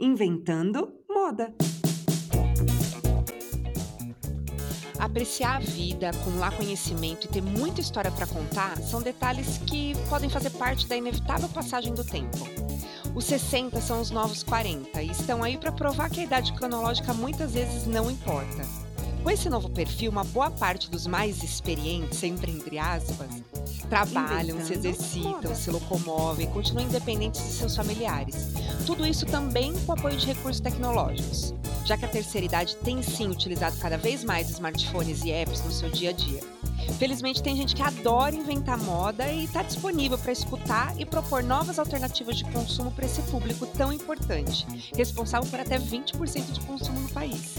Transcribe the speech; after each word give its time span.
Inventando 0.00 0.92
Moda. 1.10 1.52
Apreciar 4.96 5.56
a 5.56 5.58
vida, 5.58 6.10
acumular 6.10 6.56
conhecimento 6.56 7.26
e 7.26 7.28
ter 7.28 7.42
muita 7.42 7.80
história 7.80 8.10
para 8.12 8.26
contar 8.26 8.76
são 8.78 9.02
detalhes 9.02 9.58
que 9.58 9.94
podem 10.08 10.30
fazer 10.30 10.50
parte 10.50 10.86
da 10.86 10.96
inevitável 10.96 11.48
passagem 11.48 11.92
do 11.94 12.04
tempo. 12.04 12.38
Os 13.12 13.24
60 13.24 13.80
são 13.80 14.00
os 14.00 14.12
novos 14.12 14.44
40 14.44 15.02
e 15.02 15.10
estão 15.10 15.42
aí 15.42 15.58
para 15.58 15.72
provar 15.72 16.08
que 16.10 16.20
a 16.20 16.24
idade 16.24 16.52
cronológica 16.52 17.12
muitas 17.12 17.54
vezes 17.54 17.84
não 17.88 18.08
importa. 18.08 18.62
Com 19.24 19.30
esse 19.30 19.50
novo 19.50 19.68
perfil, 19.68 20.12
uma 20.12 20.22
boa 20.22 20.50
parte 20.50 20.88
dos 20.88 21.08
mais 21.08 21.42
experientes, 21.42 22.18
sempre 22.18 22.52
entre 22.52 22.78
aspas, 22.78 23.42
trabalham, 23.88 24.60
se 24.64 24.74
exercitam, 24.74 25.54
se 25.54 25.70
locomovem, 25.70 26.46
continuam 26.48 26.86
independentes 26.86 27.40
de 27.40 27.52
seus 27.52 27.74
familiares. 27.74 28.52
Tudo 28.86 29.06
isso 29.06 29.26
também 29.26 29.72
com 29.84 29.92
apoio 29.92 30.16
de 30.16 30.26
recursos 30.26 30.60
tecnológicos, 30.60 31.54
já 31.84 31.96
que 31.96 32.04
a 32.04 32.08
terceira 32.08 32.46
idade 32.46 32.76
tem 32.76 33.02
sim 33.02 33.28
utilizado 33.28 33.76
cada 33.78 33.96
vez 33.96 34.24
mais 34.24 34.50
smartphones 34.50 35.24
e 35.24 35.30
apps 35.30 35.62
no 35.64 35.72
seu 35.72 35.90
dia 35.90 36.10
a 36.10 36.12
dia. 36.12 36.40
Felizmente 36.98 37.42
tem 37.42 37.56
gente 37.56 37.76
que 37.76 37.82
adora 37.82 38.34
inventar 38.34 38.78
moda 38.78 39.30
e 39.30 39.44
está 39.44 39.62
disponível 39.62 40.18
para 40.18 40.32
escutar 40.32 40.98
e 40.98 41.04
propor 41.04 41.42
novas 41.42 41.78
alternativas 41.78 42.36
de 42.36 42.44
consumo 42.46 42.90
para 42.90 43.06
esse 43.06 43.22
público 43.22 43.66
tão 43.66 43.92
importante, 43.92 44.66
responsável 44.96 45.48
por 45.48 45.60
até 45.60 45.78
20% 45.78 46.52
de 46.52 46.60
consumo 46.60 47.00
no 47.00 47.08
país. 47.10 47.56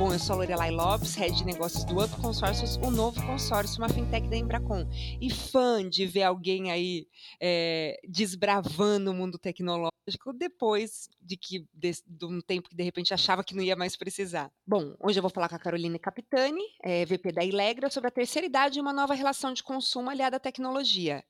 Bom, 0.00 0.14
eu 0.14 0.18
sou 0.18 0.32
a 0.32 0.38
Lorelai 0.38 0.70
Lopes, 0.70 1.14
head 1.14 1.36
de 1.36 1.44
negócios 1.44 1.84
do 1.84 2.02
Up 2.02 2.16
Consórcios, 2.22 2.76
o 2.78 2.90
novo 2.90 3.20
consórcio, 3.26 3.76
uma 3.76 3.88
fintech 3.90 4.26
da 4.28 4.34
Embracon. 4.34 4.88
E 5.20 5.28
fã 5.28 5.86
de 5.86 6.06
ver 6.06 6.22
alguém 6.22 6.70
aí 6.70 7.06
é, 7.38 8.00
desbravando 8.08 9.10
o 9.10 9.14
mundo 9.14 9.38
tecnológico 9.38 10.32
depois 10.32 11.06
de 11.20 11.36
que 11.36 11.66
de, 11.74 11.92
de, 12.06 12.24
um 12.24 12.40
tempo 12.40 12.70
que 12.70 12.76
de 12.76 12.82
repente 12.82 13.12
achava 13.12 13.44
que 13.44 13.54
não 13.54 13.62
ia 13.62 13.76
mais 13.76 13.94
precisar. 13.94 14.50
Bom, 14.66 14.96
hoje 14.98 15.18
eu 15.18 15.22
vou 15.22 15.30
falar 15.30 15.50
com 15.50 15.56
a 15.56 15.58
Caroline 15.58 15.98
Capitani, 15.98 16.64
é, 16.82 17.04
VP 17.04 17.32
da 17.32 17.44
Ilegra, 17.44 17.90
sobre 17.90 18.08
a 18.08 18.10
terceira 18.10 18.46
idade 18.46 18.78
e 18.78 18.80
uma 18.80 18.94
nova 18.94 19.12
relação 19.12 19.52
de 19.52 19.62
consumo 19.62 20.08
aliada 20.08 20.38
à 20.38 20.40
tecnologia. 20.40 21.22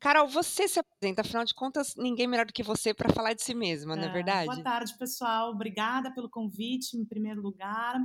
Carol, 0.00 0.28
você 0.28 0.68
se 0.68 0.78
apresenta, 0.78 1.22
afinal 1.22 1.44
de 1.44 1.54
contas, 1.54 1.94
ninguém 1.96 2.26
melhor 2.26 2.46
do 2.46 2.52
que 2.52 2.62
você 2.62 2.92
para 2.92 3.12
falar 3.12 3.34
de 3.34 3.42
si 3.42 3.54
mesma, 3.54 3.96
não 3.96 4.04
é, 4.04 4.06
é 4.06 4.12
verdade? 4.12 4.46
Boa 4.46 4.62
tarde, 4.62 4.96
pessoal. 4.98 5.50
Obrigada 5.50 6.12
pelo 6.12 6.28
convite, 6.28 6.96
em 6.96 7.04
primeiro 7.04 7.40
lugar. 7.40 8.00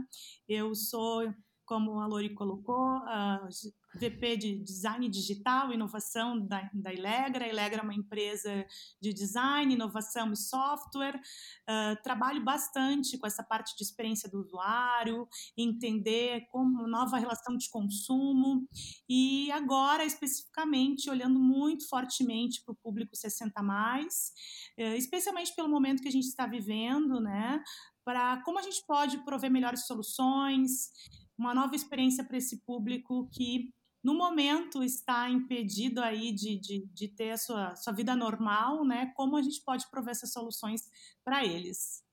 Eu 0.47 0.73
sou, 0.75 1.33
como 1.69 1.99
a 1.99 2.07
Lori 2.07 2.33
colocou, 2.33 2.97
uh, 2.97 3.47
VP 3.93 4.37
de 4.37 4.63
Design 4.63 5.07
Digital 5.07 5.71
Inovação 5.71 6.43
da, 6.47 6.67
da 6.73 6.91
Ilegra. 6.91 7.45
A 7.45 7.47
Ilegra 7.47 7.81
é 7.81 7.83
uma 7.83 7.93
empresa 7.93 8.65
de 8.99 9.13
design, 9.13 9.71
inovação 9.71 10.33
e 10.33 10.35
software. 10.35 11.15
Uh, 11.15 12.01
trabalho 12.01 12.43
bastante 12.43 13.19
com 13.19 13.27
essa 13.27 13.43
parte 13.43 13.75
de 13.77 13.83
experiência 13.83 14.27
do 14.27 14.39
usuário, 14.39 15.27
entender 15.55 16.47
como 16.51 16.87
nova 16.87 17.19
relação 17.19 17.55
de 17.55 17.69
consumo 17.69 18.67
e 19.07 19.51
agora 19.51 20.03
especificamente 20.03 21.07
olhando 21.07 21.39
muito 21.39 21.87
fortemente 21.87 22.63
para 22.65 22.73
o 22.73 22.77
público 22.77 23.15
60 23.15 23.61
mais, 23.61 24.31
uh, 24.79 24.95
especialmente 24.95 25.53
pelo 25.55 25.69
momento 25.69 26.01
que 26.01 26.09
a 26.09 26.11
gente 26.11 26.27
está 26.27 26.47
vivendo, 26.47 27.19
né? 27.19 27.61
Para 28.03 28.41
como 28.41 28.57
a 28.57 28.63
gente 28.63 28.83
pode 28.87 29.23
prover 29.23 29.51
melhores 29.51 29.85
soluções, 29.85 30.89
uma 31.39 31.53
nova 31.53 31.75
experiência 31.75 32.23
para 32.23 32.37
esse 32.37 32.61
público 32.65 33.29
que 33.31 33.73
no 34.03 34.13
momento 34.13 34.83
está 34.83 35.29
impedido 35.29 36.01
aí 36.01 36.31
de, 36.31 36.57
de, 36.57 36.85
de 36.93 37.07
ter 37.07 37.31
a 37.31 37.37
sua, 37.37 37.75
sua 37.75 37.93
vida 37.93 38.15
normal, 38.15 38.85
né? 38.85 39.11
Como 39.15 39.35
a 39.35 39.41
gente 39.41 39.61
pode 39.63 39.89
prover 39.89 40.11
essas 40.11 40.31
soluções 40.31 40.83
para 41.23 41.45
eles? 41.45 42.03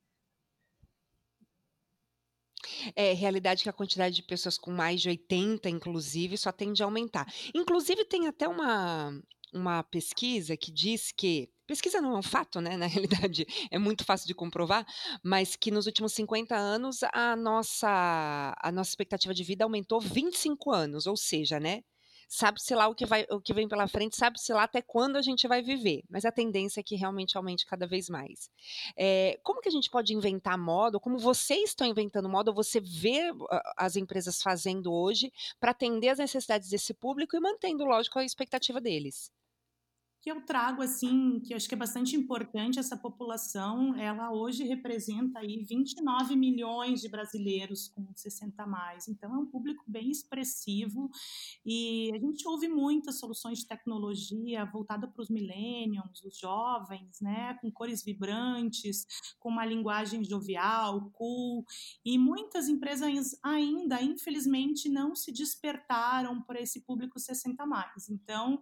É 2.94 3.12
realidade 3.12 3.62
que 3.62 3.68
a 3.68 3.72
quantidade 3.72 4.16
de 4.16 4.22
pessoas 4.22 4.58
com 4.58 4.72
mais 4.72 5.00
de 5.00 5.08
80, 5.08 5.68
inclusive, 5.68 6.36
só 6.36 6.50
tende 6.50 6.82
a 6.82 6.86
aumentar. 6.86 7.32
Inclusive, 7.54 8.04
tem 8.04 8.26
até 8.26 8.48
uma, 8.48 9.20
uma 9.52 9.82
pesquisa 9.84 10.56
que 10.56 10.72
diz 10.72 11.12
que 11.12 11.48
pesquisa 11.66 12.00
não 12.00 12.14
é 12.14 12.18
um 12.18 12.22
fato, 12.22 12.60
né? 12.60 12.76
Na 12.78 12.86
realidade, 12.86 13.46
é 13.70 13.78
muito 13.78 14.04
fácil 14.04 14.26
de 14.26 14.34
comprovar, 14.34 14.86
mas 15.22 15.56
que 15.56 15.70
nos 15.70 15.86
últimos 15.86 16.12
50 16.12 16.56
anos 16.56 17.00
a 17.12 17.36
nossa, 17.36 18.54
a 18.60 18.72
nossa 18.72 18.90
expectativa 18.90 19.34
de 19.34 19.44
vida 19.44 19.64
aumentou 19.64 20.00
25 20.00 20.70
anos, 20.72 21.06
ou 21.06 21.16
seja, 21.16 21.60
né? 21.60 21.82
Sabe-se 22.28 22.74
lá 22.74 22.88
o 22.88 22.94
que, 22.94 23.06
vai, 23.06 23.24
o 23.30 23.40
que 23.40 23.54
vem 23.54 23.68
pela 23.68 23.86
frente, 23.86 24.16
sabe-se 24.16 24.52
lá 24.52 24.64
até 24.64 24.82
quando 24.82 25.16
a 25.16 25.22
gente 25.22 25.46
vai 25.46 25.62
viver, 25.62 26.02
mas 26.10 26.24
a 26.24 26.32
tendência 26.32 26.80
é 26.80 26.82
que 26.82 26.96
realmente 26.96 27.36
aumente 27.36 27.64
cada 27.64 27.86
vez 27.86 28.08
mais. 28.08 28.50
É, 28.96 29.38
como 29.44 29.60
que 29.60 29.68
a 29.68 29.72
gente 29.72 29.88
pode 29.88 30.12
inventar 30.12 30.58
moda, 30.58 30.98
como 30.98 31.18
vocês 31.18 31.70
estão 31.70 31.86
inventando 31.86 32.28
moda, 32.28 32.50
você 32.50 32.80
vê 32.80 33.32
as 33.76 33.94
empresas 33.94 34.42
fazendo 34.42 34.92
hoje 34.92 35.32
para 35.60 35.70
atender 35.70 36.08
as 36.08 36.18
necessidades 36.18 36.68
desse 36.68 36.92
público 36.92 37.36
e 37.36 37.40
mantendo, 37.40 37.84
lógico, 37.84 38.18
a 38.18 38.24
expectativa 38.24 38.80
deles? 38.80 39.30
Que 40.26 40.32
eu 40.32 40.40
trago 40.40 40.82
assim, 40.82 41.38
que 41.38 41.52
eu 41.52 41.56
acho 41.56 41.68
que 41.68 41.74
é 41.76 41.78
bastante 41.78 42.16
importante 42.16 42.80
essa 42.80 42.96
população, 42.96 43.94
ela 43.94 44.32
hoje 44.32 44.64
representa 44.64 45.38
aí 45.38 45.64
29 45.64 46.34
milhões 46.34 47.00
de 47.00 47.08
brasileiros 47.08 47.86
com 47.86 48.04
60 48.12 48.60
a 48.60 48.66
mais. 48.66 49.06
Então 49.06 49.32
é 49.32 49.38
um 49.38 49.46
público 49.46 49.84
bem 49.86 50.10
expressivo 50.10 51.08
e 51.64 52.10
a 52.12 52.18
gente 52.18 52.44
ouve 52.48 52.66
muitas 52.66 53.20
soluções 53.20 53.60
de 53.60 53.68
tecnologia 53.68 54.64
voltada 54.64 55.06
para 55.06 55.22
os 55.22 55.30
millennials, 55.30 56.24
os 56.24 56.36
jovens, 56.36 57.20
né, 57.20 57.56
com 57.60 57.70
cores 57.70 58.02
vibrantes, 58.02 59.06
com 59.38 59.48
uma 59.48 59.64
linguagem 59.64 60.24
jovial, 60.24 61.08
cool, 61.12 61.64
e 62.04 62.18
muitas 62.18 62.68
empresas 62.68 63.38
ainda, 63.44 64.02
infelizmente, 64.02 64.88
não 64.88 65.14
se 65.14 65.30
despertaram 65.30 66.42
para 66.42 66.60
esse 66.60 66.80
público 66.80 67.16
60 67.16 67.62
a 67.62 67.66
mais. 67.66 68.08
Então, 68.08 68.60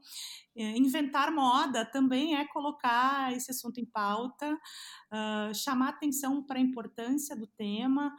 inventar 0.55 1.33
moda 1.33 1.85
também 1.85 2.37
é 2.37 2.47
colocar 2.47 3.33
esse 3.33 3.51
assunto 3.51 3.79
em 3.79 3.85
pauta, 3.85 4.55
uh, 4.55 5.55
chamar 5.55 5.91
atenção 5.91 6.43
para 6.43 6.59
a 6.59 6.63
importância 6.63 7.37
do 7.37 7.47
tema. 7.47 8.15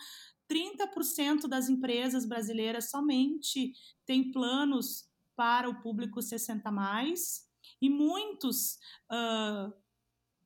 30% 0.49 1.47
das 1.47 1.69
empresas 1.69 2.25
brasileiras 2.25 2.89
somente 2.89 3.73
têm 4.05 4.31
planos 4.31 5.09
para 5.35 5.69
o 5.69 5.81
público 5.81 6.21
60 6.21 6.69
mais 6.71 7.45
e 7.81 7.89
muitos 7.89 8.77
uh, 9.11 9.73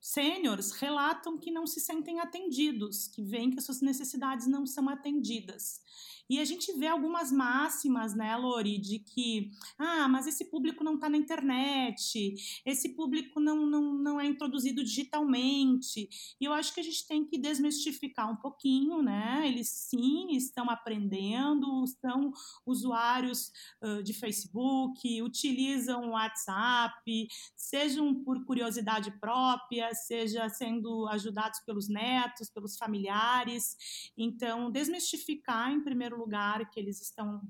sêniores 0.00 0.72
relatam 0.72 1.38
que 1.38 1.50
não 1.50 1.66
se 1.66 1.80
sentem 1.80 2.20
atendidos, 2.20 3.06
que 3.08 3.22
veem 3.22 3.50
que 3.50 3.58
as 3.58 3.64
suas 3.64 3.82
necessidades 3.82 4.46
não 4.46 4.66
são 4.66 4.88
atendidas. 4.88 5.80
E 6.30 6.38
a 6.38 6.44
gente 6.44 6.72
vê 6.74 6.86
algumas 6.86 7.32
máximas, 7.32 8.14
né, 8.14 8.36
Lori, 8.36 8.78
de 8.78 9.00
que, 9.00 9.50
ah, 9.76 10.06
mas 10.06 10.28
esse 10.28 10.44
público 10.44 10.84
não 10.84 10.94
está 10.94 11.08
na 11.08 11.16
internet, 11.16 12.62
esse 12.64 12.90
público 12.90 13.40
não, 13.40 13.66
não, 13.66 13.92
não 13.94 14.20
é 14.20 14.26
introduzido 14.26 14.84
digitalmente. 14.84 16.08
E 16.40 16.44
eu 16.44 16.52
acho 16.52 16.72
que 16.72 16.78
a 16.78 16.84
gente 16.84 17.04
tem 17.04 17.24
que 17.26 17.36
desmistificar 17.36 18.30
um 18.30 18.36
pouquinho, 18.36 19.02
né? 19.02 19.42
Eles 19.44 19.70
sim 19.70 20.28
estão 20.30 20.70
aprendendo, 20.70 21.84
são 22.00 22.30
usuários 22.64 23.50
uh, 23.82 24.00
de 24.00 24.14
Facebook, 24.14 25.20
utilizam 25.22 26.10
o 26.10 26.10
WhatsApp, 26.10 27.26
sejam 27.56 28.14
por 28.22 28.44
curiosidade 28.44 29.10
própria, 29.18 29.92
seja 29.94 30.48
sendo 30.48 31.08
ajudados 31.08 31.58
pelos 31.66 31.88
netos, 31.88 32.48
pelos 32.50 32.76
familiares. 32.76 34.12
Então, 34.16 34.70
desmistificar 34.70 35.72
em 35.72 35.82
primeiro 35.82 36.19
lugar 36.20 36.68
que 36.70 36.78
eles 36.78 37.00
estão 37.00 37.40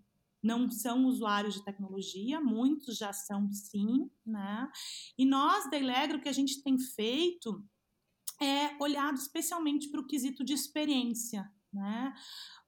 não 0.42 0.70
são 0.70 1.04
usuários 1.04 1.54
de 1.54 1.64
tecnologia, 1.64 2.40
muitos 2.40 2.96
já 2.96 3.12
são 3.12 3.52
sim, 3.52 4.10
né? 4.24 4.70
E 5.18 5.26
nós 5.26 5.70
da 5.70 5.76
Elegro 5.76 6.18
o 6.18 6.20
que 6.20 6.28
a 6.30 6.32
gente 6.32 6.62
tem 6.62 6.78
feito 6.78 7.62
é 8.40 8.82
olhado 8.82 9.16
especialmente 9.16 9.90
para 9.90 10.00
o 10.00 10.06
quesito 10.06 10.42
de 10.42 10.54
experiência, 10.54 11.46
né? 11.70 12.14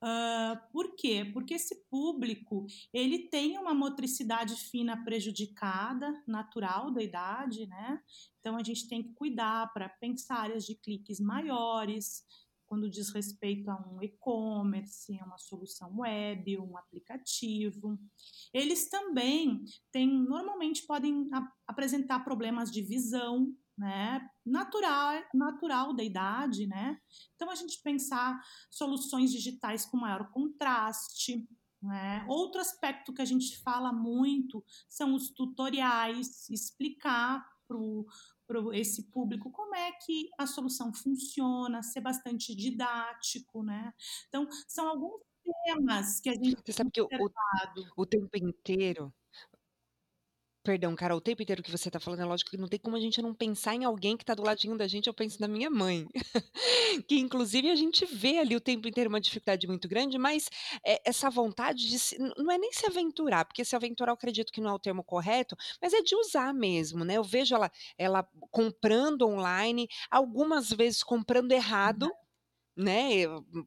Uh, 0.03 0.73
por 0.73 0.95
quê? 0.97 1.31
Porque 1.33 1.55
esse 1.55 1.85
público 1.89 2.67
ele 2.93 3.31
tem 3.31 3.57
uma 3.57 3.73
motricidade 3.73 4.55
fina 4.57 5.03
prejudicada, 5.03 6.13
natural 6.27 6.93
da 6.93 7.03
idade, 7.03 7.67
né? 7.67 8.01
Então 8.39 8.57
a 8.57 8.63
gente 8.63 8.89
tem 8.89 9.03
que 9.03 9.15
cuidar 9.15 9.73
para 9.73 9.89
pensar 9.89 10.41
áreas 10.41 10.65
de 10.65 10.75
cliques 10.75 11.21
maiores, 11.21 12.23
quando 12.73 12.89
diz 12.89 13.11
respeito 13.11 13.71
a 13.71 13.77
um 13.87 14.03
e-commerce, 14.03 15.13
uma 15.27 15.37
solução 15.37 15.95
web, 15.99 16.59
um 16.59 16.79
aplicativo. 16.79 17.99
Eles 18.51 18.89
também 18.89 19.63
têm, 19.93 20.09
normalmente 20.09 20.87
podem 20.87 21.29
ap 21.35 21.53
apresentar 21.67 22.21
problemas 22.21 22.71
de 22.71 22.81
visão, 22.81 23.55
né, 23.77 24.27
natural, 24.45 25.23
natural 25.35 25.93
da 25.93 26.03
idade, 26.03 26.67
né? 26.67 26.99
Então 27.35 27.51
a 27.51 27.55
gente 27.55 27.83
pensar 27.83 28.41
soluções 28.71 29.31
digitais 29.31 29.85
com 29.85 29.99
maior 29.99 30.31
contraste, 30.31 31.47
né? 31.83 32.25
Outro 32.27 32.59
aspecto 32.59 33.13
que 33.13 33.21
a 33.21 33.27
gente 33.27 33.59
fala 33.59 33.93
muito 33.93 34.65
são 34.89 35.15
os 35.15 35.29
tutoriais, 35.29 36.49
explicar 36.49 37.47
para 37.69 37.77
esse 38.73 39.05
público 39.11 39.51
como 39.51 39.75
é 39.75 39.93
que 39.93 40.29
a 40.39 40.47
solução 40.47 40.93
funciona, 40.93 41.83
ser 41.83 42.01
bastante 42.01 42.55
didático, 42.55 43.63
né? 43.63 43.93
Então, 44.29 44.49
são 44.67 44.89
alguns 44.89 45.21
temas 45.65 46.21
que 46.21 46.29
a 46.29 46.35
gente 46.35 46.57
Você 46.65 46.73
sabe 46.73 46.91
que 46.91 47.01
o, 47.01 47.07
o, 47.07 48.03
o 48.03 48.07
tempo 48.07 48.37
inteiro 48.37 49.13
Perdão, 50.65 50.95
Carol, 50.95 51.19
o 51.19 51.21
tempo 51.21 51.43
inteiro 51.43 51.61
que 51.61 51.71
você 51.71 51.89
está 51.89 51.99
falando, 51.99 52.21
é 52.21 52.25
lógico 52.25 52.51
que 52.51 52.57
não 52.57 52.69
tem 52.69 52.79
como 52.79 52.97
a 52.97 53.01
gente 53.01 53.21
não 53.21 53.35
pensar 53.35 53.75
em 53.75 53.85
alguém 53.85 54.17
que 54.17 54.23
está 54.23 54.33
do 54.33 54.45
ladinho 54.45 54.79
da 54.79 54.87
gente, 54.87 55.09
eu 55.09 55.15
penso 55.15 55.41
na 55.41 55.49
minha 55.49 55.69
mãe. 55.69 56.07
que 57.09 57.19
inclusive 57.19 57.69
a 57.69 57.75
gente 57.75 58.07
vê 58.07 58.39
ali 58.39 58.55
o 58.55 58.61
tempo 58.61 58.87
inteiro 58.87 59.09
uma 59.09 59.21
dificuldade 59.21 59.67
muito 59.67 59.89
grande, 59.89 60.19
mas 60.19 60.49
é, 60.87 61.03
essa 61.05 61.29
vontade 61.29 61.89
de 61.89 61.99
se, 61.99 62.17
não 62.37 62.53
é 62.53 62.59
nem 62.59 62.73
se 62.73 62.87
aventurar, 62.87 63.45
porque 63.45 63.65
se 63.65 63.75
aventurar 63.75 64.13
eu 64.13 64.15
acredito 64.15 64.53
que 64.53 64.61
não 64.61 64.71
é 64.71 64.75
o 64.75 64.79
termo 64.79 65.03
correto, 65.03 65.57
mas 65.81 65.93
é 65.93 66.01
de 66.01 66.15
usar 66.15 66.55
mesmo, 66.55 67.05
né? 67.05 67.17
Eu 67.17 67.25
vejo 67.25 67.57
ela, 67.57 67.71
ela 67.99 68.25
comprando 68.53 69.27
online, 69.27 69.89
algumas 70.09 70.71
vezes 70.71 71.03
comprando 71.03 71.51
errado, 71.51 72.09
né, 72.77 73.25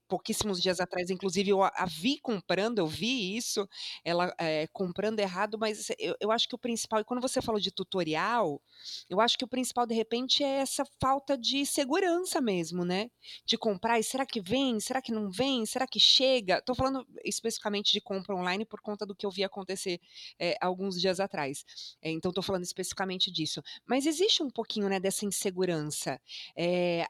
pouquíssimos 0.07 0.61
dias 0.61 0.79
atrás, 0.79 1.09
inclusive, 1.09 1.49
eu 1.49 1.63
a 1.63 1.85
vi 1.85 2.19
comprando, 2.19 2.79
eu 2.79 2.87
vi 2.87 3.35
isso, 3.37 3.67
ela 4.03 4.33
eh, 4.39 4.67
comprando 4.73 5.19
errado, 5.19 5.57
mas 5.59 5.89
eu, 5.99 6.15
eu 6.19 6.31
acho 6.31 6.47
que 6.47 6.55
o 6.55 6.57
principal, 6.57 6.99
e 6.99 7.03
quando 7.03 7.21
você 7.21 7.41
falou 7.41 7.59
de 7.59 7.71
tutorial, 7.71 8.61
eu 9.09 9.19
acho 9.21 9.37
que 9.37 9.45
o 9.45 9.47
principal, 9.47 9.85
de 9.85 9.93
repente, 9.93 10.43
é 10.43 10.61
essa 10.61 10.83
falta 10.99 11.37
de 11.37 11.65
segurança 11.65 12.41
mesmo, 12.41 12.83
né? 12.83 13.09
De 13.45 13.57
comprar, 13.57 13.99
e 13.99 14.03
será 14.03 14.25
que 14.25 14.41
vem? 14.41 14.79
Será 14.79 15.01
que 15.01 15.11
não 15.11 15.29
vem? 15.29 15.65
Será 15.65 15.87
que 15.87 15.99
chega? 15.99 16.57
Estou 16.57 16.75
falando 16.75 17.05
especificamente 17.23 17.91
de 17.91 18.01
compra 18.01 18.35
online 18.35 18.65
por 18.65 18.81
conta 18.81 19.05
do 19.05 19.15
que 19.15 19.25
eu 19.25 19.31
vi 19.31 19.43
acontecer 19.43 19.99
é, 20.39 20.55
alguns 20.61 20.99
dias 20.99 21.19
atrás. 21.19 21.63
É, 22.01 22.09
então, 22.11 22.29
estou 22.29 22.43
falando 22.43 22.63
especificamente 22.63 23.31
disso. 23.31 23.61
Mas 23.85 24.05
existe 24.05 24.41
um 24.41 24.49
pouquinho, 24.49 24.89
né, 24.89 24.99
dessa 24.99 25.25
insegurança. 25.25 26.19
É, 26.57 27.05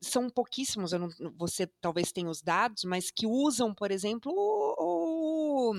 são 0.00 0.28
pouquíssimos, 0.28 0.92
eu 0.92 0.98
não 0.98 1.08
você 1.36 1.66
talvez 1.80 2.12
tenha 2.12 2.28
os 2.28 2.42
dados, 2.42 2.84
mas 2.84 3.10
que 3.10 3.26
usam, 3.26 3.74
por 3.74 3.90
exemplo, 3.90 4.32
o, 4.34 5.70
o, 5.70 5.74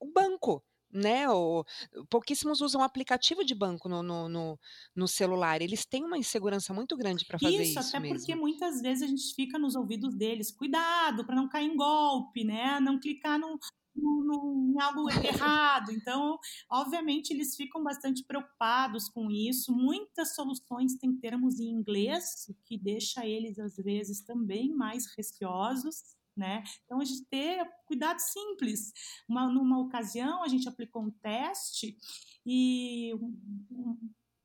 o 0.00 0.12
banco. 0.12 0.62
Né, 0.96 1.28
o, 1.28 1.64
pouquíssimos 2.08 2.60
usam 2.60 2.80
aplicativo 2.80 3.44
de 3.44 3.52
banco 3.52 3.88
no, 3.88 4.00
no, 4.00 4.28
no, 4.28 4.58
no, 4.94 5.08
celular. 5.08 5.60
Eles 5.60 5.84
têm 5.84 6.04
uma 6.04 6.16
insegurança 6.16 6.72
muito 6.72 6.96
grande 6.96 7.24
para 7.24 7.36
fazer 7.36 7.64
isso. 7.64 7.80
Isso, 7.80 7.88
até 7.88 7.98
mesmo. 7.98 8.18
porque 8.18 8.36
muitas 8.36 8.80
vezes 8.80 9.02
a 9.02 9.06
gente 9.08 9.34
fica 9.34 9.58
nos 9.58 9.74
ouvidos 9.74 10.14
deles. 10.14 10.52
Cuidado 10.52 11.26
para 11.26 11.34
não 11.34 11.48
cair 11.48 11.66
em 11.66 11.76
golpe, 11.76 12.44
né? 12.44 12.78
Não 12.78 13.00
clicar 13.00 13.40
no, 13.40 13.58
em 13.96 14.80
algo 14.80 15.08
errado. 15.10 15.90
Então, 15.92 16.38
obviamente, 16.70 17.30
eles 17.30 17.54
ficam 17.56 17.82
bastante 17.82 18.24
preocupados 18.24 19.08
com 19.08 19.30
isso. 19.30 19.72
Muitas 19.72 20.34
soluções 20.34 20.96
têm 20.96 21.16
termos 21.16 21.60
em 21.60 21.70
inglês, 21.70 22.46
o 22.48 22.54
que 22.64 22.76
deixa 22.78 23.26
eles, 23.26 23.58
às 23.58 23.76
vezes, 23.76 24.24
também 24.24 24.74
mais 24.74 25.06
receosos. 25.16 26.14
Né? 26.36 26.64
Então, 26.84 27.00
a 27.00 27.04
gente 27.04 27.24
ter 27.26 27.64
cuidado 27.86 28.18
simples. 28.18 28.92
Uma, 29.28 29.46
numa 29.48 29.78
ocasião, 29.78 30.42
a 30.42 30.48
gente 30.48 30.68
aplicou 30.68 31.02
um 31.02 31.10
teste 31.10 31.96
e 32.44 33.12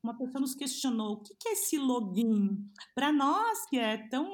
uma 0.03 0.15
pessoa 0.17 0.39
nos 0.39 0.55
questionou 0.55 1.13
o 1.13 1.21
que 1.21 1.49
é 1.49 1.53
esse 1.53 1.77
login. 1.77 2.71
Para 2.93 3.11
nós, 3.11 3.65
que 3.69 3.77
é 3.77 3.97
tão 4.07 4.27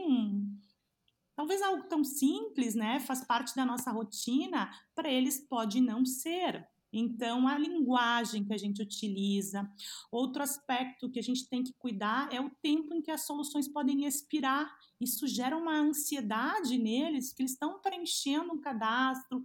Talvez 1.36 1.62
algo 1.62 1.84
tão 1.84 2.04
simples, 2.04 2.76
né, 2.76 3.00
faz 3.00 3.24
parte 3.26 3.56
da 3.56 3.66
nossa 3.66 3.92
rotina, 3.92 4.72
para 4.96 5.10
eles 5.10 5.46
pode 5.48 5.82
não 5.82 6.06
ser. 6.06 6.66
Então, 6.98 7.46
a 7.46 7.58
linguagem 7.58 8.46
que 8.46 8.54
a 8.54 8.58
gente 8.58 8.82
utiliza. 8.82 9.70
Outro 10.10 10.42
aspecto 10.42 11.12
que 11.12 11.20
a 11.20 11.22
gente 11.22 11.50
tem 11.50 11.62
que 11.62 11.74
cuidar 11.74 12.32
é 12.32 12.40
o 12.40 12.50
tempo 12.62 12.94
em 12.94 13.02
que 13.02 13.12
as 13.12 13.26
soluções 13.26 13.68
podem 13.68 14.06
expirar. 14.06 14.74
Isso 15.00 15.28
gera 15.28 15.58
uma 15.58 15.78
ansiedade 15.78 16.78
neles, 16.78 17.34
que 17.34 17.42
eles 17.42 17.52
estão 17.52 17.82
preenchendo 17.82 18.54
um 18.54 18.62
cadastro, 18.62 19.44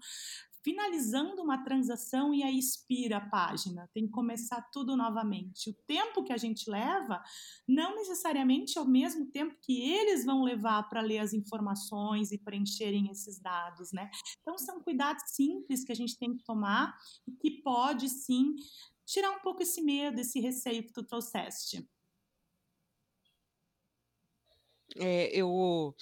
finalizando 0.62 1.42
uma 1.42 1.62
transação 1.62 2.34
e 2.34 2.42
aí 2.42 2.58
expira 2.58 3.18
a 3.18 3.28
página, 3.28 3.88
tem 3.92 4.06
que 4.06 4.12
começar 4.12 4.62
tudo 4.72 4.96
novamente. 4.96 5.70
O 5.70 5.74
tempo 5.86 6.22
que 6.22 6.32
a 6.32 6.36
gente 6.36 6.68
leva 6.70 7.22
não 7.66 7.94
necessariamente 7.96 8.78
é 8.78 8.80
o 8.80 8.88
mesmo 8.88 9.26
tempo 9.26 9.56
que 9.60 9.80
eles 9.80 10.24
vão 10.24 10.42
levar 10.42 10.88
para 10.88 11.00
ler 11.00 11.18
as 11.18 11.32
informações 11.32 12.32
e 12.32 12.38
preencherem 12.38 13.10
esses 13.10 13.40
dados, 13.40 13.92
né? 13.92 14.10
Então 14.40 14.58
são 14.58 14.80
cuidados 14.82 15.22
simples 15.28 15.84
que 15.84 15.92
a 15.92 15.96
gente 15.96 16.18
tem 16.18 16.36
que 16.36 16.44
tomar 16.44 16.96
e 17.26 17.32
que 17.32 17.62
pode 17.62 18.08
sim 18.08 18.54
tirar 19.06 19.30
um 19.30 19.40
pouco 19.40 19.62
esse 19.62 19.82
medo, 19.82 20.20
esse 20.20 20.40
receio 20.40 20.84
que 20.84 20.92
tu 20.92 21.02
trouxeste. 21.02 21.88
É, 24.96 25.30
eu, 25.32 25.94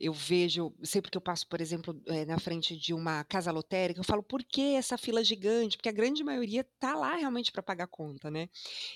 eu 0.00 0.12
vejo, 0.12 0.72
sempre 0.82 1.10
que 1.10 1.16
eu 1.16 1.22
passo, 1.22 1.46
por 1.46 1.60
exemplo, 1.60 2.00
é, 2.06 2.24
na 2.24 2.38
frente 2.38 2.76
de 2.76 2.92
uma 2.92 3.24
casa 3.24 3.52
lotérica, 3.52 4.00
eu 4.00 4.04
falo, 4.04 4.22
por 4.22 4.42
que 4.42 4.74
essa 4.74 4.98
fila 4.98 5.22
gigante? 5.22 5.76
Porque 5.76 5.88
a 5.88 5.92
grande 5.92 6.24
maioria 6.24 6.62
está 6.62 6.94
lá 6.94 7.14
realmente 7.14 7.52
para 7.52 7.62
pagar 7.62 7.86
conta, 7.86 8.30
né? 8.30 8.48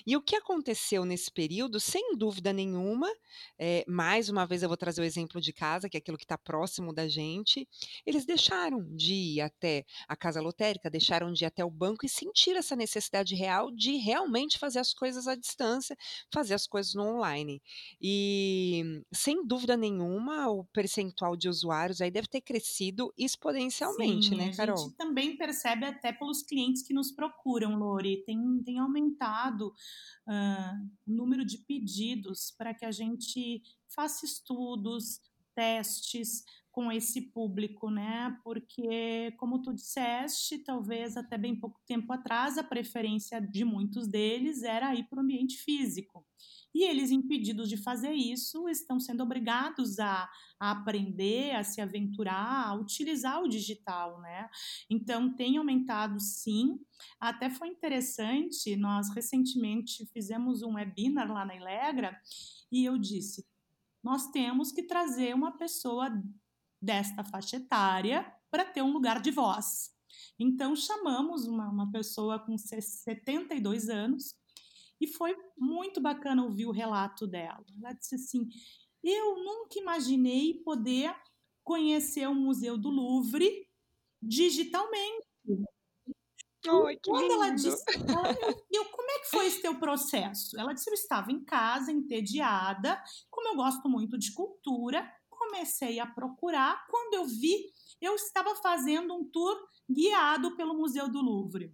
E 0.05 0.15
o 0.15 0.21
que 0.21 0.35
aconteceu 0.35 1.05
nesse 1.05 1.31
período, 1.31 1.79
sem 1.79 2.15
dúvida 2.17 2.51
nenhuma, 2.51 3.09
é, 3.57 3.83
mais 3.87 4.29
uma 4.29 4.45
vez 4.45 4.63
eu 4.63 4.69
vou 4.69 4.77
trazer 4.77 5.01
o 5.01 5.05
exemplo 5.05 5.39
de 5.39 5.53
casa, 5.53 5.89
que 5.89 5.97
é 5.97 5.99
aquilo 5.99 6.17
que 6.17 6.25
está 6.25 6.37
próximo 6.37 6.93
da 6.93 7.07
gente, 7.07 7.67
eles 8.05 8.25
deixaram 8.25 8.83
de 8.95 9.13
ir 9.13 9.41
até 9.41 9.85
a 10.07 10.15
casa 10.15 10.41
lotérica, 10.41 10.89
deixaram 10.89 11.31
de 11.31 11.43
ir 11.43 11.47
até 11.47 11.63
o 11.63 11.71
banco 11.71 12.05
e 12.05 12.09
sentiram 12.09 12.59
essa 12.59 12.75
necessidade 12.75 13.35
real 13.35 13.71
de 13.71 13.95
realmente 13.97 14.57
fazer 14.57 14.79
as 14.79 14.93
coisas 14.93 15.27
à 15.27 15.35
distância, 15.35 15.95
fazer 16.33 16.53
as 16.53 16.67
coisas 16.67 16.93
no 16.93 17.03
online. 17.03 17.61
E 18.01 18.83
sem 19.13 19.36
sem 19.37 19.45
dúvida 19.45 19.77
nenhuma, 19.77 20.49
o 20.49 20.65
percentual 20.65 21.35
de 21.35 21.47
usuários 21.47 22.01
aí 22.01 22.09
deve 22.09 22.27
ter 22.27 22.41
crescido 22.41 23.13
exponencialmente, 23.17 24.29
Sim, 24.29 24.35
né, 24.35 24.53
Carol? 24.55 24.75
A 24.75 24.79
gente 24.79 24.95
também 24.95 25.37
percebe 25.37 25.85
até 25.85 26.11
pelos 26.11 26.41
clientes 26.41 26.81
que 26.81 26.93
nos 26.93 27.11
procuram, 27.11 27.75
Lori. 27.75 28.23
Tem, 28.25 28.39
tem 28.63 28.79
aumentado 28.79 29.67
uh, 30.27 30.89
o 31.05 31.11
número 31.11 31.45
de 31.45 31.59
pedidos 31.59 32.51
para 32.57 32.73
que 32.73 32.85
a 32.85 32.91
gente 32.91 33.61
faça 33.87 34.25
estudos, 34.25 35.21
testes 35.53 36.43
com 36.71 36.91
esse 36.91 37.21
público, 37.21 37.89
né? 37.89 38.37
Porque, 38.43 39.31
como 39.37 39.61
tu 39.61 39.73
disseste, 39.73 40.59
talvez 40.59 41.17
até 41.17 41.35
bem 41.35 41.59
pouco 41.59 41.81
tempo 41.87 42.13
atrás, 42.13 42.57
a 42.57 42.63
preferência 42.63 43.41
de 43.41 43.65
muitos 43.65 44.07
deles 44.07 44.61
era 44.61 44.93
ir 44.93 45.05
para 45.05 45.17
o 45.17 45.23
ambiente 45.23 45.57
físico. 45.57 46.23
E 46.73 46.83
eles, 46.83 47.11
impedidos 47.11 47.69
de 47.69 47.77
fazer 47.77 48.11
isso, 48.11 48.69
estão 48.69 48.99
sendo 48.99 49.23
obrigados 49.23 49.99
a, 49.99 50.29
a 50.59 50.71
aprender, 50.71 51.55
a 51.55 51.63
se 51.63 51.81
aventurar, 51.81 52.67
a 52.67 52.75
utilizar 52.75 53.41
o 53.41 53.47
digital, 53.47 54.19
né? 54.21 54.49
Então, 54.89 55.33
tem 55.33 55.57
aumentado 55.57 56.19
sim. 56.19 56.79
Até 57.19 57.49
foi 57.49 57.69
interessante, 57.69 58.75
nós 58.75 59.09
recentemente 59.09 60.05
fizemos 60.13 60.61
um 60.61 60.75
webinar 60.75 61.31
lá 61.31 61.45
na 61.45 61.55
Ilegra 61.55 62.19
e 62.71 62.85
eu 62.85 62.97
disse: 62.97 63.45
nós 64.03 64.29
temos 64.31 64.71
que 64.71 64.83
trazer 64.83 65.33
uma 65.33 65.57
pessoa 65.57 66.09
desta 66.81 67.23
faixa 67.23 67.57
etária 67.57 68.31
para 68.51 68.63
ter 68.63 68.81
um 68.81 68.91
lugar 68.91 69.21
de 69.21 69.31
voz. 69.31 69.91
Então, 70.39 70.75
chamamos 70.75 71.47
uma, 71.47 71.69
uma 71.69 71.91
pessoa 71.91 72.39
com 72.39 72.57
72 72.57 73.89
anos 73.89 74.35
e 74.99 75.07
foi 75.07 75.35
muito 75.57 76.01
bacana 76.01 76.43
ouvir 76.43 76.65
o 76.65 76.71
relato 76.71 77.27
dela. 77.27 77.63
Ela 77.81 77.93
disse 77.93 78.15
assim: 78.15 78.47
Eu 79.03 79.35
nunca 79.43 79.79
imaginei 79.79 80.55
poder 80.63 81.15
conhecer 81.63 82.27
o 82.27 82.35
Museu 82.35 82.77
do 82.77 82.89
Louvre 82.89 83.67
digitalmente. 84.21 85.27
Oi, 86.69 86.99
Quando 87.05 87.31
ela 87.31 87.49
disse, 87.51 87.83
ela, 88.09 88.29
eu, 88.71 88.85
como 88.85 89.09
é 89.11 89.19
que 89.19 89.29
foi 89.29 89.45
esse 89.45 89.61
teu 89.61 89.79
processo? 89.79 90.59
Ela 90.59 90.73
disse, 90.73 90.89
eu 90.89 90.93
estava 90.93 91.31
em 91.31 91.43
casa, 91.43 91.91
entediada, 91.91 93.01
como 93.29 93.49
eu 93.49 93.55
gosto 93.55 93.87
muito 93.87 94.17
de 94.17 94.33
cultura, 94.33 95.09
comecei 95.29 95.99
a 95.99 96.05
procurar. 96.05 96.85
Quando 96.89 97.13
eu 97.13 97.25
vi, 97.25 97.71
eu 98.01 98.15
estava 98.15 98.55
fazendo 98.55 99.13
um 99.13 99.23
tour 99.23 99.55
guiado 99.89 100.55
pelo 100.57 100.73
Museu 100.73 101.09
do 101.09 101.21
Louvre. 101.21 101.73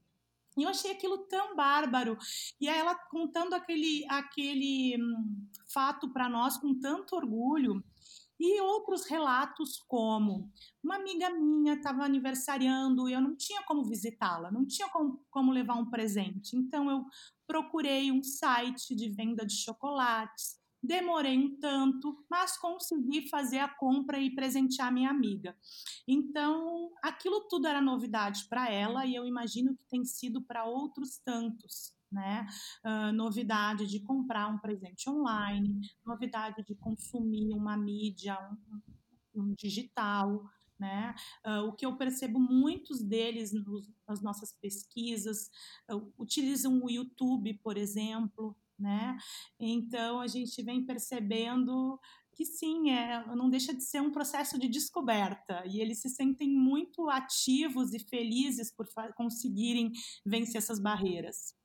E 0.57 0.63
eu 0.63 0.69
achei 0.69 0.91
aquilo 0.91 1.19
tão 1.27 1.55
bárbaro. 1.55 2.17
E 2.59 2.67
ela 2.67 2.95
contando 2.95 3.53
aquele, 3.53 4.05
aquele 4.09 4.97
hum, 5.01 5.47
fato 5.71 6.11
para 6.11 6.29
nós 6.29 6.57
com 6.57 6.79
tanto 6.79 7.15
orgulho. 7.15 7.83
E 8.39 8.59
outros 8.61 9.05
relatos 9.05 9.79
como 9.87 10.51
uma 10.83 10.95
amiga 10.95 11.29
minha 11.29 11.75
estava 11.75 12.03
aniversariando 12.03 13.07
e 13.07 13.13
eu 13.13 13.21
não 13.21 13.37
tinha 13.37 13.63
como 13.63 13.85
visitá-la, 13.85 14.51
não 14.51 14.65
tinha 14.65 14.89
como, 14.89 15.23
como 15.29 15.51
levar 15.51 15.75
um 15.75 15.89
presente. 15.89 16.57
Então 16.57 16.89
eu 16.89 17.05
procurei 17.47 18.11
um 18.11 18.23
site 18.23 18.95
de 18.95 19.09
venda 19.09 19.45
de 19.45 19.55
chocolates, 19.55 20.57
demorei 20.83 21.37
um 21.37 21.57
tanto, 21.59 22.25
mas 22.29 22.57
consegui 22.57 23.29
fazer 23.29 23.59
a 23.59 23.69
compra 23.69 24.19
e 24.19 24.35
presentear 24.35 24.91
minha 24.91 25.09
amiga. 25.09 25.55
Então, 26.07 26.91
aquilo 27.01 27.47
tudo 27.47 27.67
era 27.67 27.81
novidade 27.81 28.45
para 28.49 28.69
ela 28.69 29.05
e 29.05 29.15
eu 29.15 29.25
imagino 29.25 29.75
que 29.75 29.85
tem 29.85 30.03
sido 30.03 30.41
para 30.41 30.65
outros 30.65 31.17
tantos. 31.19 31.93
né? 32.11 32.45
Uh, 32.85 33.11
novidade 33.11 33.87
de 33.87 33.99
comprar 33.99 34.47
um 34.47 34.59
presente 34.59 35.09
online, 35.09 35.81
novidade 36.05 36.63
de 36.63 36.75
consumir 36.75 37.51
uma 37.55 37.75
mídia, 37.75 38.37
um, 39.33 39.41
um 39.41 39.55
digital, 39.55 40.43
né? 40.79 41.15
Uh, 41.45 41.67
o 41.67 41.73
que 41.73 41.85
eu 41.85 41.95
percebo 41.97 42.39
muitos 42.39 43.01
deles 43.01 43.53
nos, 43.53 43.89
nas 44.07 44.21
nossas 44.21 44.51
pesquisas 44.51 45.49
uh, 45.89 46.13
utilizam 46.17 46.83
o 46.83 46.89
YouTube, 46.89 47.53
por 47.63 47.77
exemplo, 47.77 48.55
né? 48.77 49.17
Então 49.59 50.19
a 50.19 50.27
gente 50.27 50.61
vem 50.63 50.85
percebendo 50.85 51.99
que 52.35 52.45
sim, 52.45 52.89
é, 52.89 53.25
não 53.35 53.49
deixa 53.49 53.73
de 53.73 53.83
ser 53.83 54.01
um 54.01 54.11
processo 54.11 54.57
de 54.59 54.67
descoberta 54.67 55.63
e 55.67 55.79
eles 55.79 56.01
se 56.01 56.09
sentem 56.09 56.49
muito 56.49 57.09
ativos 57.09 57.93
e 57.93 57.99
felizes 57.99 58.71
por 58.71 58.87
conseguirem 59.15 59.91
vencer 60.25 60.57
essas 60.57 60.79
barreiras. 60.79 61.55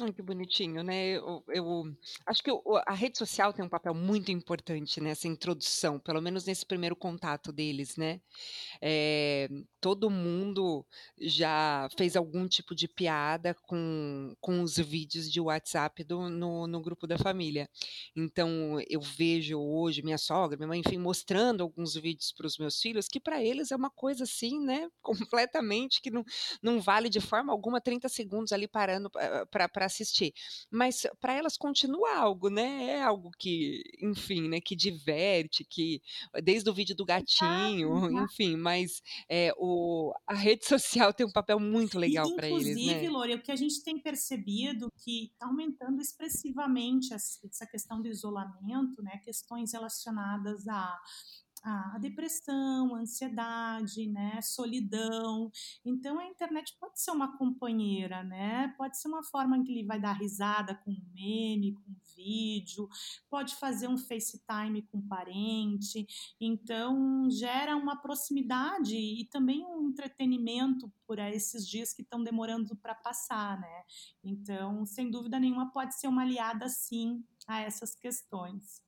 Ai, 0.00 0.10
que 0.10 0.22
bonitinho, 0.22 0.82
né? 0.82 1.18
Eu, 1.18 1.44
eu 1.48 1.96
acho 2.24 2.42
que 2.42 2.50
a 2.86 2.94
rede 2.94 3.18
social 3.18 3.52
tem 3.52 3.62
um 3.62 3.68
papel 3.68 3.92
muito 3.92 4.32
importante 4.32 5.02
nessa 5.02 5.28
introdução, 5.28 6.00
pelo 6.00 6.22
menos 6.22 6.46
nesse 6.46 6.64
primeiro 6.64 6.96
contato 6.96 7.52
deles, 7.52 7.98
né? 7.98 8.18
Eh, 8.80 9.50
todo 9.82 10.08
mundo 10.08 10.86
já 11.18 11.88
fez 11.98 12.14
algum 12.14 12.46
tipo 12.46 12.72
de 12.72 12.86
piada 12.86 13.52
com, 13.52 14.32
com 14.40 14.62
os 14.62 14.76
vídeos 14.76 15.30
de 15.30 15.40
WhatsApp 15.40 16.04
do, 16.04 16.30
no, 16.30 16.68
no 16.68 16.80
grupo 16.80 17.04
da 17.04 17.18
família. 17.18 17.68
Então, 18.14 18.78
eu 18.88 19.00
vejo 19.00 19.58
hoje 19.58 20.00
minha 20.00 20.18
sogra, 20.18 20.56
minha 20.56 20.68
mãe, 20.68 20.78
enfim, 20.86 20.98
mostrando 20.98 21.64
alguns 21.64 21.94
vídeos 21.96 22.30
para 22.30 22.46
os 22.46 22.56
meus 22.58 22.80
filhos, 22.80 23.08
que 23.08 23.18
para 23.18 23.42
eles 23.42 23.72
é 23.72 23.76
uma 23.76 23.90
coisa 23.90 24.22
assim, 24.22 24.60
né? 24.60 24.88
Completamente 25.02 26.00
que 26.00 26.12
não, 26.12 26.24
não 26.62 26.80
vale 26.80 27.08
de 27.08 27.20
forma 27.20 27.52
alguma 27.52 27.80
30 27.80 28.08
segundos 28.08 28.52
ali 28.52 28.68
parando 28.68 29.10
para 29.10 29.68
para 29.68 29.86
assistir. 29.86 30.32
Mas 30.70 31.08
para 31.20 31.34
elas 31.34 31.56
continua 31.56 32.14
algo, 32.14 32.48
né? 32.48 32.84
É 32.84 33.02
algo 33.02 33.32
que, 33.36 33.82
enfim, 34.00 34.48
né? 34.48 34.60
Que 34.60 34.76
diverte, 34.76 35.64
que 35.64 36.00
desde 36.44 36.70
o 36.70 36.74
vídeo 36.74 36.94
do 36.94 37.04
gatinho, 37.04 37.90
enfim, 38.30 38.56
mas 38.56 39.02
é, 39.28 39.52
o, 39.56 39.71
a 40.26 40.34
rede 40.34 40.64
social 40.66 41.12
tem 41.12 41.26
um 41.26 41.32
papel 41.32 41.58
muito 41.58 41.98
legal 41.98 42.34
para 42.34 42.48
eles, 42.48 42.64
né? 42.64 42.72
Inclusive, 42.72 43.08
Lore, 43.08 43.34
o 43.34 43.42
que 43.42 43.52
a 43.52 43.56
gente 43.56 43.82
tem 43.82 44.00
percebido 44.00 44.90
que 45.04 45.30
está 45.32 45.46
aumentando 45.46 46.00
expressivamente 46.00 47.12
essa 47.14 47.66
questão 47.66 48.00
do 48.00 48.08
isolamento, 48.08 49.02
né? 49.02 49.18
Questões 49.24 49.72
relacionadas 49.72 50.66
a 50.68 50.98
a 51.62 51.98
depressão, 51.98 52.94
a 52.94 53.00
ansiedade, 53.00 54.06
né, 54.08 54.40
solidão. 54.42 55.50
Então 55.84 56.18
a 56.18 56.26
internet 56.26 56.76
pode 56.80 57.00
ser 57.00 57.12
uma 57.12 57.36
companheira, 57.38 58.22
né? 58.24 58.74
Pode 58.76 58.98
ser 58.98 59.08
uma 59.08 59.22
forma 59.22 59.56
em 59.56 59.62
que 59.64 59.72
ele 59.72 59.86
vai 59.86 60.00
dar 60.00 60.12
risada 60.12 60.74
com 60.74 60.90
um 60.90 61.02
meme, 61.14 61.74
com 61.74 61.90
um 61.90 61.96
vídeo, 62.16 62.88
pode 63.30 63.54
fazer 63.56 63.88
um 63.88 63.96
FaceTime 63.96 64.82
com 64.82 64.98
um 64.98 65.08
parente. 65.08 66.06
Então 66.40 67.28
gera 67.30 67.76
uma 67.76 67.96
proximidade 67.96 68.96
e 68.96 69.24
também 69.26 69.64
um 69.64 69.88
entretenimento 69.88 70.92
por 71.06 71.18
esses 71.18 71.66
dias 71.68 71.92
que 71.92 72.02
estão 72.02 72.22
demorando 72.22 72.74
para 72.76 72.94
passar, 72.94 73.60
né? 73.60 73.84
Então, 74.24 74.84
sem 74.86 75.10
dúvida 75.10 75.38
nenhuma, 75.38 75.70
pode 75.70 75.94
ser 75.98 76.08
uma 76.08 76.22
aliada 76.22 76.68
sim 76.68 77.24
a 77.46 77.60
essas 77.60 77.94
questões. 77.94 78.82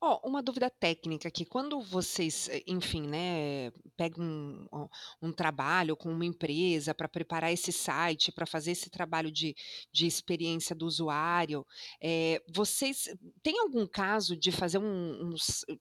Ó, 0.00 0.20
uma 0.28 0.42
dúvida 0.42 0.68
técnica 0.70 1.28
aqui, 1.28 1.44
quando 1.44 1.80
vocês, 1.80 2.48
eh, 2.48 2.62
enfim, 2.66 3.02
né, 3.06 3.70
pegam 3.96 4.24
um 4.72 4.88
um 5.22 5.32
trabalho 5.32 5.96
com 5.96 6.10
uma 6.12 6.24
empresa 6.26 6.94
para 6.94 7.08
preparar 7.08 7.52
esse 7.52 7.72
site, 7.72 8.32
para 8.32 8.46
fazer 8.46 8.72
esse 8.72 8.90
trabalho 8.90 9.30
de 9.30 9.54
de 9.92 10.06
experiência 10.06 10.74
do 10.74 10.86
usuário, 10.86 11.64
eh, 12.02 12.40
vocês 12.52 13.08
têm 13.42 13.58
algum 13.60 13.86
caso 13.86 14.36
de 14.36 14.50
fazer 14.52 14.78
um 14.78 15.32
um 15.32 15.34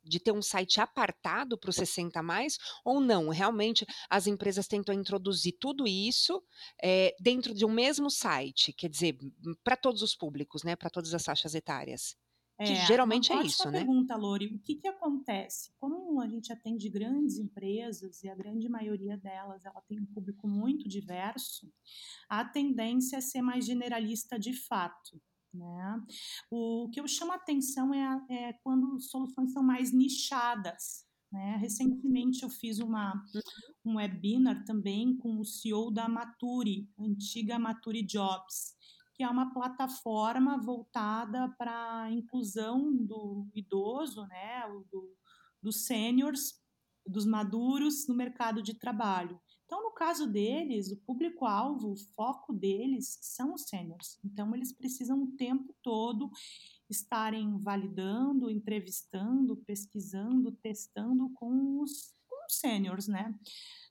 de 0.03 0.19
ter 0.19 0.31
um 0.31 0.41
site 0.41 0.79
apartado 0.79 1.57
para 1.57 1.69
o 1.69 1.73
60 1.73 2.21
mais, 2.21 2.57
ou 2.85 2.99
não? 2.99 3.29
Realmente 3.29 3.85
as 4.09 4.27
empresas 4.27 4.67
tentam 4.67 4.93
introduzir 4.93 5.53
tudo 5.59 5.87
isso, 5.87 6.41
eh, 6.83 7.15
dentro 7.19 7.53
de 7.53 7.65
um 7.65 7.71
mesmo 7.71 8.09
site, 8.09 8.73
quer 8.73 8.89
dizer, 8.89 9.17
para 9.63 9.75
todos 9.75 10.01
os 10.01 10.15
públicos, 10.15 10.63
né, 10.63 10.75
para 10.75 10.89
todas 10.89 11.13
as 11.13 11.23
faixas 11.23 11.55
etárias? 11.55 12.20
Que 12.65 12.73
É, 12.73 12.85
geralmente 12.85 13.31
é 13.31 13.43
isso, 13.43 13.69
né? 13.71 13.79
pergunta, 13.79 14.15
Lori. 14.15 14.47
O 14.47 14.59
que 14.59 14.75
que 14.75 14.87
acontece? 14.87 15.71
Como 15.79 16.21
a 16.21 16.27
gente 16.27 16.53
atende 16.53 16.89
grandes 16.89 17.37
empresas 17.37 18.23
e 18.23 18.29
a 18.29 18.35
grande 18.35 18.69
maioria 18.69 19.17
delas, 19.17 19.65
ela 19.65 19.81
tem 19.81 19.99
um 19.99 20.05
público 20.05 20.47
muito 20.47 20.87
diverso, 20.87 21.71
a 22.29 22.45
tendência 22.45 23.17
é 23.17 23.21
ser 23.21 23.41
mais 23.41 23.65
generalista 23.65 24.37
de 24.37 24.53
fato, 24.53 25.19
né? 25.53 26.01
O 26.49 26.89
que 26.91 26.99
eu 26.99 27.07
chamo 27.07 27.31
a 27.31 27.35
atenção 27.35 27.93
é, 27.93 28.25
é 28.29 28.53
quando 28.63 28.99
soluções 28.99 29.51
são 29.51 29.63
mais 29.63 29.91
nichadas, 29.91 31.05
né? 31.31 31.57
Recentemente 31.57 32.43
eu 32.43 32.49
fiz 32.49 32.79
uma, 32.79 33.23
um 33.83 33.95
webinar 33.95 34.63
também 34.65 35.15
com 35.17 35.39
o 35.39 35.45
CEO 35.45 35.89
da 35.89 36.07
Maturi, 36.07 36.89
antiga 36.99 37.57
Maturi 37.57 38.03
Jobs 38.03 38.75
que 39.13 39.23
é 39.23 39.29
uma 39.29 39.53
plataforma 39.53 40.57
voltada 40.57 41.49
para 41.57 42.03
a 42.03 42.11
inclusão 42.11 42.95
do 42.95 43.47
idoso, 43.53 44.25
né, 44.27 44.63
do, 44.91 45.15
dos 45.61 45.85
sêniors, 45.85 46.61
dos 47.05 47.25
maduros 47.25 48.07
no 48.07 48.15
mercado 48.15 48.61
de 48.61 48.73
trabalho. 48.73 49.39
Então, 49.65 49.83
no 49.83 49.91
caso 49.91 50.27
deles, 50.27 50.91
o 50.91 50.97
público-alvo, 50.97 51.93
o 51.93 51.97
foco 52.13 52.51
deles 52.51 53.17
são 53.21 53.53
os 53.53 53.63
sêniors. 53.69 54.19
Então, 54.21 54.53
eles 54.53 54.73
precisam 54.73 55.23
o 55.23 55.31
tempo 55.37 55.73
todo 55.81 56.29
estarem 56.89 57.57
validando, 57.57 58.49
entrevistando, 58.49 59.55
pesquisando, 59.65 60.51
testando 60.61 61.29
com 61.35 61.79
os, 61.79 62.13
com 62.27 62.45
os 62.45 62.59
sêniors, 62.59 63.07
né? 63.07 63.33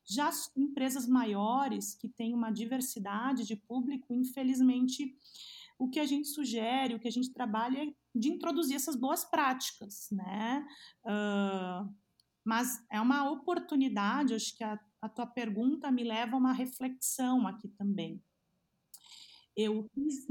Já 0.08 0.28
as 0.28 0.54
empresas 0.56 1.06
maiores, 1.06 1.94
que 1.94 2.08
têm 2.08 2.34
uma 2.34 2.50
diversidade 2.50 3.46
de 3.46 3.56
público, 3.56 4.12
infelizmente, 4.12 5.16
o 5.78 5.88
que 5.88 5.98
a 5.98 6.06
gente 6.06 6.28
sugere, 6.28 6.94
o 6.94 7.00
que 7.00 7.08
a 7.08 7.12
gente 7.12 7.32
trabalha 7.32 7.84
é 7.84 7.92
de 8.14 8.28
introduzir 8.28 8.76
essas 8.76 8.96
boas 8.96 9.24
práticas, 9.24 10.08
né? 10.10 10.66
Uh, 11.04 11.94
mas 12.44 12.84
é 12.90 13.00
uma 13.00 13.30
oportunidade, 13.30 14.34
acho 14.34 14.56
que 14.56 14.64
a, 14.64 14.78
a 15.00 15.08
tua 15.08 15.26
pergunta 15.26 15.90
me 15.90 16.04
leva 16.04 16.34
a 16.34 16.38
uma 16.38 16.52
reflexão 16.52 17.46
aqui 17.46 17.68
também. 17.68 18.22
Eu 19.56 19.88
fiz 19.94 20.26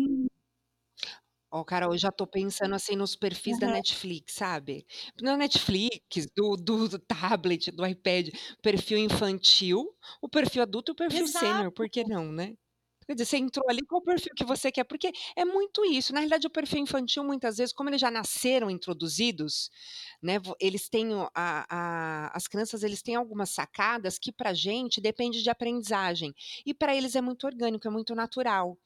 Ó, 1.51 1.63
Carol, 1.63 1.93
eu 1.93 1.97
já 1.97 2.11
tô 2.11 2.27
pensando, 2.27 2.75
assim, 2.75 2.95
nos 2.95 3.15
perfis 3.15 3.57
da 3.57 3.67
Netflix, 3.67 4.33
sabe. 4.35 4.85
Na 5.19 5.35
Netflix, 5.35 6.27
do 6.35 6.55
do 6.55 6.87
do 6.87 6.99
tablet, 6.99 7.71
do 7.71 7.85
iPad, 7.85 8.27
perfil 8.61 8.99
infantil, 8.99 9.83
o 10.21 10.29
perfil 10.29 10.61
adulto 10.61 10.91
e 10.91 10.93
o 10.93 10.95
perfil 10.95 11.25
sênior, 11.27 11.71
por 11.71 11.89
que 11.89 12.03
não, 12.03 12.31
né? 12.31 12.53
Quer 13.07 13.15
dizer, 13.15 13.25
você 13.25 13.37
entrou 13.37 13.65
ali, 13.67 13.83
qual 13.87 13.99
o 14.01 14.03
perfil 14.03 14.31
que 14.37 14.45
você 14.45 14.71
quer? 14.71 14.83
Porque 14.83 15.11
é 15.35 15.43
muito 15.43 15.83
isso, 15.83 16.13
na 16.13 16.19
realidade 16.19 16.45
o 16.45 16.49
perfil 16.51 16.77
infantil 16.79 17.23
muitas 17.23 17.57
vezes, 17.57 17.73
como 17.73 17.89
eles 17.89 17.99
já 17.99 18.11
nasceram 18.11 18.69
introduzidos, 18.69 19.71
né, 20.21 20.37
vo 20.37 20.55
eles 20.61 20.87
têm 20.89 21.11
o 21.15 21.27
a 21.33 21.65
a 22.27 22.37
as 22.37 22.47
crianças, 22.47 22.83
eles 22.83 23.01
têm 23.01 23.15
algumas 23.15 23.49
sacadas 23.49 24.19
que 24.19 24.31
pra 24.31 24.53
gente 24.53 25.01
depende 25.01 25.41
de 25.41 25.49
aprendizagem, 25.49 26.31
e 26.63 26.71
pra 26.73 26.95
eles 26.95 27.15
é 27.15 27.21
muito 27.21 27.47
orgânico, 27.47 27.87
é 27.87 27.91
muito 27.91 28.13
natural. 28.13 28.77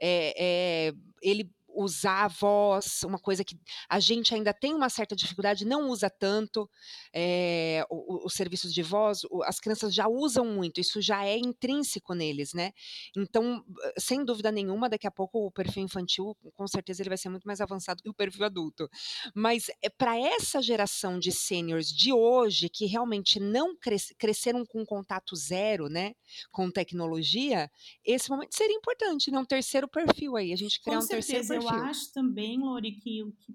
Eh 0.00 0.88
eh, 0.90 0.92
ele 1.20 1.50
usar 1.74 2.24
a 2.24 2.28
voz, 2.28 3.02
uma 3.04 3.18
coisa 3.18 3.44
que 3.44 3.56
a 3.88 4.00
gente 4.00 4.34
ainda 4.34 4.52
tem 4.54 4.74
uma 4.74 4.88
certa 4.88 5.14
dificuldade, 5.16 5.64
não 5.64 5.88
usa 5.90 6.10
tanto, 6.10 6.68
eh, 7.14 7.84
o 7.90 8.12
os 8.26 8.34
serviços 8.34 8.72
de 8.72 8.82
voz, 8.82 9.22
as 9.44 9.58
crianças 9.58 9.94
já 9.94 10.06
usam 10.08 10.44
muito, 10.46 10.80
isso 10.80 11.00
já 11.00 11.24
é 11.26 11.36
intrínseco 11.38 12.14
neles, 12.14 12.52
né. 12.54 12.72
Então, 13.16 13.64
sem 13.98 14.24
dúvida 14.24 14.50
nenhuma, 14.52 14.88
daqui 14.88 15.06
a 15.06 15.10
pouco 15.10 15.46
o 15.46 15.50
perfil 15.50 15.82
infantil, 15.84 16.36
com 16.54 16.66
certeza 16.68 17.02
ele 17.02 17.08
vai 17.10 17.18
ser 17.18 17.28
muito 17.30 17.44
mais 17.46 17.60
avançado 17.60 18.02
que 18.02 18.08
o 18.08 18.14
perfil 18.14 18.44
adulto. 18.44 18.88
Mas, 19.34 19.68
eh, 19.82 19.88
pra 19.90 20.18
essa 20.18 20.60
geração 20.62 21.18
de 21.18 21.32
sêniors 21.32 21.88
de 21.88 22.12
hoje, 22.12 22.68
que 22.68 22.86
realmente 22.86 23.40
não 23.40 23.76
cres 23.76 24.12
cresceram 24.18 24.64
com 24.66 24.84
contato 24.84 25.34
zero, 25.36 25.88
né, 25.88 26.14
com 26.50 26.70
tecnologia, 26.70 27.70
esse 28.04 28.30
momento 28.30 28.54
seria 28.54 28.76
importante, 28.76 29.30
né, 29.30 29.38
um 29.38 29.44
terceiro 29.44 29.88
perfil 29.88 30.36
aí, 30.36 30.52
a 30.52 30.56
gente 30.56 30.80
criar 30.80 31.00
Com 31.00 31.02
um 31.02 31.06
terceiro 31.06 31.44
eu 31.62 31.82
acho 31.84 32.12
também, 32.12 32.58
Lori, 32.58 32.92
que 32.92 33.22
o 33.22 33.32
que 33.32 33.54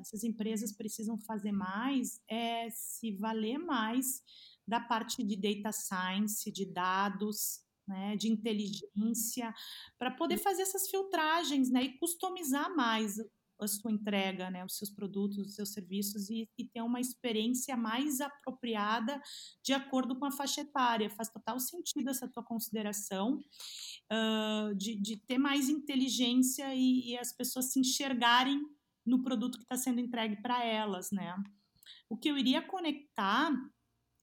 essas 0.00 0.24
empresas 0.24 0.72
precisam 0.72 1.18
fazer 1.18 1.52
mais 1.52 2.20
é 2.28 2.68
se 2.70 3.12
valer 3.12 3.58
mais 3.58 4.22
da 4.66 4.80
parte 4.80 5.22
de 5.22 5.36
data 5.36 5.72
science, 5.72 6.50
de 6.50 6.64
dados, 6.64 7.62
né, 7.86 8.16
de 8.16 8.30
inteligência, 8.32 9.54
para 9.98 10.10
poder 10.10 10.38
fazer 10.38 10.62
essas 10.62 10.88
filtragens, 10.88 11.70
né, 11.70 11.84
e 11.84 11.98
customizar 11.98 12.74
mais 12.74 13.18
a 13.60 13.66
sua 13.68 13.92
entrega, 13.92 14.50
né, 14.50 14.64
os 14.64 14.76
seus 14.76 14.90
produtos, 14.90 15.38
os 15.38 15.54
seus 15.54 15.72
serviços 15.72 16.28
e, 16.28 16.48
e 16.58 16.64
ter 16.64 16.82
uma 16.82 17.00
experiência 17.00 17.76
mais 17.76 18.20
apropriada 18.20 19.20
de 19.62 19.72
acordo 19.72 20.16
com 20.16 20.24
a 20.24 20.32
faixa 20.32 20.60
etária. 20.62 21.10
Faz 21.10 21.28
total 21.28 21.58
sentido 21.60 22.10
essa 22.10 22.28
tua 22.28 22.42
consideração 22.42 23.38
uh, 24.12 24.74
de, 24.74 24.96
de, 24.96 25.16
ter 25.16 25.38
mais 25.38 25.68
inteligência 25.68 26.74
e, 26.74 27.10
e 27.10 27.18
as 27.18 27.32
pessoas 27.32 27.72
se 27.72 27.78
enxergarem 27.78 28.60
no 29.06 29.22
produto 29.22 29.58
que 29.58 29.64
está 29.64 29.76
sendo 29.76 30.00
entregue 30.00 30.40
para 30.40 30.64
elas, 30.64 31.10
né? 31.10 31.34
O 32.08 32.16
que 32.16 32.28
eu 32.28 32.38
iria 32.38 32.62
conectar 32.62 33.50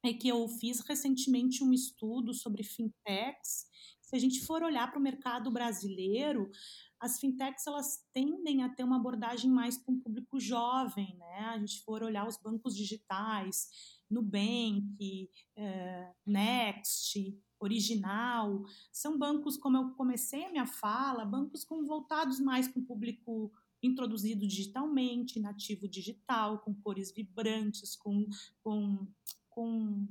é 0.04 0.14
que 0.14 0.28
eu 0.28 0.48
fiz 0.48 0.80
recentemente 0.82 1.64
um 1.64 1.72
estudo 1.72 2.34
sobre 2.34 2.64
fintechs. 2.64 3.66
Se 4.12 4.16
a 4.18 4.20
gente 4.20 4.42
for 4.42 4.62
olhar 4.62 4.92
para 4.92 5.00
o 5.00 5.02
mercado 5.02 5.50
brasileiro, 5.50 6.52
as 7.00 7.18
fintechs 7.18 7.66
elas 7.66 8.06
tendem 8.12 8.62
a 8.62 8.68
ter 8.68 8.84
uma 8.84 8.98
abordagem 8.98 9.50
mais 9.50 9.78
para 9.78 9.94
um 9.94 10.00
público 10.02 10.38
jovem, 10.38 11.16
né? 11.18 11.46
A 11.46 11.58
gente 11.58 11.82
for 11.82 12.04
olhar 12.04 12.28
os 12.28 12.36
bancos 12.36 12.76
digitais, 12.76 13.70
Nubank, 14.10 15.30
é, 15.56 16.12
Next, 16.26 17.42
Original, 17.58 18.66
são 18.92 19.18
bancos, 19.18 19.56
como 19.56 19.78
eu 19.78 19.92
comecei 19.92 20.44
a 20.44 20.52
minha 20.52 20.66
fala, 20.66 21.24
bancos 21.24 21.64
com, 21.64 21.86
voltados 21.86 22.38
mais 22.42 22.68
para 22.68 22.82
um 22.82 22.86
público 22.86 23.50
introduzido 23.82 24.46
digitalmente, 24.46 25.40
nativo 25.40 25.88
digital, 25.88 26.60
com 26.60 26.74
cores 26.74 27.14
vibrantes, 27.14 27.96
com, 27.96 28.28
com, 28.62 29.08
com 29.50 30.06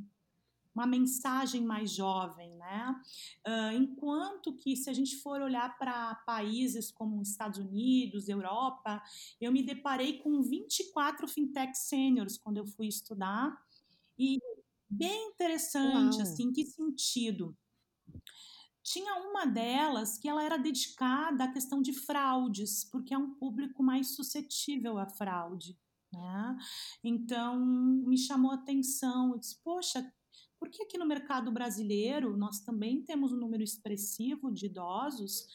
uma 0.75 0.87
mensagem 0.87 1.65
mais 1.65 1.91
jovem, 1.91 2.55
né? 2.57 3.03
Uh, 3.47 3.73
enquanto 3.77 4.55
que 4.55 4.77
se 4.77 4.89
a 4.89 4.93
gente 4.93 5.17
for 5.17 5.41
olhar 5.41 5.77
para 5.79 6.15
países 6.27 6.91
como 6.91 7.23
Estados 7.23 7.59
Unidos, 7.59 8.29
Europa, 8.29 9.03
eu 9.41 9.53
me 9.53 9.63
deparei 9.63 10.19
com 10.19 10.43
24 10.43 11.27
fintech 11.29 11.77
seniors 11.77 12.39
quando 12.39 12.59
eu 12.59 12.67
fui 12.67 12.87
estudar 12.87 13.57
e 14.19 14.39
bem 14.89 15.29
interessante, 15.29 16.17
Uau. 16.17 16.23
assim, 16.23 16.53
que 16.53 16.65
sentido? 16.65 17.57
Tinha 18.83 19.15
uma 19.29 19.47
delas 19.47 20.19
que 20.19 20.29
ela 20.29 20.43
era 20.43 20.57
dedicada 20.57 21.45
à 21.45 21.53
questão 21.53 21.81
de 21.81 21.93
fraudes, 21.93 22.85
porque 22.85 23.15
é 23.15 23.19
um 23.19 23.35
público 23.35 23.83
mais 23.83 24.15
suscetível 24.17 24.99
à 24.99 25.07
fraude. 25.07 25.79
Né? 26.13 26.59
Então, 27.05 27.59
me 27.59 28.19
chamou 28.19 28.51
a 28.51 28.57
atenção. 28.57 29.33
Eu 29.33 29.39
disse, 29.39 29.57
poxa, 29.63 30.13
por 30.61 30.69
que 30.69 30.83
aqui 30.83 30.99
no 30.99 31.07
mercado 31.07 31.51
brasileiro 31.51 32.37
nós 32.37 32.61
também 32.61 33.03
temos 33.03 33.33
um 33.33 33.37
número 33.37 33.63
expressivo 33.63 34.53
de 34.53 34.67
idosos? 34.67 35.49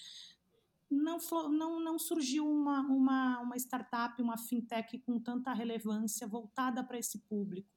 Não, 0.90 1.18
não, 1.50 1.80
não 1.80 2.00
surgiu 2.00 2.50
uma, 2.50 2.82
uma, 2.82 3.40
uma 3.42 3.56
startup, 3.56 4.20
uma 4.20 4.38
fintech 4.38 4.98
com 5.00 5.20
tanta 5.20 5.54
relevância 5.54 6.28
voltada 6.28 6.84
para 6.84 6.98
esse 6.98 7.20
público. 7.20 7.70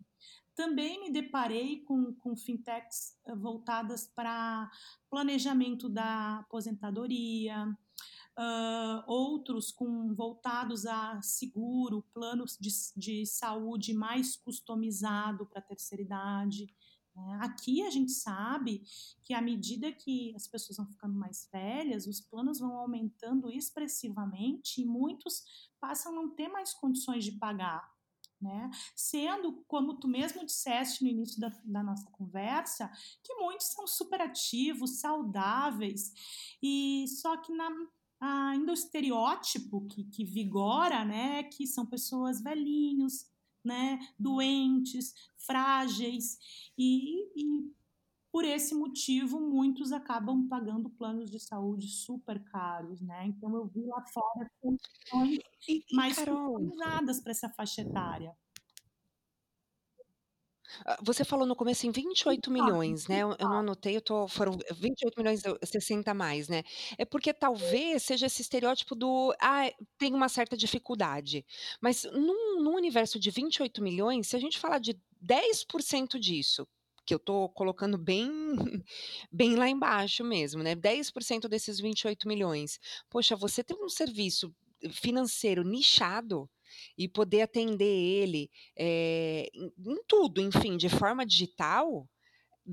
Também 0.54 1.00
me 1.00 1.10
deparei 1.10 1.84
com, 1.84 2.14
com 2.14 2.34
fintechs 2.34 3.16
eh, 3.26 3.34
voltadas 3.34 4.08
para 4.08 4.70
planejamento 5.08 5.88
da 5.88 6.38
aposentadoria, 6.38 7.64
uh, 8.38 9.02
outros 9.06 9.70
com 9.70 10.14
voltados 10.14 10.86
a 10.86 11.20
seguro, 11.22 12.04
planos 12.14 12.56
de, 12.58 12.70
de 12.96 13.26
saúde 13.26 13.92
mais 13.92 14.36
customizado 14.36 15.46
para 15.46 15.60
a 15.60 15.64
terceira 15.64 16.02
idade. 16.02 16.74
Né? 17.18 17.38
Aqui 17.42 17.82
a 17.82 17.90
gente 17.90 18.12
sabe 18.12 18.82
que 19.22 19.34
à 19.34 19.40
medida 19.40 19.92
que 19.92 20.32
as 20.36 20.46
pessoas 20.46 20.76
vão 20.76 20.86
ficando 20.86 21.14
mais 21.14 21.48
velhas, 21.52 22.06
os 22.06 22.20
planos 22.20 22.60
vão 22.60 22.76
aumentando 22.76 23.50
expressivamente 23.50 24.80
e 24.80 24.86
muitos 24.86 25.68
passam 25.80 26.12
a 26.12 26.14
não 26.14 26.30
ter 26.30 26.48
mais 26.48 26.72
condições 26.72 27.24
de 27.24 27.32
pagar. 27.32 27.92
Né? 28.40 28.70
Sendo, 28.94 29.64
como 29.66 29.98
tu 29.98 30.06
mesmo 30.06 30.46
disseste 30.46 31.02
no 31.02 31.10
início 31.10 31.40
da, 31.40 31.48
da 31.64 31.82
nossa 31.82 32.08
conversa, 32.12 32.88
que 33.24 33.34
muitos 33.34 33.66
são 33.66 33.84
superativos, 33.84 35.00
saudáveis, 35.00 36.12
e 36.62 37.04
só 37.08 37.36
que 37.36 37.52
na, 37.52 37.68
ainda 38.20 38.70
o 38.70 38.74
estereótipo 38.74 39.84
que, 39.88 40.04
que 40.04 40.24
vigora, 40.24 41.04
né, 41.04 41.42
que 41.42 41.66
são 41.66 41.84
pessoas 41.84 42.40
velhinhos, 42.40 43.26
né, 43.68 43.98
doentes, 44.18 45.14
frágeis, 45.36 46.38
e, 46.76 47.20
e 47.36 47.72
por 48.32 48.44
esse 48.44 48.74
motivo, 48.74 49.40
muitos 49.40 49.92
acabam 49.92 50.48
pagando 50.48 50.90
planos 50.90 51.30
de 51.30 51.40
saúde 51.40 51.88
super 51.88 52.42
caros, 52.44 53.00
né? 53.00 53.26
Então 53.26 53.54
eu 53.54 53.66
vi 53.66 53.84
lá 53.86 54.04
fora 54.06 54.50
condições 54.60 55.38
mais 55.92 56.18
customizadas 56.18 57.20
para 57.20 57.30
essa 57.32 57.48
faixa 57.48 57.82
etária. 57.82 58.36
Ah, 60.84 60.98
você 61.02 61.24
falou 61.24 61.46
no 61.46 61.56
começo 61.56 61.86
em 61.86 61.90
28 61.90 62.50
milhões, 62.50 63.06
né? 63.06 63.20
Eu, 63.20 63.34
eu 63.38 63.48
não 63.48 63.58
anotei, 63.58 63.96
eu 63.96 64.00
tô, 64.00 64.28
foram 64.28 64.56
28 64.72 65.14
milhões, 65.16 65.42
60 65.62 66.12
mais, 66.14 66.48
né? 66.48 66.62
É 66.96 67.04
porque 67.04 67.32
talvez 67.32 68.02
seja 68.02 68.26
esse 68.26 68.42
estereótipo 68.42 68.94
do 68.94 69.34
ah, 69.40 69.70
tem 69.98 70.14
uma 70.14 70.28
certa 70.28 70.56
dificuldade. 70.56 71.44
Mas 71.80 72.04
num, 72.04 72.62
num 72.62 72.74
universo 72.74 73.18
de 73.18 73.30
28 73.30 73.82
milhões, 73.82 74.28
se 74.28 74.36
a 74.36 74.40
gente 74.40 74.58
falar 74.58 74.78
de 74.78 74.98
10% 75.20 76.18
disso, 76.18 76.66
que 77.04 77.14
eu 77.14 77.18
tô 77.18 77.48
colocando 77.50 77.96
bem 77.96 78.28
bem 79.32 79.56
lá 79.56 79.68
embaixo 79.68 80.22
mesmo, 80.22 80.62
né? 80.62 80.74
10% 80.74 81.48
desses 81.48 81.80
28 81.80 82.28
milhões. 82.28 82.78
Poxa, 83.08 83.34
você 83.34 83.64
tem 83.64 83.82
um 83.82 83.88
serviço 83.88 84.54
financeiro 84.92 85.64
nichado 85.64 86.48
e 86.96 87.08
poder 87.08 87.42
atender 87.42 87.84
ele 87.84 88.50
é, 88.76 89.48
em, 89.54 89.72
tudo, 90.06 90.40
enfim, 90.40 90.76
de 90.76 90.88
forma 90.88 91.24
digital, 91.26 92.08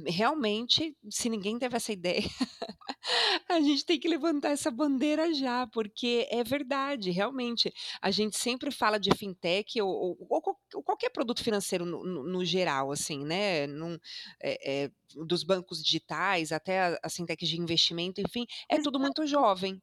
realmente, 0.05 0.95
se 1.10 1.29
ninguém 1.29 1.58
teve 1.58 1.77
essa 1.77 1.93
ideia, 1.93 2.21
a 3.49 3.60
gente 3.62 3.86
tem 3.86 3.99
que 3.99 4.08
levantar 4.08 4.49
essa 4.49 4.69
bandeira 4.69 5.34
já, 5.34 5.65
porque 5.67 6.27
é 6.29 6.43
verdade, 6.43 7.12
realmente. 7.12 7.73
A 8.01 8.12
gente 8.12 8.38
sempre 8.38 8.71
fala 8.71 8.99
de 8.99 9.15
fintech 9.15 9.81
ou, 9.81 9.89
ou, 9.89 10.58
ou 10.73 10.84
qualquer 10.84 11.10
produto 11.10 11.43
financeiro 11.43 11.86
no, 11.86 12.03
no, 12.03 12.23
no, 12.23 12.45
geral, 12.45 12.91
assim, 12.91 13.23
né? 13.23 13.67
Num, 13.67 13.97
é, 14.41 14.84
é, 14.84 14.91
dos 15.25 15.43
bancos 15.43 15.83
digitais 15.83 16.51
até 16.51 16.99
as 17.03 17.15
fintechs 17.15 17.49
de 17.49 17.59
investimento, 17.59 18.21
enfim, 18.21 18.45
é 18.69 18.81
tudo 18.81 18.99
muito 18.99 19.25
jovem. 19.25 19.81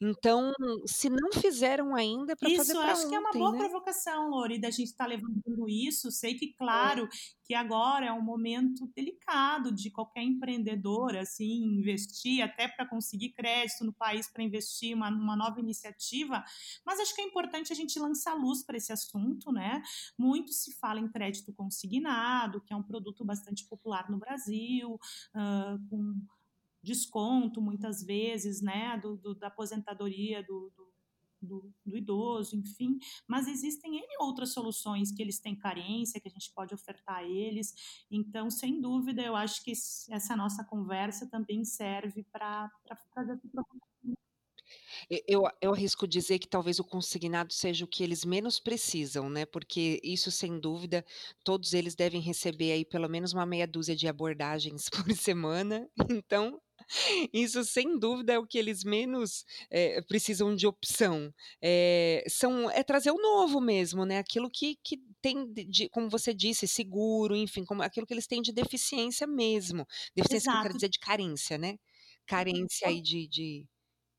Então, 0.00 0.52
se 0.86 1.08
não 1.08 1.32
fizeram 1.32 1.94
ainda, 1.94 2.32
é 2.32 2.36
para 2.36 2.50
fazer 2.50 2.72
Isso, 2.72 2.80
acho 2.80 3.08
que 3.08 3.14
é 3.14 3.18
uma 3.18 3.32
boa 3.32 3.52
né? 3.52 3.58
provocação, 3.58 4.28
Lori, 4.28 4.60
da 4.60 4.70
gente 4.70 4.88
estar 4.88 5.04
tá 5.04 5.08
levantando 5.08 5.68
isso. 5.68 6.10
Sei 6.10 6.34
que, 6.34 6.46
é. 6.46 6.52
claro, 6.56 7.08
que 7.44 7.54
agora 7.54 8.06
é 8.06 8.12
um 8.12 8.22
momento 8.22 8.90
delicado 8.94 9.72
de 9.72 9.90
qualquer 9.90 10.22
empreendedor, 10.22 11.16
assim, 11.16 11.64
investir, 11.64 12.42
até 12.42 12.68
para 12.68 12.86
conseguir 12.86 13.30
crédito 13.30 13.84
no 13.84 13.92
país 13.92 14.30
para 14.30 14.42
investir 14.42 14.94
uma, 14.94 15.10
uma 15.10 15.36
nova 15.36 15.60
iniciativa, 15.60 16.44
mas 16.84 17.00
acho 17.00 17.14
que 17.14 17.22
é 17.22 17.24
importante 17.24 17.72
a 17.72 17.76
gente 17.76 17.98
lançar 17.98 18.34
luz 18.34 18.62
para 18.64 18.76
esse 18.76 18.92
assunto, 18.92 19.52
né? 19.52 19.82
Muito 20.18 20.52
se 20.52 20.72
fala 20.74 21.00
em 21.00 21.08
crédito 21.08 21.52
consignado, 21.52 22.60
que 22.60 22.72
é 22.72 22.76
um 22.76 22.82
produto 22.82 23.24
bastante 23.24 23.66
popular 23.66 24.10
no 24.10 24.18
Brasil, 24.18 24.63
uh, 24.84 25.88
com 25.88 26.20
desconto 26.82 27.60
muitas 27.62 28.02
vezes, 28.02 28.60
né, 28.60 28.98
do, 28.98 29.16
do 29.16 29.34
da 29.34 29.46
aposentadoria 29.46 30.42
do, 30.42 30.70
do 30.76 30.94
do, 31.44 31.70
do, 31.84 31.96
idoso, 31.96 32.56
enfim, 32.56 32.98
mas 33.28 33.46
existem 33.46 33.96
N 33.98 34.06
outras 34.20 34.52
soluções 34.52 35.12
que 35.12 35.22
eles 35.22 35.38
têm 35.38 35.54
carência, 35.54 36.20
que 36.20 36.28
a 36.28 36.30
gente 36.30 36.50
pode 36.52 36.74
ofertar 36.74 37.18
a 37.18 37.24
eles. 37.24 37.74
Então, 38.10 38.50
sem 38.50 38.80
dúvida, 38.80 39.22
eu 39.22 39.36
acho 39.36 39.62
que 39.62 39.72
essa 40.10 40.34
nossa 40.34 40.64
conversa 40.64 41.28
também 41.28 41.64
serve 41.64 42.24
para 42.32 42.70
fazer 43.14 43.32
essa 43.32 43.48
eu, 45.26 45.44
eu 45.60 45.72
arrisco 45.72 46.06
dizer 46.06 46.38
que 46.38 46.48
talvez 46.48 46.78
o 46.78 46.84
consignado 46.84 47.52
seja 47.52 47.84
o 47.84 47.88
que 47.88 48.02
eles 48.02 48.24
menos 48.24 48.58
precisam, 48.58 49.28
né? 49.28 49.44
Porque 49.46 50.00
isso, 50.02 50.30
sem 50.30 50.58
dúvida, 50.58 51.04
todos 51.42 51.74
eles 51.74 51.94
devem 51.94 52.20
receber 52.20 52.72
aí 52.72 52.84
pelo 52.84 53.08
menos 53.08 53.32
uma 53.32 53.46
meia 53.46 53.66
dúzia 53.66 53.96
de 53.96 54.08
abordagens 54.08 54.88
por 54.90 55.12
semana. 55.14 55.88
Então, 56.10 56.60
isso, 57.32 57.64
sem 57.64 57.98
dúvida, 57.98 58.34
é 58.34 58.38
o 58.38 58.46
que 58.46 58.58
eles 58.58 58.84
menos 58.84 59.44
é, 59.70 60.00
precisam 60.02 60.54
de 60.54 60.66
opção. 60.66 61.32
É, 61.60 62.24
são, 62.28 62.70
é 62.70 62.82
trazer 62.82 63.10
o 63.10 63.20
novo 63.20 63.60
mesmo, 63.60 64.04
né? 64.04 64.18
Aquilo 64.18 64.50
que, 64.50 64.76
que 64.82 64.98
tem, 65.20 65.52
de, 65.52 65.88
como 65.88 66.08
você 66.10 66.34
disse, 66.34 66.66
seguro, 66.66 67.34
enfim, 67.34 67.64
como, 67.64 67.82
aquilo 67.82 68.06
que 68.06 68.14
eles 68.14 68.26
têm 68.26 68.42
de 68.42 68.52
deficiência 68.52 69.26
mesmo. 69.26 69.86
Deficiência 70.14 70.52
que 70.52 70.58
eu 70.58 70.62
quero 70.62 70.74
dizer 70.74 70.88
de 70.88 70.98
carência, 70.98 71.58
né? 71.58 71.76
Carência 72.26 72.88
aí 72.88 73.00
de, 73.00 73.26
de, 73.28 73.66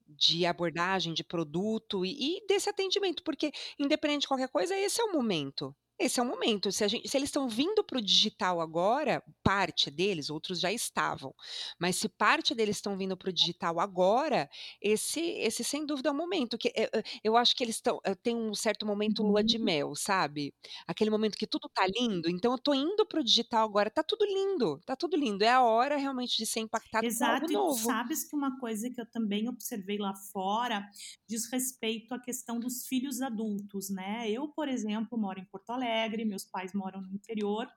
de 0.08 0.46
abordagem, 0.46 1.14
de 1.14 1.24
produto 1.24 2.06
e, 2.06 2.38
e 2.38 2.48
desse 2.48 2.70
atendimento, 2.70 3.24
porque 3.24 3.52
independente 3.80 4.22
de 4.22 4.28
qualquer 4.28 4.50
coisa, 4.50 4.78
esse 4.78 5.02
é 5.02 5.04
o 5.04 5.14
momento 5.14 5.76
esse 5.98 6.20
é 6.20 6.24
o 6.24 6.26
momento. 6.26 6.72
Se, 6.72 6.86
gente, 6.88 7.08
se 7.08 7.16
eles 7.18 7.30
estão 7.30 7.48
vindo 7.48 7.84
para 7.84 7.98
o 7.98 8.02
digital 8.02 8.60
agora, 8.60 9.24
parte 9.42 9.90
deles, 9.90 10.30
outros 10.30 10.60
já 10.60 10.72
estavam, 10.72 11.34
mas 11.80 11.96
se 11.96 12.10
parte 12.10 12.54
deles 12.54 12.78
estão 12.78 12.98
vindo 12.98 13.16
para 13.16 13.30
o 13.30 13.34
digital 13.34 13.80
agora, 13.80 14.50
esse, 14.82 15.22
esse 15.22 15.64
sem 15.64 15.86
dúvida 15.86 16.10
é 16.10 16.12
o 16.12 16.16
momento. 16.16 16.58
que 16.58 16.74
Eu, 16.76 17.04
eu 17.24 17.38
acho 17.38 17.56
que 17.56 17.64
eles 17.64 17.76
estão. 17.76 18.02
Tem 18.22 18.36
um 18.36 18.54
certo 18.54 18.86
momento 18.86 19.24
lua 19.24 19.44
de 19.44 19.58
uhum. 19.58 19.64
mel, 19.64 19.96
sabe? 19.96 20.54
Aquele 20.86 21.10
momento 21.10 21.38
que 21.38 21.48
tudo 21.48 21.70
tá 21.74 21.86
lindo, 21.88 22.30
então 22.30 22.52
eu 22.52 22.60
tô 22.60 22.74
indo 22.74 23.06
para 23.06 23.22
o 23.22 23.24
digital 23.24 23.66
agora, 23.66 23.90
tá 23.90 24.04
tudo 24.04 24.26
lindo, 24.26 24.82
tá 24.86 24.96
tudo 24.98 25.16
lindo. 25.16 25.44
É 25.46 25.50
a 25.50 25.64
hora 25.64 25.96
realmente 25.96 26.38
de 26.38 26.46
ser 26.46 26.60
impactado 26.60 27.06
Exato, 27.06 27.48
com 27.48 27.58
algo 27.58 27.70
novo. 27.70 27.80
E 27.80 27.84
sabes 27.84 28.30
que 28.30 28.36
uma 28.36 28.60
coisa 28.60 28.90
que 28.90 29.00
eu 29.00 29.10
também 29.10 29.48
observei 29.48 29.98
lá 29.98 30.14
fora 30.34 30.86
diz 31.28 31.50
respeito 31.50 32.14
à 32.14 32.20
questão 32.20 32.60
dos 32.60 32.86
filhos 32.86 33.22
adultos, 33.22 33.90
né? 33.90 34.30
Eu, 34.30 34.50
por 34.50 34.68
exemplo, 34.68 35.18
moro 35.18 35.40
em 35.40 35.46
Porto 35.46 35.70
Alegre 35.70 35.85
Alegre, 35.86 36.26
meus 36.26 36.44
pais 36.44 36.74
moram 36.74 37.02
no 37.02 37.14
interior, 37.14 37.68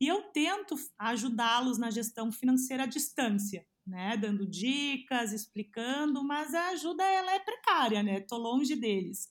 e 0.00 0.08
eu 0.08 0.22
tento 0.32 0.74
ajudá-los 0.98 1.78
na 1.78 1.90
gestão 1.90 2.32
financeira 2.32 2.84
à 2.84 2.86
distância, 2.86 3.66
né, 3.86 4.16
dando 4.16 4.46
dicas, 4.46 5.32
explicando, 5.32 6.22
mas 6.24 6.54
a 6.54 6.68
ajuda 6.68 7.04
ela 7.04 7.34
é 7.34 7.40
precária, 7.40 8.02
né? 8.02 8.20
Tô 8.20 8.36
longe 8.36 8.76
deles. 8.76 9.28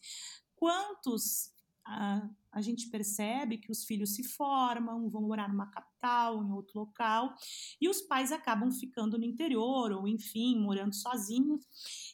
Quantos 0.56 1.52
a, 1.86 2.30
a 2.52 2.62
gente 2.62 2.90
percebe 2.90 3.58
que 3.58 3.72
os 3.72 3.86
filhos 3.86 4.16
se 4.16 4.24
formam, 4.24 5.10
vão 5.10 5.22
morar 5.22 5.50
numa 5.50 5.72
capital, 5.72 6.44
em 6.44 6.52
outro 6.52 6.80
local, 6.80 7.34
e 7.80 7.90
os 7.90 8.02
pais 8.02 8.32
acabam 8.32 8.72
ficando 8.72 9.18
no 9.18 9.26
interior, 9.26 9.92
ou 9.92 10.08
enfim, 10.08 10.60
morando 10.60 10.94
sozinhos. 10.94 11.66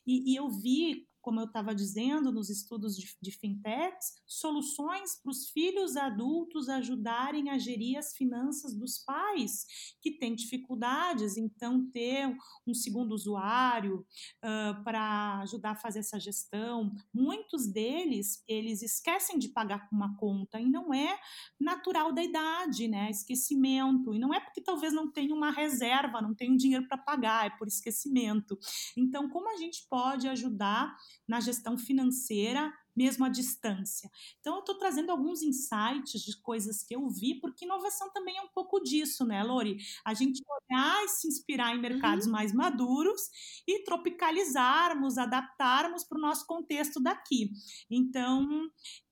E, 0.06 0.32
e 0.32 0.36
eu 0.36 0.50
vi 0.50 1.08
como 1.28 1.42
eu 1.42 1.46
estava 1.46 1.76
dizendo 1.76 2.32
nos 2.32 2.50
estudos 2.50 2.96
de, 2.96 3.06
de 3.22 3.32
fintechs, 3.32 4.14
soluções 4.26 5.22
para 5.22 5.30
os 5.30 5.50
filhos 5.50 5.98
adultos 5.98 6.70
ajudarem 6.70 7.50
a 7.50 7.58
gerir 7.58 7.98
as 7.98 8.16
finanças 8.16 8.74
dos 8.74 9.00
pais 9.00 9.66
que 10.02 10.18
têm 10.18 10.34
dificuldades, 10.34 11.36
então 11.36 11.86
ter 11.92 12.34
um 12.66 12.74
segundo 12.74 13.12
usuário 13.12 14.06
uh, 14.42 14.82
para 14.86 15.42
ajudar 15.42 15.72
a 15.72 15.76
fazer 15.76 16.00
essa 16.00 16.18
gestão. 16.18 16.96
Muitos 17.14 17.68
deles, 17.68 18.42
eles 18.48 18.82
esquecem 18.82 19.38
de 19.38 19.50
pagar 19.50 19.86
uma 19.92 20.16
conta 20.16 20.62
e 20.62 20.66
não 20.66 20.94
é 20.94 21.20
natural 21.60 22.14
da 22.14 22.24
idade, 22.24 22.88
né? 22.88 23.10
Esquecimento. 23.10 24.14
E 24.14 24.20
não 24.20 24.34
é 24.34 24.40
porque 24.40 24.62
talvez 24.62 24.94
não 24.94 25.12
tenha 25.12 25.36
uma 25.36 25.52
reserva, 25.52 26.22
não 26.22 26.34
tenha 26.34 26.56
dinheiro 26.56 26.88
para 26.88 26.98
pagar, 26.98 27.48
é 27.48 27.50
por 27.50 27.68
esquecimento. 27.68 28.58
Então, 28.96 29.28
como 29.28 29.50
a 29.50 29.58
gente 29.58 29.86
pode 29.90 30.26
ajudar 30.30 30.96
na 31.28 31.40
gestão 31.40 31.78
financeira, 31.78 32.74
mesmo 32.98 33.24
à 33.26 33.30
distância. 33.30 34.10
Então, 34.40 34.56
eu 34.56 34.60
estou 34.62 34.76
trazendo 34.76 35.12
alguns 35.12 35.44
insights 35.44 36.22
de 36.22 36.42
coisas 36.42 36.84
que 36.84 36.96
eu 36.96 37.08
vi, 37.08 37.40
porque 37.40 37.64
inovação 37.64 38.12
também 38.12 38.36
é 38.38 38.42
um 38.42 38.48
pouco 38.48 38.80
disso, 38.80 39.24
né, 39.24 39.44
Lori? 39.44 39.78
A 40.04 40.16
gente 40.16 40.42
olhar 40.50 41.06
e 41.06 41.10
se 41.10 41.28
inspirar 41.28 41.76
em 41.76 41.80
mercados 41.80 42.26
uhum. 42.26 42.32
mais 42.32 42.52
maduros 42.52 43.22
e 43.68 43.84
tropicalizarmos, 43.84 45.20
adaptarmos 45.20 46.04
para 46.04 46.18
o 46.18 46.22
nosso 46.22 46.48
contexto 46.48 47.00
daqui. 47.00 47.52
Então, 47.90 48.68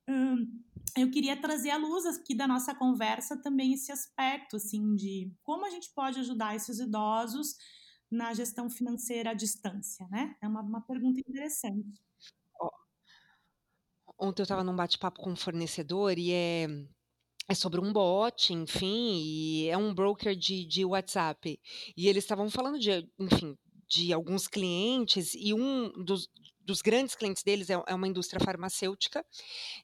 hum, 0.08 0.60
eu 0.96 1.08
queria 1.10 1.40
trazer 1.40 1.70
à 1.70 1.76
luz 1.76 2.06
aqui 2.06 2.34
da 2.34 2.48
nossa 2.48 2.74
conversa 2.74 3.40
também 3.40 3.74
esse 3.74 3.92
aspecto, 3.92 4.56
assim, 4.56 4.96
de 4.96 5.32
como 5.44 5.64
a 5.64 5.70
gente 5.70 5.92
pode 5.94 6.18
ajudar 6.18 6.56
esses 6.56 6.80
idosos 6.80 7.54
na 8.10 8.32
gestão 8.34 8.70
financeira 8.70 9.30
à 9.30 9.34
distância, 9.34 10.06
né? 10.08 10.36
É 10.40 10.46
uma, 10.46 10.62
uma 10.62 10.80
pergunta 10.80 11.20
interessante. 11.20 12.00
Ontem 14.18 14.40
eu 14.40 14.44
estava 14.44 14.64
num 14.64 14.74
bate-papo 14.74 15.20
com 15.20 15.30
um 15.30 15.36
fornecedor 15.36 16.18
e 16.18 16.32
é, 16.32 16.66
é 17.48 17.54
sobre 17.54 17.80
um 17.80 17.92
bot, 17.92 18.52
enfim, 18.52 19.20
e 19.22 19.68
é 19.68 19.76
um 19.76 19.94
broker 19.94 20.34
de, 20.34 20.64
de 20.66 20.84
WhatsApp. 20.84 21.60
E 21.96 22.08
eles 22.08 22.24
estavam 22.24 22.48
falando 22.48 22.78
de, 22.78 23.06
enfim, 23.18 23.58
de 23.88 24.12
alguns 24.12 24.48
clientes, 24.48 25.34
e 25.34 25.52
um 25.52 25.92
dos, 26.02 26.30
dos 26.66 26.82
grandes 26.82 27.14
clientes 27.14 27.42
deles 27.42 27.70
é, 27.70 27.80
é 27.86 27.94
uma 27.94 28.08
indústria 28.08 28.44
farmacêutica 28.44 29.24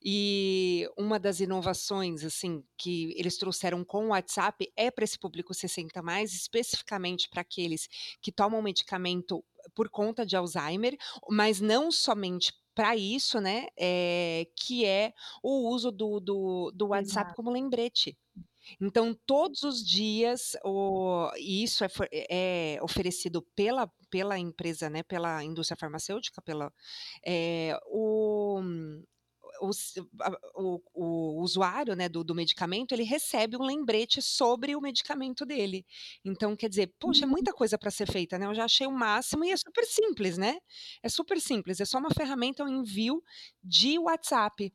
e 0.05 0.89
uma 0.99 1.19
das 1.19 1.41
inovações 1.41 2.25
assim 2.25 2.63
que 2.77 3.15
eles 3.17 3.39
trouxeram 3.39 3.85
com 3.85 4.07
o 4.07 4.09
WhatsApp 4.09 4.71
é 4.77 4.91
para 4.91 5.05
esse 5.05 5.19
público 5.19 5.55
60 5.55 6.03
mais, 6.03 6.35
especificamente 6.35 7.29
para 7.31 7.43
aqueles 7.43 7.89
que 8.21 8.33
tomam 8.33 8.61
medicamento 8.61 9.45
por 9.75 9.89
conta 9.89 10.27
de 10.27 10.37
Alzheimer, 10.37 10.97
mas 11.31 11.61
não 11.61 11.93
somente 11.93 12.53
para 12.75 12.97
isso, 12.97 13.41
né? 13.41 13.67
É, 13.79 14.47
que 14.57 14.85
é 14.85 15.13
o 15.43 15.69
uso 15.69 15.93
do, 15.93 16.19
do, 16.19 16.73
do 16.75 16.89
WhatsApp 16.89 17.27
Exato. 17.29 17.37
como 17.37 17.51
lembrete. 17.51 18.17
Então, 18.81 19.17
todos 19.27 19.63
os 19.63 19.85
dias, 19.85 20.57
o, 20.65 21.31
e 21.37 21.63
isso 21.63 21.85
é, 21.85 21.89
é, 22.31 22.79
oferecido 22.83 23.43
pela, 23.55 23.91
pela 24.13 24.39
empresa, 24.39 24.91
né, 24.91 25.03
pela 25.03 25.43
indústria 25.43 25.75
farmacêutica, 25.81 26.43
pela, 26.43 26.71
é, 27.27 27.75
o, 27.87 28.61
o, 29.63 29.71
o, 30.57 30.83
o, 30.95 31.41
usuário 31.41 31.95
né, 31.95 32.09
do, 32.09 32.25
do, 32.25 32.35
medicamento 32.35 32.93
ele 32.93 33.05
recebe 33.05 33.57
um 33.57 33.63
lembrete 33.63 34.21
sobre 34.21 34.75
o 34.75 34.81
medicamento 34.81 35.47
dele. 35.47 35.87
Então, 36.25 36.57
quer 36.57 36.69
dizer, 36.69 36.93
poxa, 36.99 37.25
é 37.25 37.27
uhum. 37.27 37.31
muita 37.31 37.53
coisa 37.53 37.79
para 37.79 37.91
ser 37.91 38.11
feita, 38.11 38.39
né? 38.39 38.47
Eu 38.47 38.55
já 38.55 38.65
achei 38.65 38.87
o 38.87 38.93
máximo 38.93 39.45
e 39.45 39.53
é 39.53 39.57
super 39.57 39.85
simples, 39.85 40.37
né? 40.37 40.59
É 41.03 41.09
super 41.09 41.41
simples, 41.41 41.81
é 41.81 41.85
só 41.85 41.99
uma 41.99 42.11
ferramenta, 42.11 42.65
um 42.65 42.69
envio 42.69 43.23
de 43.63 43.99
WhatsApp. 43.99 44.73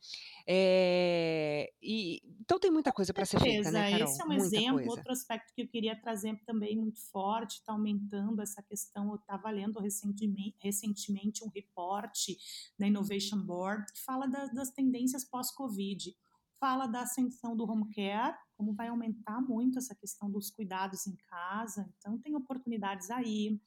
É, 0.47 1.69
e, 1.81 2.21
então 2.39 2.57
tem 2.57 2.71
muita 2.71 2.93
coisa 2.93 3.13
para 3.13 3.25
ser 3.25 3.39
feita, 3.39 3.69
né, 3.71 3.91
Carol? 3.91 4.07
Esse 4.07 4.21
é 4.21 4.25
um 4.25 4.27
muita 4.27 4.45
exemplo, 4.45 4.75
coisa. 4.75 4.91
outro 4.91 5.11
aspecto 5.11 5.53
que 5.53 5.63
eu 5.63 5.67
queria 5.67 5.99
trazer 5.99 6.39
também 6.45 6.77
muito 6.77 7.01
forte, 7.11 7.55
está 7.55 7.73
aumentando 7.73 8.41
essa 8.41 8.63
questão. 8.63 9.09
Eu 9.09 9.15
estava 9.15 9.49
lendo 9.49 9.79
recentemente, 9.79 10.55
recentemente 10.61 11.43
um 11.43 11.49
reporte 11.49 12.37
da 12.79 12.87
Innovation 12.87 13.41
Board 13.41 13.91
que 13.91 14.01
fala 14.01 14.27
das, 14.27 14.53
das 14.53 14.71
tendências 14.77 15.25
pós-Covid. 15.25 16.15
Fala 16.59 16.87
da 16.87 17.01
ascensão 17.01 17.55
do 17.55 17.69
home 17.69 17.89
care, 17.93 18.37
como 18.55 18.73
vai 18.73 18.87
aumentar 18.87 19.41
muito 19.41 19.77
essa 19.77 19.95
questão 19.95 20.31
dos 20.31 20.49
cuidados 20.49 21.05
em 21.05 21.15
casa, 21.15 21.91
então 21.97 22.17
tem 22.19 22.35
oportunidades 22.35 23.09
aí. 23.09 23.59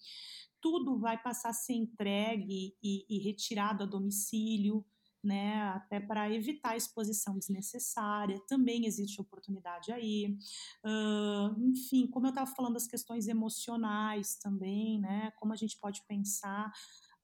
Tudo 0.61 0.99
vai 0.99 1.20
passar 1.20 1.51
a 1.51 1.55
ser 1.55 1.75
entregue 1.75 2.77
e, 2.83 3.07
e 3.09 3.18
retirado 3.18 3.83
a 3.83 3.87
domicílio 3.87 4.85
né, 5.23 5.62
até 5.68 6.01
para 6.01 6.33
evitar 6.33 6.77
exposição 6.77 7.38
desnecessária, 7.38 8.40
também 8.49 8.87
existe 8.87 9.20
oportunidade 9.20 9.92
aí. 9.92 10.37
Uh, 10.85 11.68
enfim, 11.68 12.07
como 12.07 12.27
eu 12.27 12.31
estava 12.31 12.51
falando 12.51 12.75
das 12.75 12.87
questões 12.87 13.29
emocionais 13.29 14.37
também, 14.37 14.99
né, 14.99 15.31
como 15.37 15.53
a 15.53 15.57
gente 15.57 15.79
pode 15.79 16.03
pensar 16.07 16.73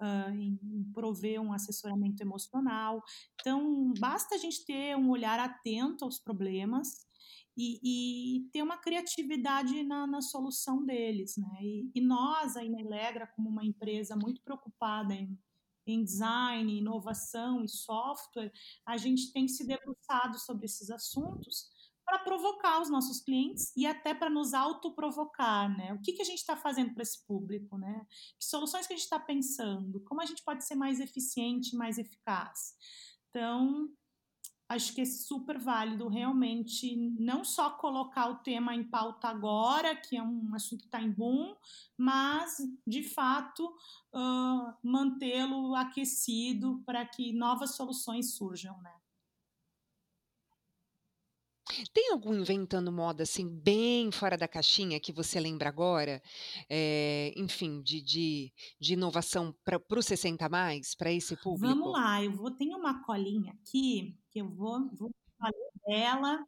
uh, 0.00 0.30
em, 0.30 0.90
prover 0.92 1.40
um 1.40 1.52
assessoramento 1.52 2.22
emocional. 2.22 3.02
Então, 3.40 3.92
basta 3.98 4.34
a 4.34 4.38
gente 4.38 4.64
ter 4.64 4.96
um 4.96 5.10
olhar 5.10 5.38
atento 5.38 6.04
aos 6.04 6.18
problemas 6.18 7.06
e, 7.56 7.80
e, 7.82 8.50
ter 8.50 8.62
uma 8.62 8.76
criatividade 8.76 9.82
na, 9.82 10.06
na 10.06 10.20
solução 10.20 10.84
deles. 10.84 11.36
Né? 11.36 11.58
E, 11.62 11.90
e, 11.94 12.00
nós, 12.00 12.56
aí 12.56 12.68
na 12.68 12.80
Elegra, 12.80 13.26
como 13.26 13.48
uma 13.48 13.64
empresa 13.64 14.16
muito 14.16 14.42
preocupada 14.42 15.14
em 15.14 15.38
em 15.86 16.02
design, 16.02 16.78
inovação 16.78 17.64
e 17.64 17.68
software, 17.68 18.52
a 18.84 18.96
gente 18.96 19.32
tem 19.32 19.46
se 19.46 19.64
debruçado 19.64 20.38
sobre 20.38 20.66
esses 20.66 20.90
assuntos 20.90 21.70
para 22.06 22.20
provocar 22.20 22.80
os 22.80 22.88
nossos 22.88 23.20
clientes 23.20 23.72
e 23.76 23.84
até 23.84 24.14
para 24.14 24.30
nos 24.30 24.54
autoprovocar, 24.54 25.68
né? 25.76 25.92
O 25.92 26.00
que, 26.00 26.12
que 26.12 26.22
a 26.22 26.24
gente 26.24 26.38
está 26.38 26.56
fazendo 26.56 26.94
para 26.94 27.02
esse 27.02 27.26
público, 27.26 27.76
né? 27.76 28.06
Que 28.38 28.46
soluções 28.46 28.86
que 28.86 28.92
a 28.92 28.96
gente 28.96 29.04
está 29.04 29.18
pensando? 29.18 30.00
Como 30.04 30.22
a 30.22 30.24
gente 30.24 30.44
pode 30.44 30.64
ser 30.64 30.76
mais 30.76 31.00
eficiente, 31.00 31.74
mais 31.74 31.98
eficaz? 31.98 32.76
Então, 33.28 33.90
acho 34.68 34.94
que 34.94 35.00
é 35.00 35.04
super 35.04 35.58
válido 35.58 36.08
realmente 36.08 36.96
não 37.18 37.44
só 37.44 37.70
colocar 37.70 38.28
o 38.28 38.36
tema 38.36 38.74
em 38.74 38.84
pauta 38.84 39.28
agora, 39.28 39.96
que 39.96 40.16
é 40.16 40.22
um 40.22 40.54
assunto 40.54 40.82
que 40.82 40.86
está 40.86 41.00
em 41.00 41.10
boom, 41.10 41.56
mas 41.96 42.56
de 42.86 43.02
fato 43.02 43.66
uh, 43.66 44.74
mantê-lo 44.82 45.74
aquecido 45.74 46.82
para 46.86 47.04
que 47.04 47.32
novas 47.32 47.74
soluções 47.74 48.34
surjam, 48.34 48.80
né? 48.80 48.94
Tem 51.92 52.12
algum 52.12 52.34
inventando 52.34 52.92
moda 52.92 53.22
assim 53.22 53.48
bem 53.48 54.10
fora 54.10 54.36
da 54.36 54.48
caixinha 54.48 55.00
que 55.00 55.12
você 55.12 55.40
lembra 55.40 55.68
agora? 55.68 56.22
É, 56.68 57.32
enfim, 57.36 57.82
de, 57.82 58.00
de, 58.02 58.52
de 58.80 58.94
inovação 58.94 59.54
para 59.64 59.80
o 59.90 60.02
60 60.02 60.48
mais, 60.48 60.94
para 60.94 61.12
esse 61.12 61.36
público? 61.36 61.74
Vamos 61.74 61.92
lá, 61.92 62.22
eu 62.22 62.32
vou 62.32 62.50
tenho 62.50 62.76
uma 62.76 63.02
colinha 63.04 63.52
aqui 63.52 64.16
que 64.30 64.40
eu 64.40 64.48
vou, 64.48 64.88
vou 64.94 65.10
falar 65.38 65.52
dela, 65.86 66.46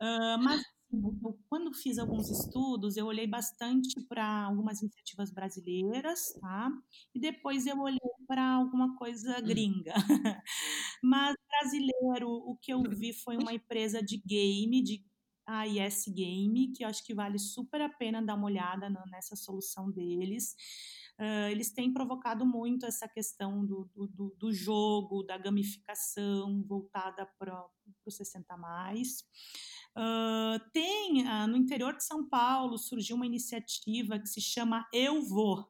uh, 0.00 0.42
mas 0.42 0.62
eu, 0.92 1.38
quando 1.48 1.72
fiz 1.74 1.98
alguns 1.98 2.30
estudos, 2.30 2.96
eu 2.96 3.06
olhei 3.06 3.26
bastante 3.26 4.00
para 4.08 4.44
algumas 4.44 4.80
iniciativas 4.80 5.30
brasileiras, 5.32 6.32
tá? 6.40 6.70
E 7.14 7.20
depois 7.20 7.66
eu 7.66 7.78
olhei 7.80 7.98
para 8.26 8.42
alguma 8.54 8.96
coisa 8.96 9.38
hum. 9.38 9.42
gringa. 9.42 9.94
Mas 11.02 11.36
brasileiro, 11.48 12.30
o 12.30 12.56
que 12.56 12.72
eu 12.72 12.82
vi 12.82 13.12
foi 13.12 13.36
uma 13.36 13.52
empresa 13.52 14.02
de 14.02 14.16
game, 14.18 14.82
de 14.82 15.04
a 15.46 15.62
Yes 15.64 16.06
Game, 16.08 16.72
que 16.72 16.84
eu 16.84 16.88
acho 16.88 17.04
que 17.04 17.14
vale 17.14 17.38
super 17.38 17.80
a 17.80 17.88
pena 17.88 18.20
dar 18.20 18.34
uma 18.34 18.46
olhada 18.46 18.90
nessa 19.08 19.36
solução 19.36 19.90
deles. 19.90 20.56
Uh, 21.18 21.48
eles 21.50 21.72
têm 21.72 21.92
provocado 21.92 22.44
muito 22.44 22.84
essa 22.84 23.08
questão 23.08 23.64
do, 23.64 23.88
do, 23.94 24.36
do 24.36 24.52
jogo, 24.52 25.22
da 25.22 25.38
gamificação 25.38 26.62
voltada 26.64 27.24
para 27.38 27.64
o 28.04 28.10
60 28.10 28.56
mais. 28.56 29.24
Uh, 29.96 30.60
tem 30.72 31.26
uh, 31.26 31.46
no 31.46 31.56
interior 31.56 31.96
de 31.96 32.04
São 32.04 32.28
Paulo 32.28 32.76
surgiu 32.76 33.16
uma 33.16 33.24
iniciativa 33.24 34.18
que 34.18 34.28
se 34.28 34.42
chama 34.42 34.86
Eu 34.92 35.22
Vou, 35.22 35.66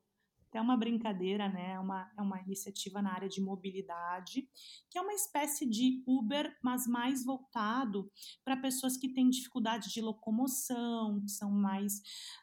é 0.57 0.61
uma 0.61 0.77
brincadeira, 0.77 1.49
né? 1.49 1.73
É 1.73 1.81
uma, 1.81 2.11
é 2.17 2.23
uma 2.23 2.41
iniciativa 2.41 3.03
na 3.03 3.13
área 3.13 3.29
de 3.29 3.41
mobilidade, 3.41 4.49
que 4.91 4.99
é 4.99 5.01
uma 5.01 5.13
espécie 5.13 5.67
de 5.67 6.03
Uber, 6.07 6.57
mas 6.63 6.87
mais 6.87 7.25
voltado 7.25 8.11
para 8.45 8.57
pessoas 8.57 8.97
que 8.97 9.09
têm 9.09 9.29
dificuldade 9.29 9.93
de 9.93 10.01
locomoção, 10.01 11.21
que 11.21 11.31
são 11.31 11.51
mais. 11.51 12.01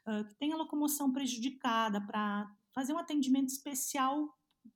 Uh, 0.07 0.25
que 0.25 0.35
têm 0.35 0.53
a 0.53 0.57
locomoção 0.57 1.11
prejudicada, 1.11 1.99
para 1.99 2.49
fazer 2.73 2.93
um 2.93 2.97
atendimento 2.97 3.49
especial 3.49 4.29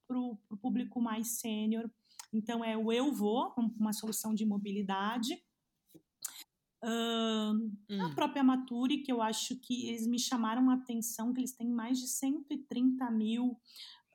para 0.08 0.18
o 0.18 0.38
público 0.60 1.02
mais 1.02 1.40
sênior. 1.40 1.90
Então, 2.34 2.64
é 2.64 2.76
o 2.76 2.92
Eu 2.92 3.14
Vou, 3.14 3.54
uma 3.80 3.94
solução 3.94 4.34
de 4.34 4.46
mobilidade. 4.46 5.42
Uh, 6.88 7.52
hum. 7.90 8.02
A 8.06 8.16
própria 8.16 8.42
Maturi, 8.42 9.00
que 9.00 9.12
eu 9.12 9.22
acho 9.22 9.60
que 9.60 9.90
eles 9.90 10.08
me 10.08 10.18
chamaram 10.18 10.70
a 10.70 10.76
atenção, 10.76 11.34
que 11.34 11.42
eles 11.42 11.54
têm 11.54 11.70
mais 11.70 12.00
de 12.00 12.08
130 12.08 13.12
mil 13.12 13.60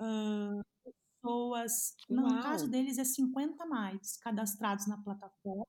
uh, 0.00 0.64
pessoas. 0.82 1.94
Uau. 2.10 2.20
No 2.20 2.42
caso 2.42 2.66
deles, 2.70 2.96
é 2.96 3.04
50 3.04 3.66
mais 3.66 4.16
cadastrados 4.16 4.86
na 4.86 4.96
plataforma. 4.96 5.66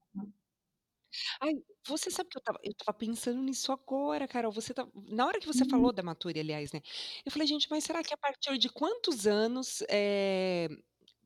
Ai, 1.42 1.54
você 1.88 2.10
sabe 2.10 2.30
que 2.30 2.38
eu 2.38 2.40
estava 2.40 2.58
eu 2.64 2.74
tava 2.74 2.98
pensando 2.98 3.42
nisso 3.42 3.72
agora, 3.72 4.28
Carol. 4.28 4.52
Você 4.52 4.74
tá, 4.74 4.88
na 5.10 5.26
hora 5.28 5.40
que 5.40 5.46
você 5.46 5.66
falou 5.66 5.92
da 5.92 6.02
Maturi, 6.02 6.40
aliás, 6.40 6.72
né? 6.72 6.82
Eu 7.26 7.32
falei, 7.32 7.48
gente, 7.48 7.68
mas 7.70 7.84
será 7.84 8.02
que 8.02 8.14
a 8.14 8.18
partir 8.18 8.58
de 8.58 8.70
quantos 8.70 9.28
anos 9.28 9.84
é, 9.90 10.70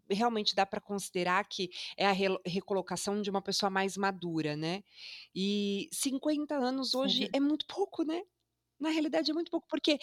realmente 0.10 0.56
dá 0.56 0.66
para 0.66 0.82
considerar 0.82 1.44
que 1.48 1.70
é 1.96 2.06
a 2.06 2.12
re 2.12 2.28
recolocação 2.46 3.22
de 3.22 3.30
uma 3.30 3.42
pessoa 3.42 3.70
mais 3.70 3.98
madura, 3.98 4.56
né? 4.56 4.84
E 5.36 5.90
50 5.92 6.56
anos 6.56 6.94
hoje 6.94 7.24
uhum. 7.24 7.30
é 7.34 7.40
muito 7.40 7.66
pouco, 7.68 8.04
né? 8.04 8.22
Na 8.80 8.90
realidade 8.90 9.32
é 9.32 9.34
muito 9.34 9.50
pouco, 9.50 9.68
porque 9.68 9.98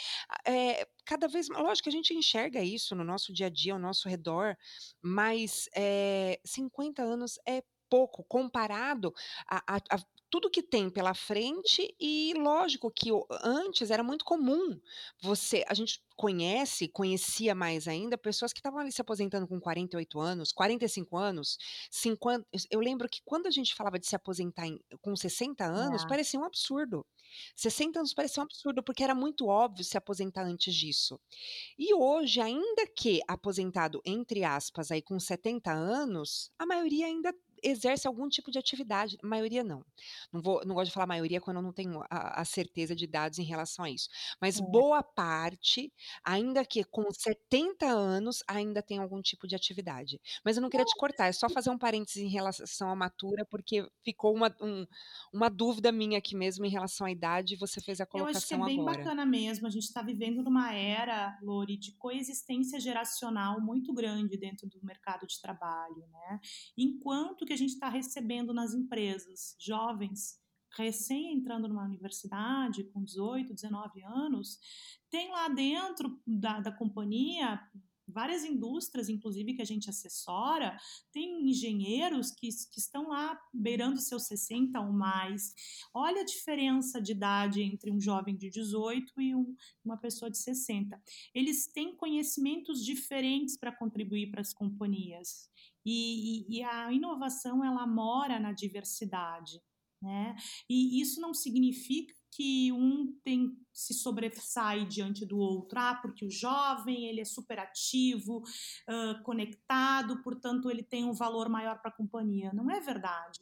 é, 0.46 0.86
cada 1.04 1.28
vez 1.28 1.48
mais, 1.48 1.62
lógico 1.62 1.84
que 1.84 1.90
a 1.90 1.92
gente 1.92 2.12
enxerga 2.12 2.60
isso 2.60 2.94
no 2.96 3.04
nosso 3.04 3.32
dia 3.32 3.46
a 3.46 3.50
dia, 3.50 3.72
ao 3.72 3.78
nosso 3.78 4.08
redor, 4.08 4.56
mas 5.00 5.68
é, 5.76 6.40
50 6.44 7.02
anos 7.02 7.38
é 7.46 7.62
pouco 7.88 8.24
comparado 8.24 9.14
a, 9.48 9.76
a, 9.76 9.76
a 9.76 9.98
tudo 10.34 10.50
que 10.50 10.64
tem 10.64 10.90
pela 10.90 11.14
frente 11.14 11.94
e 12.00 12.34
lógico 12.36 12.90
que 12.90 13.10
antes 13.44 13.92
era 13.92 14.02
muito 14.02 14.24
comum 14.24 14.76
você, 15.22 15.64
a 15.68 15.74
gente 15.74 16.02
conhece, 16.16 16.88
conhecia 16.88 17.54
mais 17.54 17.86
ainda 17.86 18.18
pessoas 18.18 18.52
que 18.52 18.58
estavam 18.58 18.80
ali 18.80 18.90
se 18.90 19.00
aposentando 19.00 19.46
com 19.46 19.60
48 19.60 20.18
anos, 20.18 20.50
45 20.50 21.16
anos, 21.16 21.56
50, 21.88 22.48
eu 22.68 22.80
lembro 22.80 23.08
que 23.08 23.20
quando 23.24 23.46
a 23.46 23.50
gente 23.50 23.76
falava 23.76 23.96
de 23.96 24.08
se 24.08 24.16
aposentar 24.16 24.66
em, 24.66 24.80
com 25.00 25.14
60 25.14 25.64
anos, 25.64 26.02
é. 26.02 26.08
parecia 26.08 26.40
um 26.40 26.44
absurdo. 26.44 27.06
60 27.54 28.00
anos 28.00 28.12
parecia 28.12 28.42
um 28.42 28.46
absurdo 28.46 28.82
porque 28.82 29.04
era 29.04 29.14
muito 29.14 29.46
óbvio 29.46 29.84
se 29.84 29.96
aposentar 29.96 30.42
antes 30.42 30.74
disso. 30.74 31.20
E 31.78 31.94
hoje, 31.94 32.40
ainda 32.40 32.88
que 32.96 33.20
aposentado 33.28 34.00
entre 34.04 34.42
aspas 34.42 34.90
aí 34.90 35.00
com 35.00 35.18
70 35.20 35.72
anos, 35.72 36.50
a 36.58 36.66
maioria 36.66 37.06
ainda 37.06 37.32
exerce 37.64 38.06
algum 38.06 38.28
tipo 38.28 38.50
de 38.50 38.58
atividade, 38.58 39.16
maioria 39.22 39.64
não. 39.64 39.84
Não, 40.32 40.42
vou, 40.42 40.62
não 40.66 40.74
gosto 40.74 40.88
de 40.88 40.92
falar 40.92 41.06
maioria 41.06 41.40
quando 41.40 41.56
eu 41.56 41.62
não 41.62 41.72
tenho 41.72 42.02
a, 42.10 42.40
a 42.40 42.44
certeza 42.44 42.94
de 42.94 43.06
dados 43.06 43.38
em 43.38 43.44
relação 43.44 43.84
a 43.84 43.90
isso. 43.90 44.08
Mas 44.40 44.60
é. 44.60 44.62
boa 44.62 45.02
parte, 45.02 45.92
ainda 46.22 46.64
que 46.64 46.84
com 46.84 47.10
70 47.10 47.86
anos, 47.86 48.42
ainda 48.46 48.82
tem 48.82 48.98
algum 48.98 49.22
tipo 49.22 49.46
de 49.46 49.56
atividade. 49.56 50.20
Mas 50.44 50.56
eu 50.56 50.62
não 50.62 50.68
queria 50.68 50.84
te 50.84 50.94
cortar, 50.96 51.26
é 51.26 51.32
só 51.32 51.48
fazer 51.48 51.70
um 51.70 51.78
parênteses 51.78 52.22
em 52.22 52.28
relação 52.28 52.90
à 52.90 52.94
matura, 52.94 53.46
porque 53.46 53.88
ficou 54.04 54.34
uma, 54.34 54.54
um, 54.60 54.86
uma 55.32 55.48
dúvida 55.48 55.90
minha 55.90 56.18
aqui 56.18 56.36
mesmo 56.36 56.64
em 56.66 56.70
relação 56.70 57.06
à 57.06 57.10
idade 57.10 57.54
e 57.54 57.56
você 57.56 57.80
fez 57.80 58.00
a 58.00 58.06
colocação 58.06 58.30
agora. 58.30 58.32
Eu 58.32 58.38
acho 58.38 58.46
que 58.46 58.54
é 58.54 58.76
bem 58.76 58.80
agora. 58.80 58.98
bacana 58.98 59.26
mesmo. 59.26 59.66
A 59.66 59.70
gente 59.70 59.84
está 59.84 60.02
vivendo 60.02 60.42
numa 60.42 60.74
era, 60.74 61.38
Lori, 61.42 61.76
de 61.76 61.92
coexistência 61.92 62.78
geracional 62.78 63.60
muito 63.60 63.92
grande 63.94 64.36
dentro 64.36 64.68
do 64.68 64.84
mercado 64.84 65.26
de 65.26 65.40
trabalho, 65.40 66.06
né? 66.12 66.40
Enquanto 66.76 67.46
que 67.46 67.53
a 67.54 67.56
gente 67.56 67.74
está 67.74 67.88
recebendo 67.88 68.52
nas 68.52 68.74
empresas 68.74 69.56
jovens 69.58 70.38
recém 70.76 71.32
entrando 71.32 71.68
numa 71.68 71.84
universidade, 71.84 72.84
com 72.84 73.04
18, 73.04 73.54
19 73.54 74.02
anos, 74.02 74.58
tem 75.10 75.30
lá 75.30 75.48
dentro 75.48 76.20
da, 76.26 76.60
da 76.60 76.72
companhia 76.72 77.60
várias 78.06 78.44
indústrias, 78.44 79.08
inclusive, 79.08 79.54
que 79.54 79.62
a 79.62 79.66
gente 79.66 79.88
assessora, 79.88 80.76
tem 81.12 81.48
engenheiros 81.48 82.30
que, 82.30 82.48
que 82.48 82.78
estão 82.78 83.08
lá 83.08 83.38
beirando 83.52 83.98
seus 83.98 84.26
60 84.26 84.78
ou 84.78 84.92
mais. 84.92 85.54
Olha 85.92 86.20
a 86.20 86.24
diferença 86.24 87.00
de 87.00 87.12
idade 87.12 87.62
entre 87.62 87.90
um 87.90 88.00
jovem 88.00 88.36
de 88.36 88.50
18 88.50 89.20
e 89.20 89.34
um, 89.34 89.56
uma 89.84 89.96
pessoa 89.96 90.30
de 90.30 90.38
60. 90.38 91.00
Eles 91.34 91.66
têm 91.66 91.96
conhecimentos 91.96 92.84
diferentes 92.84 93.56
para 93.56 93.74
contribuir 93.74 94.30
para 94.30 94.42
as 94.42 94.52
companhias. 94.52 95.48
E, 95.84 96.46
e, 96.48 96.58
e 96.58 96.62
a 96.62 96.92
inovação 96.92 97.64
ela 97.64 97.86
mora 97.86 98.38
na 98.38 98.52
diversidade. 98.52 99.60
Né? 100.04 100.36
E 100.68 101.00
isso 101.00 101.18
não 101.18 101.32
significa 101.32 102.14
que 102.30 102.70
um 102.72 103.16
tem 103.24 103.56
se 103.72 103.94
sobressai 103.94 104.84
diante 104.84 105.24
do 105.24 105.38
outro, 105.38 105.78
ah, 105.78 105.94
porque 105.94 106.26
o 106.26 106.30
jovem 106.30 107.06
ele 107.06 107.20
é 107.20 107.24
super 107.24 107.58
ativo, 107.58 108.38
uh, 108.38 109.22
conectado, 109.22 110.20
portanto 110.22 110.68
ele 110.68 110.82
tem 110.82 111.04
um 111.04 111.12
valor 111.12 111.48
maior 111.48 111.80
para 111.80 111.90
a 111.90 111.94
companhia. 111.94 112.52
Não 112.52 112.70
é 112.70 112.80
verdade. 112.80 113.40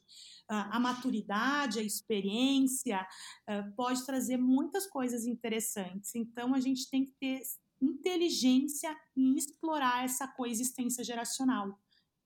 Uh, 0.50 0.70
a 0.70 0.78
maturidade, 0.78 1.78
a 1.78 1.82
experiência 1.82 3.06
uh, 3.48 3.74
pode 3.74 4.04
trazer 4.04 4.36
muitas 4.36 4.86
coisas 4.86 5.26
interessantes. 5.26 6.14
Então 6.14 6.54
a 6.54 6.60
gente 6.60 6.88
tem 6.90 7.04
que 7.04 7.12
ter 7.18 7.40
inteligência 7.80 8.94
em 9.16 9.34
explorar 9.36 10.04
essa 10.04 10.28
coexistência 10.28 11.02
geracional. 11.02 11.81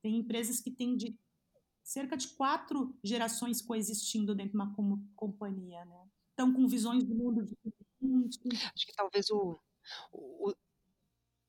Tem 0.07 0.19
empresas 0.19 0.61
que 0.61 0.71
têm 0.71 0.97
de 0.97 1.19
cerca 1.83 2.17
de 2.17 2.29
quatro 2.29 2.97
gerações 3.03 3.61
coexistindo 3.61 4.37
dentro 4.37 4.53
de 4.53 4.57
uma 4.57 4.73
com 4.73 5.05
companhia, 5.17 5.85
né? 5.85 6.09
Estão 6.31 6.55
com 6.55 6.69
visões 6.69 7.03
do 7.03 7.13
mundo 7.13 7.45
diferentes. 7.45 8.39
Acho 8.73 8.87
que 8.87 8.95
talvez 8.95 9.29
o, 9.31 9.59
o, 10.13 10.55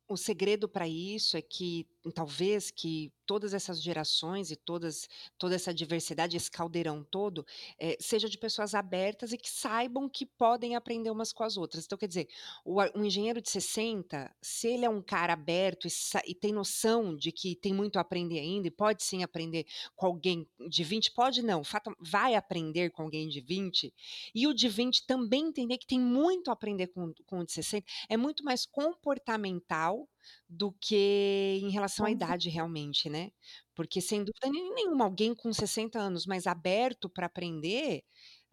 o 0.07 0.17
segredo 0.17 0.67
para 0.67 0.87
isso 0.87 1.37
é 1.37 1.41
que 1.43 1.87
talvez 2.11 2.71
que 2.71 3.11
todas 3.27 3.53
essas 3.53 3.83
gerações 3.83 4.49
e 4.49 4.55
todas, 4.55 5.07
toda 5.37 5.53
essa 5.53 5.73
diversidade, 5.73 6.37
esse 6.37 6.49
caldeirão 6.49 7.03
todo, 7.03 7.45
é, 7.77 7.97
seja 7.99 8.29
de 8.29 8.37
pessoas 8.37 8.73
abertas 8.73 9.33
e 9.33 9.37
que 9.37 9.49
saibam 9.49 10.07
que 10.07 10.25
podem 10.25 10.75
aprender 10.75 11.11
umas 11.11 11.33
com 11.33 11.43
as 11.43 11.57
outras. 11.57 11.85
Então, 11.85 11.97
quer 11.97 12.07
dizer, 12.07 12.29
o, 12.63 12.81
um 12.95 13.03
engenheiro 13.03 13.41
de 13.41 13.49
60, 13.49 14.33
se 14.41 14.67
ele 14.67 14.85
é 14.85 14.89
um 14.89 15.01
cara 15.01 15.33
aberto 15.33 15.87
e, 15.87 15.91
e, 16.25 16.33
tem 16.33 16.53
noção 16.53 17.15
de 17.15 17.31
que 17.31 17.55
tem 17.55 17.73
muito 17.73 17.97
a 17.97 18.01
aprender 18.01 18.39
ainda 18.39 18.67
e 18.67 18.71
pode 18.71 19.03
sim 19.03 19.21
aprender 19.21 19.65
com 19.95 20.05
alguém 20.05 20.47
de 20.69 20.83
20, 20.83 21.11
pode 21.11 21.41
não, 21.41 21.63
fato, 21.63 21.93
vai 21.99 22.35
aprender 22.35 22.91
com 22.91 23.03
alguém 23.03 23.27
de 23.27 23.41
20, 23.41 23.93
e 24.33 24.47
o 24.47 24.53
de 24.53 24.69
20 24.69 25.05
também 25.05 25.47
entender 25.47 25.77
que 25.77 25.85
tem 25.85 25.99
muito 25.99 26.49
a 26.49 26.53
aprender 26.53 26.87
com, 26.87 27.13
com 27.25 27.39
o 27.39 27.45
de 27.45 27.51
60, 27.51 27.85
é 28.07 28.15
muito 28.15 28.43
mais 28.43 28.65
comportamental 28.65 30.07
do 30.49 30.71
que 30.81 31.59
em 31.61 31.69
relação 31.69 32.05
à 32.05 32.11
idade 32.11 32.49
realmente, 32.49 33.09
né? 33.09 33.31
Porque 33.75 34.01
sem 34.01 34.23
dúvida 34.23 34.49
nenhuma, 34.49 35.05
alguém 35.05 35.35
com 35.35 35.53
60 35.53 35.99
anos 35.99 36.25
mais 36.25 36.47
aberto 36.47 37.09
para 37.09 37.27
aprender, 37.27 38.03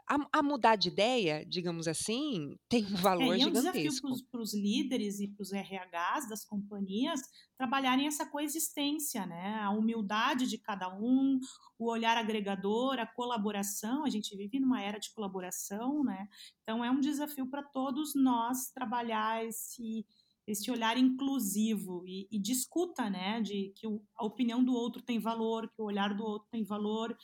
a, 0.06 0.38
a, 0.38 0.42
mudar 0.42 0.76
de 0.76 0.88
ideia, 0.88 1.44
digamos 1.46 1.88
assim, 1.88 2.56
tem 2.68 2.84
um 2.84 2.96
valor 2.96 3.34
é, 3.34 3.38
e 3.38 3.42
é 3.42 3.46
um 3.46 3.54
gigantesco. 3.54 4.08
desafio 4.08 4.26
para 4.30 4.40
os 4.40 4.54
líderes 4.54 5.18
e 5.18 5.28
para 5.28 5.42
os 5.42 5.50
RHs 5.50 6.28
das 6.28 6.44
companhias 6.44 7.20
trabalharem 7.56 8.06
essa 8.06 8.26
coexistência, 8.26 9.24
né? 9.24 9.60
A 9.62 9.70
humildade 9.70 10.46
de 10.46 10.58
cada 10.58 10.94
um, 10.94 11.38
o 11.78 11.90
olhar 11.90 12.16
agregador, 12.16 12.98
a 12.98 13.06
colaboração. 13.06 14.04
A 14.04 14.10
gente 14.10 14.36
vive 14.36 14.60
numa 14.60 14.82
era 14.82 14.98
de 14.98 15.12
colaboração, 15.14 16.04
né? 16.04 16.28
Então 16.62 16.84
é 16.84 16.90
um 16.90 17.00
desafio 17.00 17.48
para 17.48 17.62
todos 17.62 18.14
nós 18.14 18.70
trabalhar 18.72 19.44
esse 19.44 20.04
esse 20.46 20.70
olhar 20.70 20.96
inclusivo 20.96 22.04
e, 22.06 22.28
e, 22.30 22.38
discuta, 22.38 23.08
né, 23.08 23.40
de 23.40 23.72
que 23.76 23.86
o, 23.86 24.02
a 24.16 24.24
opinião 24.24 24.62
do 24.62 24.74
outro 24.74 25.02
tem 25.02 25.18
valor, 25.18 25.68
que 25.70 25.80
o 25.80 25.86
olhar 25.86 26.14
do 26.14 26.24
outro 26.24 26.48
tem 26.50 26.62
valor, 26.62 27.16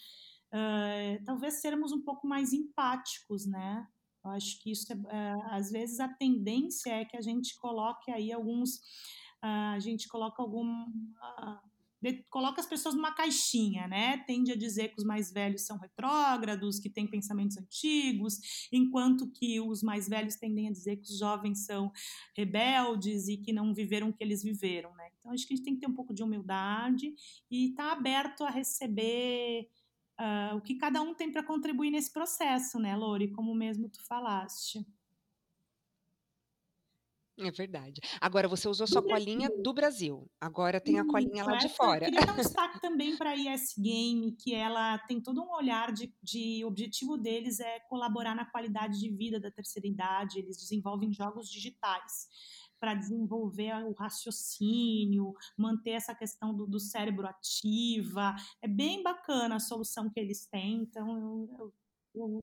uh, 0.55 1.25
talvez 1.25 1.61
sermos 1.61 1.93
um 1.93 2.03
pouco 2.03 2.27
mais 2.27 2.53
empáticos, 2.53 3.47
né? 3.47 3.87
Eu 4.25 4.31
acho 4.33 4.61
que 4.63 4.71
isso, 4.71 4.93
é, 4.93 5.37
uh, 5.37 5.43
às 5.51 5.71
vezes, 5.71 5.99
a 6.01 6.09
tendência 6.09 6.91
é 6.91 7.05
que 7.05 7.17
a 7.17 7.23
gente 7.23 7.57
coloque 7.59 8.11
aí 8.11 8.33
alguns, 8.33 8.77
uh, 9.43 9.75
a 9.75 9.79
gente 9.79 10.09
coloca 10.09 10.43
algum, 10.43 10.87
coloca 12.29 12.61
as 12.61 12.67
pessoas 12.67 12.95
numa 12.95 13.15
caixinha, 13.15 13.87
né? 13.87 14.19
Tende 14.27 14.53
a 14.53 14.57
dizer 14.57 14.89
que 14.89 14.99
os 14.99 15.05
mais 15.05 15.33
velhos 15.33 15.67
são 15.67 15.79
retrógrados, 15.79 16.79
que 16.79 16.89
têm 16.89 17.07
pensamentos 17.07 17.57
antigos, 17.57 18.69
enquanto 18.73 19.31
que 19.31 19.61
os 19.61 19.83
mais 19.83 20.09
velhos 20.09 20.37
tendem 20.37 20.69
a 20.69 20.73
dizer 20.73 20.97
que 20.97 21.11
os 21.11 21.19
jovens 21.19 21.65
são 21.67 21.93
rebeldes 22.37 23.29
e 23.29 23.37
que 23.37 23.53
não 23.53 23.75
viveram 23.75 24.09
o 24.09 24.13
que 24.13 24.25
eles 24.25 24.43
viveram, 24.43 24.95
né? 24.95 25.11
Então 25.19 25.33
acho 25.33 25.47
que 25.47 25.55
a 25.55 25.57
gente 25.57 25.65
tem 25.65 25.75
que 25.75 25.81
ter 25.81 25.89
um 25.89 25.95
pouco 25.95 26.15
de 26.15 26.23
humildade 26.23 27.13
e 27.51 27.71
estar 27.71 27.89
tá 27.89 27.93
aberto 27.93 28.45
a 28.45 28.51
receber 28.51 29.69
uh, 30.21 30.57
o 30.57 30.61
que 30.61 30.77
cada 30.77 31.01
um 31.03 31.15
tem 31.15 31.31
para 31.31 31.43
contribuir 31.43 31.91
nesse 31.91 32.13
processo, 32.13 32.79
né, 32.79 32.97
Lori? 32.97 33.31
Como 33.33 33.55
mesmo 33.55 33.89
tu 33.89 34.03
falaste. 34.07 34.85
É 37.39 37.51
verdade. 37.51 38.01
Agora 38.21 38.47
você 38.47 38.69
usou 38.69 38.87
só 38.87 39.01
colinha 39.01 39.49
do 39.63 39.73
Brasil. 39.73 40.31
Agora 40.41 40.81
tem 40.81 40.99
a 40.99 41.07
colinha 41.07 41.45
lá 41.45 41.57
de 41.57 41.69
fora. 41.71 42.07
Eu 42.07 42.11
queria 42.11 42.27
dar 42.27 42.35
um 42.35 42.37
destaque 42.43 42.81
também 42.81 43.17
para 43.17 43.31
a 43.31 43.37
IS 43.37 43.75
Game, 43.79 44.33
que 44.33 44.55
ela 44.55 44.99
tem 45.01 45.21
todo 45.21 45.43
um 45.43 45.55
olhar 45.55 45.93
de, 45.93 46.13
de 46.23 46.65
objetivo 46.65 47.17
deles 47.17 47.61
é 47.61 47.81
colaborar 47.89 48.35
na 48.35 48.45
qualidade 48.45 48.99
de 49.01 49.11
vida 49.11 49.41
da 49.41 49.51
terceira 49.51 49.89
idade. 49.89 50.39
Eles 50.39 50.59
desenvolvem 50.59 51.13
jogos 51.13 51.51
digitais 51.51 52.29
para 52.79 52.95
desenvolver 52.95 53.75
o 53.85 53.93
raciocínio, 53.93 55.35
manter 55.57 55.91
essa 55.91 56.15
questão 56.15 56.55
do, 56.55 56.67
do, 56.67 56.81
cérebro 56.81 57.27
ativa. 57.27 58.35
É 58.63 58.67
bem 58.67 59.03
bacana 59.03 59.57
a 59.57 59.61
solução 59.61 60.11
que 60.11 60.19
eles 60.19 60.47
têm. 60.47 60.83
Então, 60.83 61.07
eu, 61.19 61.49
eu, 61.59 61.73
eu... 62.15 62.41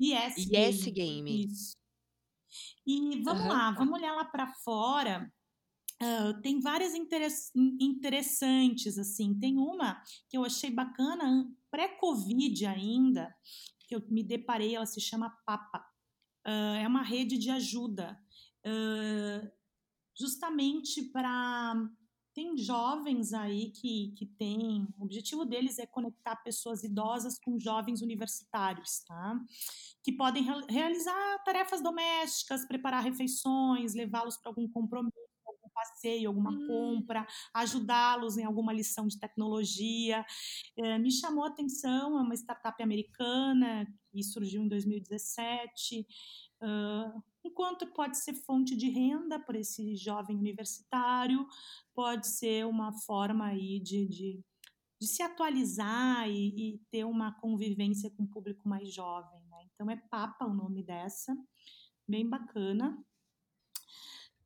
Yes, 0.00 0.36
yes 0.36 0.84
Game. 0.86 0.92
Game. 0.92 1.44
Isso. 1.44 1.77
E 2.86 3.22
vamos 3.22 3.42
uhum. 3.44 3.48
lá, 3.48 3.70
vamos 3.72 3.98
olhar 3.98 4.14
lá 4.14 4.24
para 4.24 4.46
fora. 4.64 5.30
Uh, 6.00 6.40
tem 6.42 6.60
várias 6.60 6.92
interessantes, 7.54 8.98
assim. 8.98 9.38
Tem 9.38 9.58
uma 9.58 10.00
que 10.28 10.36
eu 10.36 10.44
achei 10.44 10.70
bacana, 10.70 11.50
pré-Covid 11.70 12.66
ainda, 12.66 13.34
que 13.86 13.94
eu 13.96 14.02
me 14.08 14.22
deparei, 14.22 14.76
ela 14.76 14.86
se 14.86 15.00
chama 15.00 15.36
Papa. 15.44 15.84
Uh, 16.46 16.76
é 16.80 16.86
uma 16.86 17.02
rede 17.02 17.36
de 17.36 17.50
ajuda, 17.50 18.18
uh, 18.64 19.50
justamente 20.18 21.02
para 21.02 21.74
tem 22.38 22.56
jovens 22.56 23.32
aí 23.32 23.72
que, 23.72 24.12
que 24.16 24.24
têm. 24.24 24.86
O 24.96 25.02
objetivo 25.02 25.44
deles 25.44 25.76
é 25.80 25.86
conectar 25.86 26.36
pessoas 26.36 26.84
idosas 26.84 27.36
com 27.36 27.58
jovens 27.58 28.00
universitários, 28.00 29.00
tá? 29.00 29.36
Que 30.04 30.12
podem 30.12 30.44
re 30.44 30.52
realizar 30.68 31.42
tarefas 31.44 31.82
domésticas, 31.82 32.64
preparar 32.64 33.02
refeições, 33.02 33.92
levá-los 33.92 34.36
para 34.36 34.50
algum 34.50 34.68
compromisso, 34.68 35.16
algum 35.44 35.68
passeio, 35.74 36.28
alguma 36.28 36.52
hum. 36.52 36.66
compra, 36.68 37.26
ajudá-los 37.52 38.38
em 38.38 38.44
alguma 38.44 38.72
lição 38.72 39.08
de 39.08 39.18
tecnologia. 39.18 40.24
É, 40.76 40.96
me 40.96 41.10
chamou 41.10 41.42
a 41.42 41.48
atenção, 41.48 42.20
é 42.20 42.22
uma 42.22 42.36
startup 42.36 42.80
americana 42.80 43.84
que 44.12 44.22
surgiu 44.22 44.62
em 44.62 44.68
2017. 44.68 46.06
Uh, 46.62 47.20
enquanto 47.48 47.86
pode 47.86 48.18
ser 48.18 48.34
fonte 48.34 48.76
de 48.76 48.88
renda 48.88 49.38
para 49.38 49.58
esse 49.58 49.96
jovem 49.96 50.36
universitário, 50.36 51.46
pode 51.94 52.28
ser 52.28 52.66
uma 52.66 52.92
forma 52.92 53.46
aí 53.46 53.80
de, 53.80 54.06
de, 54.06 54.44
de 55.00 55.06
se 55.06 55.22
atualizar 55.22 56.28
e, 56.28 56.74
e, 56.74 56.78
ter 56.90 57.04
uma 57.04 57.32
convivência 57.40 58.10
com 58.10 58.24
o 58.24 58.28
público 58.28 58.68
mais 58.68 58.92
jovem. 58.92 59.40
Né? 59.48 59.66
Então, 59.74 59.90
é 59.90 59.96
Papa 59.96 60.44
o 60.44 60.54
nome 60.54 60.82
dessa, 60.82 61.36
bem 62.06 62.28
bacana. 62.28 63.02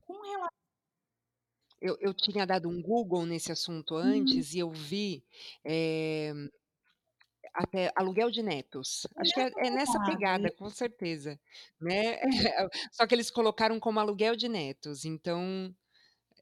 Com 0.00 0.20
relação 0.22 0.62
eu, 1.80 1.98
eu, 2.00 2.14
tinha 2.14 2.46
dado 2.46 2.68
um 2.68 2.80
Google 2.80 3.26
nesse 3.26 3.50
assunto 3.50 3.94
uhum. 3.94 4.00
antes 4.00 4.52
uhum. 4.52 4.56
e 4.56 4.58
eu 4.60 4.70
vi 4.70 5.24
é, 5.64 6.32
até 7.54 7.92
aluguel 7.94 8.30
de 8.30 8.42
netos. 8.42 9.06
Acho 9.16 9.34
que 9.34 9.40
é, 9.40 9.52
é 9.58 9.70
nessa 9.70 10.02
pegada, 10.04 10.50
com 10.50 10.68
certeza. 10.70 11.38
Né? 11.80 12.18
Só 12.92 13.06
que 13.06 13.14
eles 13.14 13.30
colocaram 13.30 13.78
como 13.78 14.00
aluguel 14.00 14.36
de 14.36 14.48
netos, 14.48 15.04
então 15.04 15.74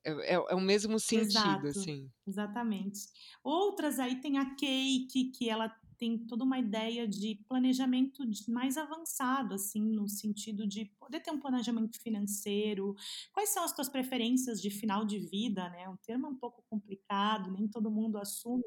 é, 0.05 0.11
é, 0.11 0.35
é 0.35 0.55
o 0.55 0.61
mesmo 0.61 0.99
sentido, 0.99 1.67
Exato, 1.67 1.67
assim. 1.67 2.11
Exatamente. 2.27 3.01
Outras 3.43 3.99
aí 3.99 4.21
tem 4.21 4.39
a 4.39 4.55
Cake, 4.55 5.33
que 5.37 5.49
ela 5.49 5.69
tem 6.01 6.17
toda 6.17 6.43
uma 6.45 6.59
ideia 6.59 7.07
de 7.07 7.39
planejamento 7.47 8.25
mais 8.49 8.79
avançado, 8.79 9.55
assim, 9.55 9.83
no 9.83 10.09
sentido 10.09 10.67
de 10.67 10.87
poder 10.99 11.21
ter 11.21 11.31
um 11.31 11.39
planejamento 11.39 12.01
financeiro. 12.01 12.97
Quais 13.35 13.51
são 13.51 13.63
as 13.63 13.73
tuas 13.73 13.91
preferências 13.91 14.63
de 14.63 14.71
final 14.71 15.05
de 15.05 15.19
vida, 15.19 15.69
né? 15.69 15.87
Um 15.91 15.97
termo 15.99 16.27
um 16.27 16.35
pouco 16.35 16.65
complicado, 16.71 17.53
nem 17.53 17.69
todo 17.69 17.91
mundo 17.91 18.17
assume 18.17 18.65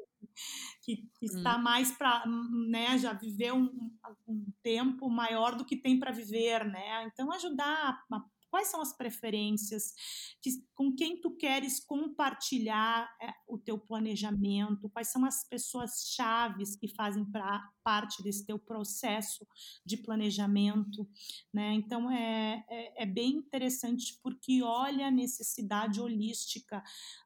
que, 0.80 1.08
que 1.18 1.26
hum. 1.26 1.36
está 1.36 1.58
mais 1.58 1.90
para, 1.90 2.24
né, 2.68 2.96
já 2.98 3.12
viver 3.12 3.52
um, 3.52 3.90
um, 4.28 4.46
tempo 4.62 5.10
maior 5.10 5.56
do 5.56 5.64
que 5.64 5.76
tem 5.76 5.98
para 5.98 6.12
viver, 6.12 6.64
né? 6.64 7.04
Então 7.04 7.32
ajudar 7.32 8.04
a 8.10 8.20
Quais 8.54 8.68
são 8.68 8.80
as 8.80 8.92
preferências? 8.92 9.92
Que, 10.40 10.64
com 10.76 10.94
quem 10.94 11.20
tu 11.20 11.32
queres 11.32 11.80
compartilhar 11.80 13.12
é, 13.20 13.34
o 13.48 13.58
teu 13.58 13.76
planejamento? 13.76 14.88
Quais 14.90 15.08
são 15.08 15.24
as 15.24 15.42
pessoas 15.42 16.12
chaves 16.14 16.76
que 16.76 16.86
fazem 16.86 17.24
pra, 17.24 17.68
parte 17.82 18.22
desse 18.22 18.46
teu 18.46 18.56
processo 18.56 19.44
de 19.84 19.96
planejamento? 19.96 21.04
Né? 21.52 21.72
Então, 21.72 22.08
é, 22.08 22.64
é, 22.70 23.02
é 23.02 23.06
bem 23.06 23.38
interessante 23.38 24.20
porque 24.22 24.62
olha 24.62 25.08
a 25.08 25.10
necessidade 25.10 26.00
holística 26.00 26.80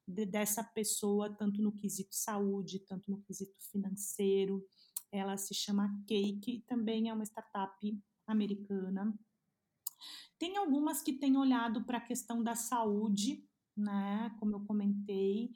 de, 0.07 0.25
dessa 0.25 0.65
pessoa, 0.65 1.37
tanto 1.37 1.61
no 1.61 1.77
quesito 1.77 2.17
saúde, 2.17 2.79
tanto 2.87 3.11
no 3.11 3.21
quesito 3.21 3.55
financeiro. 3.71 4.67
Ela 5.13 5.37
se 5.37 5.53
chama 5.53 5.95
Cake, 6.07 6.65
também 6.67 7.11
é 7.11 7.13
uma 7.13 7.27
startup 7.27 8.03
americana 8.27 9.15
tem 10.39 10.57
algumas 10.57 11.03
que 11.03 11.13
têm 11.13 11.37
olhado 11.37 11.85
para 11.85 11.99
a 11.99 12.07
questão 12.07 12.43
da 12.43 12.55
saúde, 12.55 13.45
né? 13.79 14.35
Como 14.39 14.57
eu 14.57 14.61
comentei, 14.61 15.51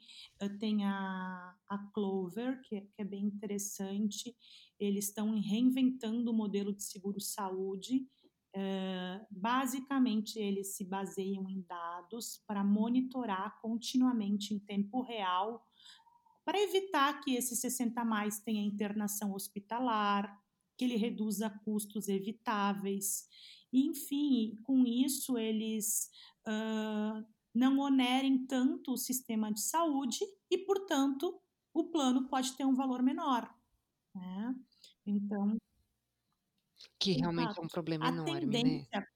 tem 0.59 0.85
a, 0.85 1.55
a 1.69 1.77
Clover, 1.93 2.61
que 2.61 2.75
é, 2.75 2.81
que 2.81 3.01
é 3.01 3.03
bem 3.03 3.25
interessante. 3.25 4.35
Eles 4.79 5.09
estão 5.09 5.39
reinventando 5.39 6.31
o 6.31 6.33
modelo 6.33 6.73
de 6.73 6.83
seguro-saúde. 6.83 8.07
Uh, 8.55 9.25
basicamente, 9.31 10.37
eles 10.37 10.75
se 10.75 10.85
baseiam 10.85 11.49
em 11.49 11.61
dados 11.63 12.43
para 12.47 12.63
monitorar 12.63 13.59
continuamente 13.61 14.53
em 14.53 14.59
tempo 14.59 15.01
real, 15.01 15.65
para 16.45 16.61
evitar 16.61 17.19
que 17.21 17.35
esse 17.35 17.55
60 17.55 18.03
mais 18.05 18.39
tenha 18.39 18.61
internação 18.61 19.33
hospitalar, 19.33 20.39
que 20.77 20.85
ele 20.85 20.97
reduza 20.97 21.49
custos 21.63 22.07
evitáveis 22.07 23.27
e, 23.73 23.87
enfim, 23.87 24.55
com 24.63 24.85
isso 24.85 25.37
eles 25.37 26.09
uh, 26.47 27.25
não 27.53 27.79
onerem 27.79 28.45
tanto 28.45 28.93
o 28.93 28.97
sistema 28.97 29.51
de 29.51 29.61
saúde 29.61 30.19
e, 30.49 30.59
portanto, 30.59 31.41
o 31.73 31.85
plano 31.85 32.27
pode 32.27 32.55
ter 32.55 32.65
um 32.65 32.75
valor 32.75 33.01
menor. 33.01 33.51
Né? 34.13 34.55
Então. 35.05 35.57
Que 36.99 37.13
realmente 37.13 37.57
é 37.57 37.61
um 37.61 37.67
problema 37.67 38.07
enorme, 38.07 38.41
tendência, 38.41 38.99
né? 38.99 39.07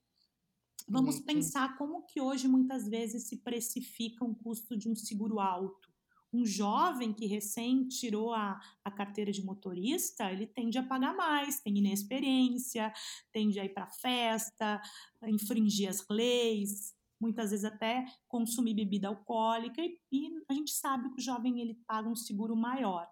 Vamos 0.89 1.19
pensar 1.19 1.77
como 1.77 2.05
que 2.05 2.21
hoje 2.21 2.47
muitas 2.47 2.87
vezes 2.87 3.27
se 3.27 3.37
precifica 3.37 4.23
um 4.23 4.33
custo 4.33 4.77
de 4.77 4.89
um 4.89 4.95
seguro 4.95 5.39
alto 5.39 5.86
um 6.33 6.45
jovem 6.45 7.13
que 7.13 7.25
recém 7.25 7.87
tirou 7.87 8.33
a, 8.33 8.59
a 8.83 8.91
carteira 8.91 9.31
de 9.31 9.43
motorista, 9.43 10.31
ele 10.31 10.45
tende 10.45 10.77
a 10.77 10.83
pagar 10.83 11.15
mais, 11.15 11.61
tem 11.61 11.77
inexperiência, 11.77 12.91
tende 13.31 13.59
a 13.59 13.65
ir 13.65 13.73
para 13.73 13.87
festa, 13.87 14.81
a 15.21 15.29
infringir 15.29 15.89
as 15.89 16.05
leis, 16.09 16.93
muitas 17.19 17.51
vezes 17.51 17.65
até 17.65 18.05
consumir 18.27 18.73
bebida 18.73 19.07
alcoólica 19.07 19.81
e, 19.81 19.99
e 20.11 20.29
a 20.49 20.53
gente 20.53 20.71
sabe 20.71 21.09
que 21.09 21.19
o 21.19 21.23
jovem 21.23 21.59
ele 21.59 21.75
paga 21.87 22.09
um 22.09 22.15
seguro 22.15 22.55
maior. 22.55 23.07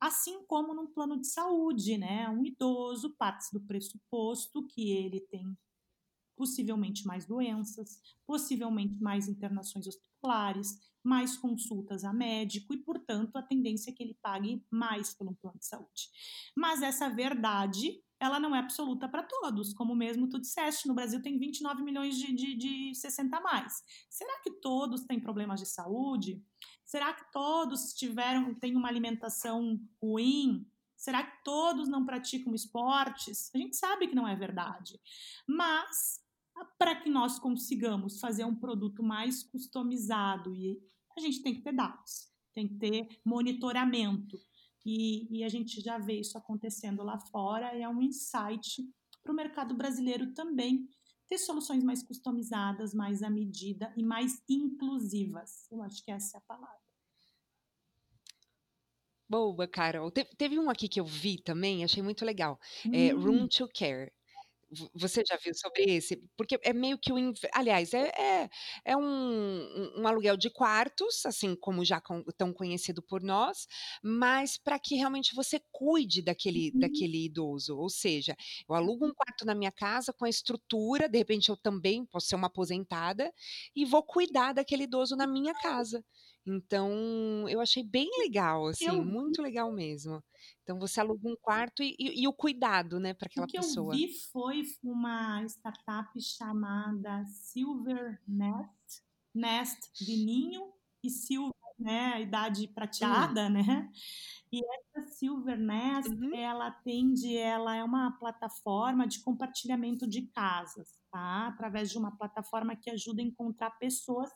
Assim 0.00 0.44
como 0.46 0.74
num 0.74 0.86
plano 0.86 1.20
de 1.20 1.26
saúde, 1.26 1.98
né? 1.98 2.28
Um 2.28 2.44
idoso 2.44 3.16
parte 3.16 3.46
do 3.52 3.60
pressuposto 3.60 4.64
que 4.68 4.92
ele 4.92 5.20
tem 5.20 5.56
possivelmente 6.36 7.04
mais 7.04 7.26
doenças, 7.26 8.00
possivelmente 8.24 8.94
mais 9.02 9.26
internações 9.26 9.88
hospitalares, 9.88 10.78
mais 11.02 11.36
consultas 11.36 12.04
a 12.04 12.12
médico 12.12 12.74
e, 12.74 12.78
portanto, 12.78 13.36
a 13.36 13.42
tendência 13.42 13.90
é 13.90 13.94
que 13.94 14.02
ele 14.02 14.18
pague 14.20 14.64
mais 14.70 15.14
pelo 15.14 15.34
plano 15.34 15.58
de 15.58 15.66
saúde. 15.66 16.08
Mas 16.56 16.82
essa 16.82 17.08
verdade, 17.08 18.02
ela 18.20 18.40
não 18.40 18.54
é 18.54 18.58
absoluta 18.58 19.08
para 19.08 19.22
todos, 19.22 19.72
como 19.72 19.94
mesmo 19.94 20.28
tu 20.28 20.38
disseste, 20.38 20.88
no 20.88 20.94
Brasil 20.94 21.22
tem 21.22 21.38
29 21.38 21.82
milhões 21.82 22.16
de, 22.16 22.32
de, 22.32 22.54
de 22.54 22.94
60 22.94 23.36
a 23.36 23.40
mais. 23.40 23.82
Será 24.10 24.40
que 24.40 24.50
todos 24.60 25.04
têm 25.04 25.20
problemas 25.20 25.60
de 25.60 25.66
saúde? 25.66 26.42
Será 26.84 27.12
que 27.12 27.30
todos 27.32 27.92
tiveram, 27.94 28.54
têm 28.54 28.76
uma 28.76 28.88
alimentação 28.88 29.80
ruim? 30.02 30.66
Será 30.96 31.22
que 31.22 31.44
todos 31.44 31.88
não 31.88 32.04
praticam 32.04 32.54
esportes? 32.54 33.50
A 33.54 33.58
gente 33.58 33.76
sabe 33.76 34.08
que 34.08 34.16
não 34.16 34.26
é 34.26 34.34
verdade. 34.34 34.98
Mas 35.46 36.20
para 36.78 36.96
que 36.96 37.08
nós 37.08 37.38
consigamos 37.38 38.18
fazer 38.18 38.44
um 38.44 38.54
produto 38.54 39.02
mais 39.02 39.42
customizado 39.42 40.54
e 40.54 40.80
a 41.18 41.20
gente 41.20 41.42
tem 41.42 41.54
que 41.54 41.62
ter 41.62 41.72
dados, 41.72 42.28
tem 42.54 42.68
que 42.68 42.74
ter 42.76 43.08
monitoramento. 43.24 44.38
E, 44.84 45.28
e 45.38 45.44
a 45.44 45.48
gente 45.48 45.80
já 45.80 45.98
vê 45.98 46.20
isso 46.20 46.38
acontecendo 46.38 47.02
lá 47.02 47.18
fora, 47.18 47.76
e 47.76 47.82
é 47.82 47.88
um 47.88 48.00
insight 48.00 48.82
para 49.22 49.32
o 49.32 49.36
mercado 49.36 49.74
brasileiro 49.74 50.32
também 50.32 50.88
ter 51.28 51.38
soluções 51.38 51.84
mais 51.84 52.02
customizadas, 52.02 52.94
mais 52.94 53.22
à 53.22 53.28
medida 53.28 53.92
e 53.96 54.02
mais 54.02 54.42
inclusivas. 54.48 55.70
Eu 55.70 55.82
acho 55.82 56.02
que 56.02 56.10
essa 56.10 56.38
é 56.38 56.38
a 56.38 56.42
palavra. 56.42 56.78
Boa, 59.28 59.68
Carol. 59.68 60.10
Te, 60.10 60.24
teve 60.38 60.58
um 60.58 60.70
aqui 60.70 60.88
que 60.88 60.98
eu 60.98 61.04
vi 61.04 61.36
também, 61.36 61.84
achei 61.84 62.02
muito 62.02 62.24
legal. 62.24 62.58
É, 62.90 63.10
Room 63.10 63.42
hum. 63.42 63.48
to 63.48 63.68
Care. 63.68 64.10
Você 64.94 65.22
já 65.26 65.36
viu 65.36 65.54
sobre 65.54 65.84
esse? 65.84 66.16
Porque 66.36 66.58
é 66.62 66.72
meio 66.72 66.98
que 66.98 67.10
o. 67.12 67.16
Aliás, 67.52 67.94
é, 67.94 68.08
é, 68.08 68.50
é 68.84 68.96
um, 68.96 69.92
um, 69.96 70.06
aluguel 70.06 70.36
de 70.36 70.50
quartos, 70.50 71.24
assim 71.24 71.56
como 71.56 71.84
já 71.84 72.00
com, 72.00 72.22
tão 72.36 72.52
conhecido 72.52 73.02
por 73.02 73.22
nós, 73.22 73.66
mas 74.02 74.58
para 74.58 74.78
que 74.78 74.94
realmente 74.94 75.34
você 75.34 75.60
cuide 75.72 76.20
daquele, 76.20 76.70
uhum. 76.74 76.80
daquele 76.80 77.24
idoso. 77.24 77.78
Ou 77.78 77.88
seja, 77.88 78.36
eu 78.68 78.74
alugo 78.74 79.06
um 79.06 79.14
quarto 79.14 79.46
na 79.46 79.54
minha 79.54 79.72
casa 79.72 80.12
com 80.12 80.26
a 80.26 80.30
estrutura, 80.30 81.08
de 81.08 81.16
repente 81.16 81.48
eu 81.48 81.56
também 81.56 82.04
posso 82.04 82.26
ser 82.26 82.34
uma 82.34 82.48
aposentada, 82.48 83.32
e 83.74 83.84
vou 83.86 84.02
cuidar 84.02 84.52
daquele 84.52 84.84
idoso 84.84 85.16
na 85.16 85.26
minha 85.26 85.54
casa. 85.54 86.04
Então, 86.50 87.46
eu 87.46 87.60
achei 87.60 87.82
bem 87.82 88.08
legal, 88.18 88.68
assim, 88.68 88.86
eu... 88.86 89.04
muito 89.04 89.42
legal 89.42 89.70
mesmo. 89.70 90.24
Então, 90.62 90.78
você 90.78 90.98
aluga 90.98 91.28
um 91.28 91.36
quarto 91.36 91.82
e, 91.82 91.94
e, 91.98 92.22
e 92.22 92.26
o 92.26 92.32
cuidado, 92.32 92.98
né, 92.98 93.12
para 93.12 93.26
aquela 93.26 93.46
pessoa. 93.46 93.88
O 93.88 93.96
que 93.96 94.04
eu 94.04 94.08
vi 94.08 94.14
foi 94.32 94.62
uma 94.82 95.44
startup 95.44 96.18
chamada 96.18 97.22
Silver 97.26 98.18
Nest, 98.26 99.02
Nest 99.34 99.92
de 99.94 100.16
ninho 100.24 100.72
e 101.04 101.10
Silver, 101.10 101.52
né, 101.78 102.12
a 102.14 102.20
idade 102.20 102.68
prateada, 102.68 103.48
né? 103.48 103.90
E 104.50 104.60
essa 104.64 105.06
Silver 105.12 105.58
Nest, 105.58 106.08
uhum. 106.08 106.34
ela 106.34 106.68
atende, 106.68 107.36
ela 107.36 107.76
é 107.76 107.84
uma 107.84 108.12
plataforma 108.18 109.06
de 109.06 109.20
compartilhamento 109.20 110.08
de 110.08 110.22
casas, 110.28 110.88
tá? 111.12 111.48
Através 111.48 111.90
de 111.90 111.98
uma 111.98 112.16
plataforma 112.16 112.74
que 112.74 112.90
ajuda 112.90 113.20
a 113.20 113.24
encontrar 113.24 113.70
pessoas 113.72 114.30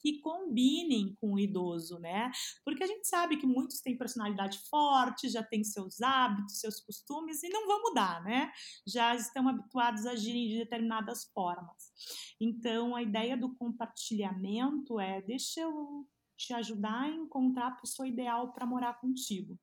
que 0.00 0.20
combinem 0.20 1.14
com 1.20 1.34
o 1.34 1.38
idoso, 1.38 1.98
né? 1.98 2.30
Porque 2.64 2.82
a 2.82 2.86
gente 2.86 3.06
sabe 3.06 3.36
que 3.36 3.46
muitos 3.46 3.80
têm 3.80 3.98
personalidade 3.98 4.58
forte, 4.70 5.28
já 5.28 5.42
têm 5.42 5.62
seus 5.62 6.00
hábitos, 6.00 6.60
seus 6.60 6.80
costumes 6.80 7.42
e 7.42 7.48
não 7.50 7.66
vão 7.66 7.82
mudar, 7.82 8.22
né? 8.24 8.50
Já 8.86 9.14
estão 9.14 9.48
habituados 9.48 10.06
a 10.06 10.12
agirem 10.12 10.48
de 10.48 10.58
determinadas 10.58 11.30
formas. 11.34 11.92
Então, 12.40 12.96
a 12.96 13.02
ideia 13.02 13.36
do 13.36 13.54
compartilhamento 13.56 14.98
é: 14.98 15.20
deixa 15.20 15.60
eu 15.60 16.06
te 16.38 16.54
ajudar 16.54 17.02
a 17.02 17.08
encontrar 17.08 17.66
a 17.66 17.76
pessoa 17.76 18.08
ideal 18.08 18.52
para 18.52 18.64
morar 18.64 18.98
contigo. 19.00 19.58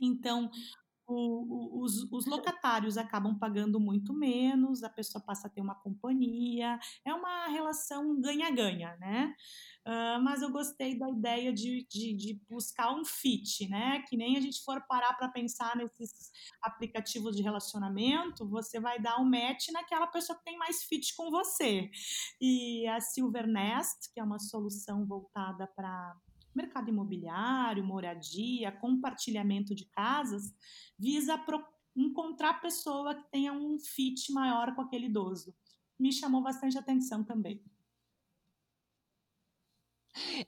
Então, 0.00 0.50
o, 1.06 1.82
os, 1.82 2.10
os, 2.10 2.26
locatários 2.26 2.96
acabam 2.96 3.38
pagando 3.38 3.78
muito 3.78 4.14
menos, 4.14 4.82
a 4.82 4.88
pessoa 4.88 5.22
passa 5.22 5.46
a 5.46 5.50
ter 5.50 5.60
uma 5.60 5.74
companhia, 5.74 6.78
é 7.04 7.12
uma 7.12 7.48
relação 7.48 8.20
ganha-ganha, 8.20 8.96
né? 8.96 9.34
Uh, 9.86 10.22
mas 10.22 10.40
eu 10.40 10.50
gostei 10.50 10.98
da 10.98 11.10
ideia 11.10 11.52
de, 11.52 11.86
de, 11.90 12.14
de, 12.14 12.40
buscar 12.48 12.90
um 12.94 13.04
fit, 13.04 13.68
né? 13.68 14.02
Que 14.08 14.16
nem 14.16 14.36
a 14.36 14.40
gente 14.40 14.64
for 14.64 14.80
parar 14.86 15.12
para 15.14 15.28
pensar 15.28 15.76
nesses 15.76 16.30
aplicativos 16.62 17.36
de 17.36 17.42
relacionamento, 17.42 18.48
você 18.48 18.80
vai 18.80 18.98
dar 18.98 19.20
um 19.20 19.28
match 19.28 19.68
naquela 19.72 20.06
pessoa 20.06 20.38
que 20.38 20.44
tem 20.44 20.56
mais 20.56 20.84
fit 20.84 21.14
com 21.14 21.30
você. 21.30 21.90
E 22.40 22.86
a 22.88 22.98
Silver 23.00 23.46
Nest, 23.46 24.10
que 24.12 24.20
é 24.20 24.24
uma 24.24 24.38
solução 24.38 25.04
voltada 25.04 25.66
para 25.66 26.16
mercado 26.54 26.88
imobiliário, 26.88 27.84
moradia, 27.84 28.72
compartilhamento 28.72 29.74
de 29.74 29.86
casas, 29.86 30.54
visa 30.98 31.42
encontrar 31.96 32.60
pessoa 32.60 33.14
que 33.14 33.30
tenha 33.30 33.52
um 33.52 33.78
fit 33.78 34.32
maior 34.32 34.74
com 34.74 34.82
aquele 34.82 35.06
idoso. 35.06 35.54
Me 35.98 36.12
chamou 36.12 36.42
bastante 36.42 36.76
atenção 36.76 37.22
também. 37.22 37.62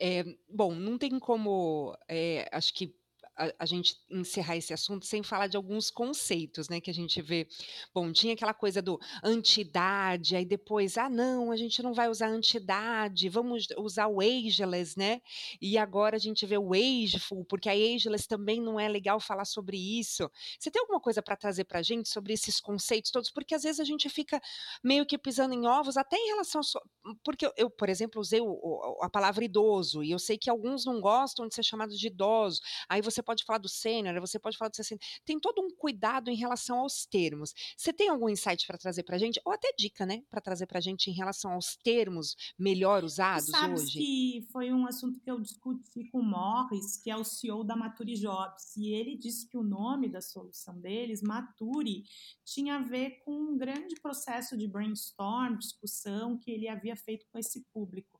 É, 0.00 0.22
bom, 0.48 0.74
não 0.74 0.96
tem 0.96 1.18
como, 1.18 1.96
é, 2.08 2.48
acho 2.52 2.72
que 2.72 2.96
a, 3.36 3.52
a, 3.58 3.66
gente 3.66 3.96
encerrar 4.10 4.56
esse 4.56 4.72
assunto 4.72 5.04
sem 5.04 5.22
falar 5.22 5.46
de 5.46 5.56
alguns 5.56 5.90
conceitos, 5.90 6.68
né, 6.68 6.80
que 6.80 6.90
a 6.90 6.94
gente 6.94 7.20
vê. 7.20 7.46
Bom, 7.94 8.10
tinha 8.12 8.34
aquela 8.34 8.54
coisa 8.54 8.80
do 8.80 8.98
antidade, 9.22 10.34
aí 10.34 10.44
depois, 10.44 10.96
ah, 10.96 11.10
não, 11.10 11.52
a 11.52 11.56
gente 11.56 11.82
não 11.82 11.92
vai 11.92 12.08
usar 12.08 12.28
antidade, 12.28 13.28
vamos 13.28 13.66
usar 13.78 14.06
o 14.06 14.20
ageless, 14.20 14.98
né? 14.98 15.20
E 15.60 15.76
agora 15.76 16.16
a 16.16 16.18
gente 16.18 16.46
vê 16.46 16.56
o 16.56 16.72
ageful, 16.72 17.44
porque 17.44 17.68
a 17.68 17.72
ageless 17.72 18.26
também 18.26 18.60
não 18.60 18.80
é 18.80 18.88
legal 18.88 19.20
falar 19.20 19.44
sobre 19.44 19.76
isso. 19.76 20.30
Você 20.58 20.70
tem 20.70 20.80
alguma 20.80 21.00
coisa 21.00 21.22
para 21.22 21.36
trazer 21.36 21.64
para 21.64 21.80
a 21.80 21.82
gente 21.82 22.08
sobre 22.08 22.32
esses 22.32 22.60
conceitos 22.60 23.10
todos? 23.10 23.30
Porque 23.30 23.54
às 23.54 23.62
vezes 23.62 23.80
a 23.80 23.84
gente 23.84 24.08
fica 24.08 24.40
meio 24.82 25.04
que 25.04 25.18
pisando 25.18 25.54
em 25.54 25.66
ovos, 25.66 25.96
até 25.96 26.16
em 26.16 26.28
relação 26.28 26.60
ao. 26.60 27.16
Porque 27.22 27.46
eu, 27.46 27.52
eu 27.56 27.70
por 27.70 27.88
exemplo, 27.88 28.20
usei 28.20 28.40
o, 28.40 28.98
a 29.02 29.10
palavra 29.10 29.44
idoso, 29.44 30.02
e 30.02 30.10
eu 30.10 30.18
sei 30.18 30.38
que 30.38 30.48
alguns 30.48 30.84
não 30.84 31.00
gostam 31.00 31.46
de 31.46 31.54
ser 31.54 31.62
chamados 31.62 31.98
de 31.98 32.06
idoso. 32.06 32.60
Aí 32.88 33.02
você 33.02 33.22
pode 33.26 33.44
falar 33.44 33.58
do 33.58 33.68
sênior, 33.68 34.18
você 34.20 34.38
pode 34.38 34.56
falar 34.56 34.70
do 34.70 34.76
60. 34.76 35.04
Tem 35.24 35.38
todo 35.38 35.60
um 35.60 35.68
cuidado 35.76 36.30
em 36.30 36.36
relação 36.36 36.78
aos 36.78 37.04
termos. 37.04 37.52
Você 37.76 37.92
tem 37.92 38.08
algum 38.08 38.28
insight 38.28 38.66
para 38.66 38.78
trazer 38.78 39.02
para 39.02 39.16
a 39.16 39.18
gente? 39.18 39.40
Ou 39.44 39.52
até 39.52 39.68
dica, 39.76 40.06
né? 40.06 40.22
Para 40.30 40.40
trazer 40.40 40.66
para 40.66 40.78
a 40.78 40.80
gente 40.80 41.10
em 41.10 41.12
relação 41.12 41.52
aos 41.52 41.76
termos 41.76 42.36
melhor 42.58 43.02
usados 43.04 43.50
Sabes 43.50 43.82
hoje? 43.82 43.98
que 43.98 44.46
foi 44.52 44.72
um 44.72 44.86
assunto 44.86 45.20
que 45.20 45.30
eu 45.30 45.40
discuti 45.40 46.04
com 46.10 46.20
o 46.20 46.22
Morris, 46.22 46.96
que 46.96 47.10
é 47.10 47.16
o 47.16 47.24
CEO 47.24 47.64
da 47.64 47.74
Mature 47.74 48.14
Jobs, 48.14 48.76
e 48.76 48.92
ele 48.92 49.16
disse 49.16 49.48
que 49.48 49.58
o 49.58 49.62
nome 49.62 50.08
da 50.08 50.20
solução 50.20 50.78
deles, 50.80 51.22
Mature, 51.22 52.04
tinha 52.44 52.76
a 52.76 52.82
ver 52.82 53.22
com 53.24 53.32
um 53.32 53.56
grande 53.56 53.96
processo 54.00 54.56
de 54.56 54.68
brainstorm, 54.68 55.58
discussão 55.58 56.38
que 56.38 56.50
ele 56.50 56.68
havia 56.68 56.94
feito 56.94 57.26
com 57.32 57.38
esse 57.38 57.64
público 57.72 58.15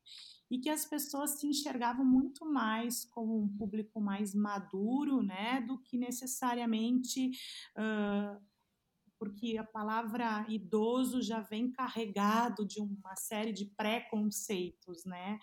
e 0.49 0.59
que 0.59 0.69
as 0.69 0.85
pessoas 0.85 1.39
se 1.39 1.47
enxergavam 1.47 2.05
muito 2.05 2.45
mais 2.45 3.03
como 3.05 3.37
um 3.37 3.47
público 3.57 3.99
mais 3.99 4.33
maduro, 4.33 5.21
né, 5.21 5.61
do 5.61 5.77
que 5.79 5.97
necessariamente 5.97 7.31
uh, 7.77 8.41
porque 9.19 9.57
a 9.57 9.63
palavra 9.63 10.45
idoso 10.47 11.21
já 11.21 11.41
vem 11.41 11.71
carregado 11.71 12.65
de 12.65 12.79
uma 12.79 13.15
série 13.15 13.51
de 13.51 13.65
preconceitos, 13.65 15.05
né? 15.05 15.39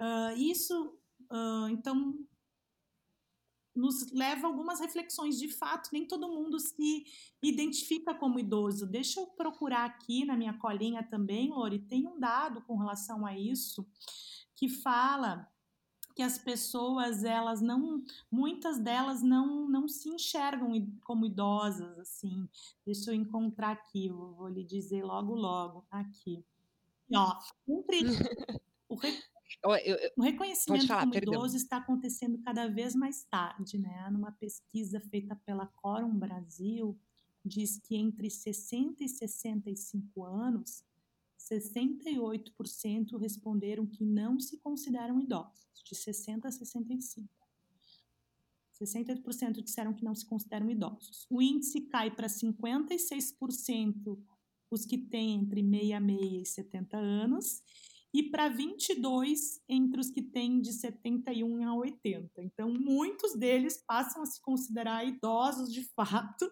Uh, 0.00 0.36
isso, 0.38 0.98
uh, 1.30 1.68
então, 1.68 2.14
nos 3.78 4.10
leva 4.12 4.46
a 4.46 4.50
algumas 4.50 4.80
reflexões. 4.80 5.38
De 5.38 5.48
fato, 5.48 5.90
nem 5.92 6.06
todo 6.06 6.28
mundo 6.28 6.58
se 6.58 7.06
identifica 7.42 8.14
como 8.14 8.38
idoso. 8.38 8.86
Deixa 8.86 9.20
eu 9.20 9.26
procurar 9.26 9.84
aqui 9.84 10.24
na 10.24 10.36
minha 10.36 10.54
colinha 10.54 11.02
também, 11.02 11.50
Lori, 11.50 11.78
tem 11.78 12.06
um 12.06 12.18
dado 12.18 12.60
com 12.62 12.76
relação 12.76 13.24
a 13.24 13.38
isso 13.38 13.86
que 14.54 14.68
fala 14.68 15.48
que 16.16 16.22
as 16.22 16.36
pessoas 16.36 17.22
elas 17.22 17.60
não 17.60 18.02
muitas 18.28 18.76
delas 18.80 19.22
não 19.22 19.68
não 19.68 19.86
se 19.86 20.08
enxergam 20.08 20.72
como 21.04 21.24
idosas 21.24 21.96
assim 21.96 22.48
deixa 22.84 23.12
eu 23.12 23.14
encontrar 23.14 23.70
aqui 23.70 24.08
vou, 24.08 24.34
vou 24.34 24.48
lhe 24.48 24.64
dizer 24.64 25.04
logo 25.04 25.32
logo 25.36 25.86
aqui 25.88 26.44
e, 27.08 27.16
ó 27.16 27.38
um, 27.68 27.84
o, 28.88 28.98
re, 29.66 30.12
o 30.16 30.22
reconhecimento 30.22 30.86
falar, 30.86 31.00
como 31.00 31.12
perdão. 31.12 31.34
idoso 31.34 31.56
está 31.56 31.78
acontecendo 31.78 32.38
cada 32.38 32.68
vez 32.68 32.94
mais 32.94 33.24
tarde 33.24 33.76
né 33.76 34.08
numa 34.10 34.32
pesquisa 34.32 35.00
feita 35.00 35.34
pela 35.44 35.66
Corum 35.66 36.16
Brasil 36.16 36.98
diz 37.44 37.78
que 37.78 37.96
entre 37.96 38.30
60 38.30 39.02
e 39.02 39.08
65 39.08 40.24
anos 40.24 40.84
68% 41.38 43.18
responderam 43.18 43.86
que 43.86 44.04
não 44.04 44.38
se 44.38 44.58
consideram 44.58 45.20
idosos, 45.20 45.82
de 45.84 45.94
60 45.94 46.46
a 46.48 46.50
65. 46.50 47.28
68% 48.80 49.62
disseram 49.62 49.94
que 49.94 50.04
não 50.04 50.14
se 50.14 50.26
consideram 50.26 50.70
idosos. 50.70 51.26
O 51.30 51.42
índice 51.42 51.80
cai 51.82 52.14
para 52.14 52.28
56% 52.28 54.18
os 54.70 54.84
que 54.84 54.98
têm 54.98 55.36
entre 55.36 55.62
66 55.62 56.42
e 56.42 56.44
70 56.44 56.96
anos 56.96 57.62
e 58.18 58.30
para 58.30 58.48
22 58.48 59.62
entre 59.68 60.00
os 60.00 60.10
que 60.10 60.20
têm 60.20 60.60
de 60.60 60.72
71 60.72 61.68
a 61.68 61.74
80. 61.76 62.42
Então, 62.42 62.68
muitos 62.68 63.38
deles 63.38 63.80
passam 63.86 64.22
a 64.22 64.26
se 64.26 64.42
considerar 64.42 65.06
idosos 65.06 65.72
de 65.72 65.84
fato 65.94 66.50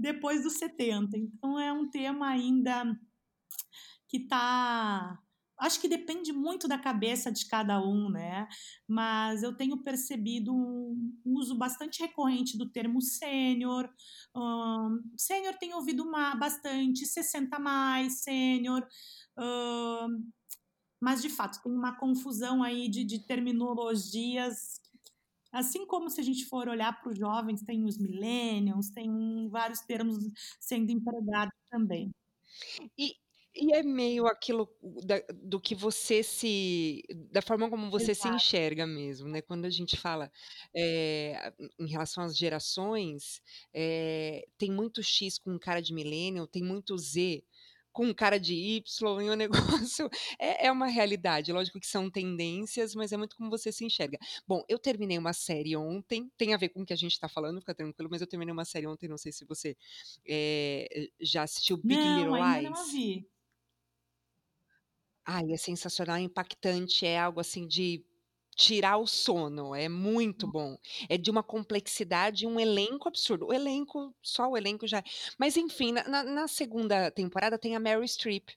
depois 0.00 0.44
dos 0.44 0.54
70. 0.54 1.18
Então, 1.18 1.60
é 1.60 1.70
um 1.70 1.90
tema 1.90 2.28
ainda 2.28 2.98
que 4.08 4.16
está 4.16 5.18
acho 5.58 5.80
que 5.80 5.88
depende 5.88 6.32
muito 6.32 6.66
da 6.66 6.78
cabeça 6.78 7.30
de 7.30 7.46
cada 7.46 7.80
um, 7.80 8.10
né? 8.10 8.48
Mas 8.88 9.42
eu 9.42 9.56
tenho 9.56 9.82
percebido 9.82 10.52
um 10.52 11.12
uso 11.24 11.54
bastante 11.54 12.02
recorrente 12.02 12.58
do 12.58 12.68
termo 12.68 13.00
sênior. 13.00 13.88
Um, 14.34 15.00
sênior 15.16 15.54
tem 15.54 15.74
ouvido 15.74 16.02
uma, 16.02 16.34
bastante, 16.34 17.06
60 17.06 17.58
mais, 17.58 18.22
sênior. 18.22 18.84
Um, 19.38 20.30
mas, 21.04 21.20
de 21.20 21.28
fato, 21.28 21.62
tem 21.62 21.70
uma 21.70 21.96
confusão 21.96 22.62
aí 22.62 22.88
de, 22.88 23.04
de 23.04 23.18
terminologias 23.18 24.80
Assim 25.54 25.86
como 25.86 26.10
se 26.10 26.20
a 26.20 26.24
gente 26.24 26.44
for 26.46 26.68
olhar 26.68 27.00
para 27.00 27.12
os 27.12 27.16
jovens, 27.16 27.62
tem 27.62 27.84
os 27.84 27.96
millennials, 27.96 28.90
tem 28.90 29.48
vários 29.48 29.82
termos 29.82 30.16
sendo 30.58 30.90
empregados 30.90 31.54
também. 31.70 32.10
E, 32.98 33.14
e 33.54 33.72
é 33.72 33.80
meio 33.84 34.26
aquilo 34.26 34.68
da, 35.04 35.22
do 35.32 35.60
que 35.60 35.76
você 35.76 36.24
se. 36.24 37.04
da 37.30 37.40
forma 37.40 37.70
como 37.70 37.88
você 37.88 38.16
se 38.16 38.26
enxerga 38.26 38.84
mesmo, 38.84 39.28
né? 39.28 39.40
Quando 39.42 39.64
a 39.64 39.70
gente 39.70 39.96
fala 39.96 40.28
é, 40.74 41.52
em 41.78 41.86
relação 41.86 42.24
às 42.24 42.36
gerações, 42.36 43.40
é, 43.72 44.44
tem 44.58 44.72
muito 44.72 45.04
X 45.04 45.38
com 45.38 45.56
cara 45.56 45.80
de 45.80 45.94
millennial, 45.94 46.48
tem 46.48 46.64
muito 46.64 46.98
Z 46.98 47.44
com 47.94 48.12
cara 48.12 48.38
de 48.38 48.54
Y 48.54 49.22
e 49.22 49.30
o 49.30 49.36
negócio 49.88 50.10
é, 50.38 50.66
é 50.66 50.72
uma 50.72 50.88
realidade. 50.88 51.52
Lógico 51.52 51.80
que 51.80 51.86
são 51.86 52.10
tendências, 52.10 52.94
mas 52.94 53.12
é 53.12 53.16
muito 53.16 53.36
como 53.36 53.48
você 53.48 53.70
se 53.72 53.84
enxerga. 53.84 54.18
Bom, 54.46 54.62
eu 54.68 54.78
terminei 54.78 55.16
uma 55.16 55.32
série 55.32 55.76
ontem, 55.76 56.28
tem 56.36 56.52
a 56.52 56.56
ver 56.58 56.70
com 56.70 56.82
o 56.82 56.84
que 56.84 56.92
a 56.92 56.96
gente 56.96 57.12
está 57.12 57.28
falando, 57.28 57.60
fica 57.60 57.74
tranquilo, 57.74 58.10
mas 58.10 58.20
eu 58.20 58.26
terminei 58.26 58.52
uma 58.52 58.64
série 58.64 58.86
ontem, 58.86 59.08
não 59.08 59.16
sei 59.16 59.32
se 59.32 59.46
você 59.46 59.76
é, 60.28 61.08
já 61.20 61.44
assistiu 61.44 61.76
Big 61.76 61.94
não, 61.94 62.18
Little 62.18 62.34
ainda 62.34 62.60
Lies. 62.60 62.70
Não 62.70 62.90
vi. 62.90 63.28
Ai, 65.24 65.52
é 65.52 65.56
sensacional, 65.56 66.16
é 66.16 66.20
impactante, 66.20 67.06
é 67.06 67.18
algo 67.18 67.40
assim 67.40 67.66
de 67.66 68.04
tirar 68.54 68.98
o 68.98 69.06
sono, 69.06 69.74
é 69.74 69.88
muito 69.88 70.46
bom. 70.46 70.76
É 71.08 71.16
de 71.16 71.30
uma 71.30 71.42
complexidade, 71.42 72.46
um 72.46 72.58
elenco 72.58 73.08
absurdo. 73.08 73.46
O 73.46 73.52
elenco, 73.52 74.14
só 74.22 74.48
o 74.48 74.56
elenco 74.56 74.86
já. 74.86 75.02
Mas 75.38 75.56
enfim, 75.56 75.92
na, 75.92 76.22
na 76.22 76.48
segunda 76.48 77.10
temporada 77.10 77.58
tem 77.58 77.76
a 77.76 77.80
Mary 77.80 78.06
Streep. 78.06 78.50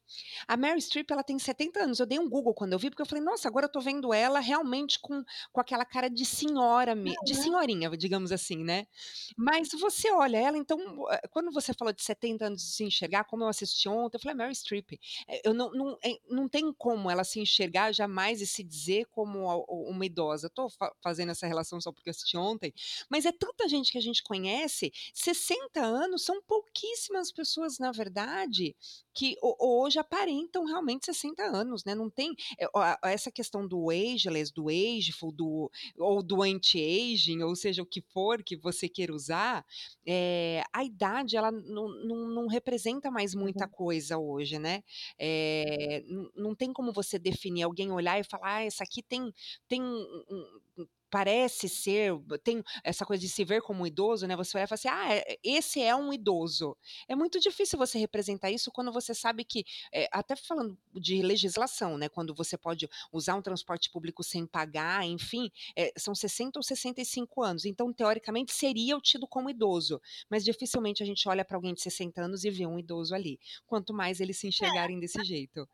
A 0.48 0.56
Mary 0.56 0.82
Streep, 0.82 1.10
ela 1.12 1.24
tem 1.24 1.38
70 1.40 1.84
anos. 1.84 2.00
Eu 2.00 2.06
dei 2.06 2.20
um 2.20 2.30
Google 2.30 2.54
quando 2.54 2.74
eu 2.74 2.80
vi, 2.80 2.90
porque 2.90 3.02
eu 3.02 3.06
falei, 3.06 3.24
nossa, 3.24 3.48
agora 3.48 3.66
eu 3.66 3.72
tô 3.72 3.80
vendo 3.80 4.14
ela 4.14 4.40
realmente 4.40 5.00
com, 5.00 5.24
com 5.52 5.62
aquela 5.62 5.86
cara 5.86 6.10
de 6.10 6.26
senhora, 6.26 6.96
de 7.24 7.36
senhorinha, 7.36 7.90
digamos 7.98 8.32
assim, 8.32 8.64
né? 8.64 8.88
Mas 9.36 9.70
você 9.80 10.12
olha 10.12 10.38
ela, 10.38 10.58
então, 10.58 10.80
eh, 11.12 11.28
quando 11.32 11.52
você 11.52 11.74
falou 11.74 11.94
de 11.94 12.04
70 12.04 12.46
anos 12.46 12.62
de 12.62 12.72
se 12.72 12.84
enxergar, 12.84 13.24
como 13.26 13.44
eu 13.44 13.48
assisti 13.48 13.90
ontem, 13.90 14.18
eu 14.18 14.22
falei, 14.22 14.36
Mary 14.36 14.56
Streep. 14.56 14.94
Eh, 15.28 15.42
eu 15.44 15.54
não, 15.54 15.72
não, 15.72 15.98
eh, 16.04 16.20
não 16.30 16.48
tem 16.48 16.72
como 16.74 17.10
ela 17.10 17.24
se 17.24 17.40
enxergar 17.40 17.92
jamais 17.94 18.42
e 18.42 18.48
se 18.48 18.64
dizer 18.64 19.06
como 19.12 19.48
uma 19.90 20.06
idosa. 20.06 20.48
Estou 20.48 20.70
fa 20.70 20.92
fazendo 21.02 21.32
essa 21.32 21.48
relação 21.48 21.80
só 21.80 21.92
porque 21.92 22.10
assisti 22.10 22.38
ontem, 22.38 22.74
mas 23.10 23.26
é 23.26 23.32
tanta 23.32 23.68
gente 23.68 23.92
que 23.92 23.98
a 23.98 24.02
gente 24.02 24.24
conhece. 24.24 24.92
60 25.14 25.82
anos 25.82 26.24
são 26.24 26.42
pouquíssimas 26.42 27.32
pessoas, 27.32 27.80
na 27.80 27.92
verdade, 27.92 28.76
que 29.14 29.36
hoje 29.42 29.98
aparentam 29.98 30.64
realmente 30.66 31.06
60 31.06 31.44
anos, 31.44 31.84
né? 31.84 31.96
Não 31.96 32.10
tem 32.10 32.36
eh, 32.60 32.70
essa 33.04 33.32
questão 33.32 33.68
do 33.68 33.90
ageless, 33.90 34.54
do 34.54 34.70
ageful, 34.70 35.32
do, 35.32 35.72
ou 35.98 36.22
do 36.22 36.44
anti-aging, 36.44 37.42
ou 37.42 37.56
seja, 37.56 37.82
o 37.82 37.86
que 37.86 38.02
for 38.02 38.44
que 38.44 38.56
você 38.56 38.88
queira 38.88 39.14
usar, 39.14 39.66
é, 40.06 40.62
a 40.72 40.84
idade 40.84 41.36
ela 41.36 41.52
não, 41.52 41.88
não, 42.06 42.28
não 42.28 42.48
representa 42.48 43.10
mais 43.10 43.34
muita 43.34 43.66
uhum. 43.66 43.72
coisa 43.72 44.18
hoje, 44.18 44.60
né? 44.60 44.84
É, 45.18 46.04
não 46.36 46.56
tem 46.56 46.72
como 46.72 46.94
você 46.94 47.18
definir 47.18 47.64
alguém 47.64 47.92
olhar 47.92 48.20
e 48.20 48.24
falar, 48.24 48.58
ah, 48.58 48.64
essa 48.64 48.84
aqui 48.84 49.02
tem, 49.02 49.34
tem 49.68 49.77
um, 49.84 50.88
parece 51.10 51.70
ser, 51.70 52.14
tem 52.44 52.64
essa 52.84 53.06
coisa 53.06 53.22
de 53.22 53.30
se 53.30 53.44
ver 53.44 53.62
como 53.62 53.88
idoso, 53.88 54.28
né? 54.28 54.36
Você 54.36 54.58
vai 54.58 54.68
falar 54.68 54.76
assim, 54.76 54.88
ah, 54.90 55.16
é, 55.16 55.38
esse 55.44 55.82
é 55.82 55.96
um 55.96 56.12
idoso. 56.12 56.76
É 57.08 57.16
muito 57.16 57.40
difícil 57.40 57.78
você 57.78 57.98
representar 57.98 58.52
isso 58.52 58.72
quando 58.72 58.92
você 58.92 59.14
sabe 59.14 59.44
que, 59.44 59.66
é, 59.94 60.08
até 60.12 60.36
falando 60.36 60.78
de 60.94 61.22
legislação, 61.22 61.98
né? 61.98 62.10
Quando 62.10 62.34
você 62.34 62.58
pode 62.58 62.90
usar 63.12 63.36
um 63.36 63.42
transporte 63.42 63.90
público 63.90 64.24
sem 64.24 64.46
pagar, 64.46 65.06
enfim, 65.06 65.50
é, 65.76 65.92
são 65.98 66.14
60 66.14 66.60
ou 66.60 66.64
65 66.64 67.44
anos. 67.44 67.66
Então, 67.66 67.94
teoricamente, 67.94 68.54
seria 68.54 68.98
o 68.98 69.02
tido 69.02 69.28
como 69.28 69.50
idoso. 69.50 70.02
Mas 70.30 70.44
dificilmente 70.44 71.02
a 71.02 71.06
gente 71.06 71.28
olha 71.30 71.46
para 71.46 71.58
alguém 71.58 71.74
de 71.74 71.82
60 71.82 72.22
anos 72.22 72.44
e 72.44 72.50
vê 72.50 72.66
um 72.66 72.80
idoso 72.80 73.16
ali. 73.16 73.40
Quanto 73.66 73.94
mais 73.94 74.20
eles 74.20 74.38
se 74.38 74.48
enxergarem 74.48 75.00
desse 75.00 75.24
jeito. 75.24 75.68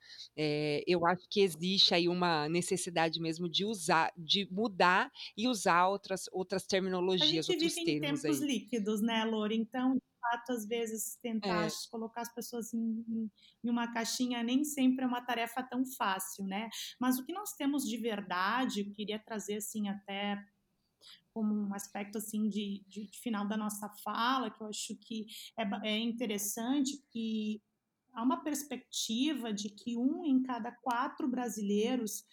eu 0.87 1.05
acho 1.05 1.27
que 1.29 1.41
existe 1.41 1.93
aí 1.93 2.07
uma 2.07 2.47
necessidade 2.49 3.19
mesmo 3.19 3.49
de 3.49 3.65
usar, 3.65 4.11
de 4.17 4.47
mudar 4.51 5.11
e 5.37 5.47
usar 5.47 5.87
outras, 5.87 6.25
outras 6.31 6.65
terminologias, 6.65 7.49
outros 7.49 7.73
termos 7.73 7.77
aí. 7.77 7.83
A 7.83 7.85
gente 7.85 7.85
vive 7.85 7.97
em 7.97 8.21
tempos 8.21 8.39
líquidos, 8.39 9.01
né, 9.01 9.23
Lore? 9.25 9.55
Então, 9.55 9.95
de 9.95 10.01
fato, 10.19 10.51
às 10.51 10.65
vezes, 10.65 11.17
tentar 11.21 11.67
é. 11.67 11.69
colocar 11.89 12.21
as 12.21 12.33
pessoas 12.33 12.73
em, 12.73 13.05
em, 13.07 13.31
em, 13.63 13.69
uma 13.69 13.91
caixinha 13.93 14.41
nem 14.41 14.63
sempre 14.63 15.03
é 15.03 15.07
uma 15.07 15.21
tarefa 15.21 15.61
tão 15.63 15.85
fácil, 15.85 16.45
né? 16.45 16.69
Mas 16.99 17.17
o 17.19 17.25
que 17.25 17.33
nós 17.33 17.53
temos 17.53 17.83
de 17.87 17.97
verdade, 17.97 18.81
eu 18.81 18.91
queria 18.91 19.19
trazer, 19.19 19.57
assim, 19.57 19.89
até 19.89 20.43
como 21.33 21.53
um 21.53 21.73
aspecto 21.73 22.19
assim 22.19 22.47
de, 22.47 22.83
de, 22.87 23.07
de, 23.09 23.19
final 23.19 23.47
da 23.47 23.57
nossa 23.57 23.89
fala, 24.03 24.51
que 24.51 24.61
eu 24.61 24.67
acho 24.67 24.95
que 24.97 25.25
é, 25.57 25.89
é 25.89 25.99
interessante, 25.99 27.03
que 27.11 27.61
há 28.13 28.21
uma 28.21 28.43
perspectiva 28.43 29.51
de 29.51 29.69
que 29.69 29.97
um 29.97 30.23
em 30.23 30.43
cada 30.43 30.71
quatro 30.71 31.27
brasileiros 31.27 32.23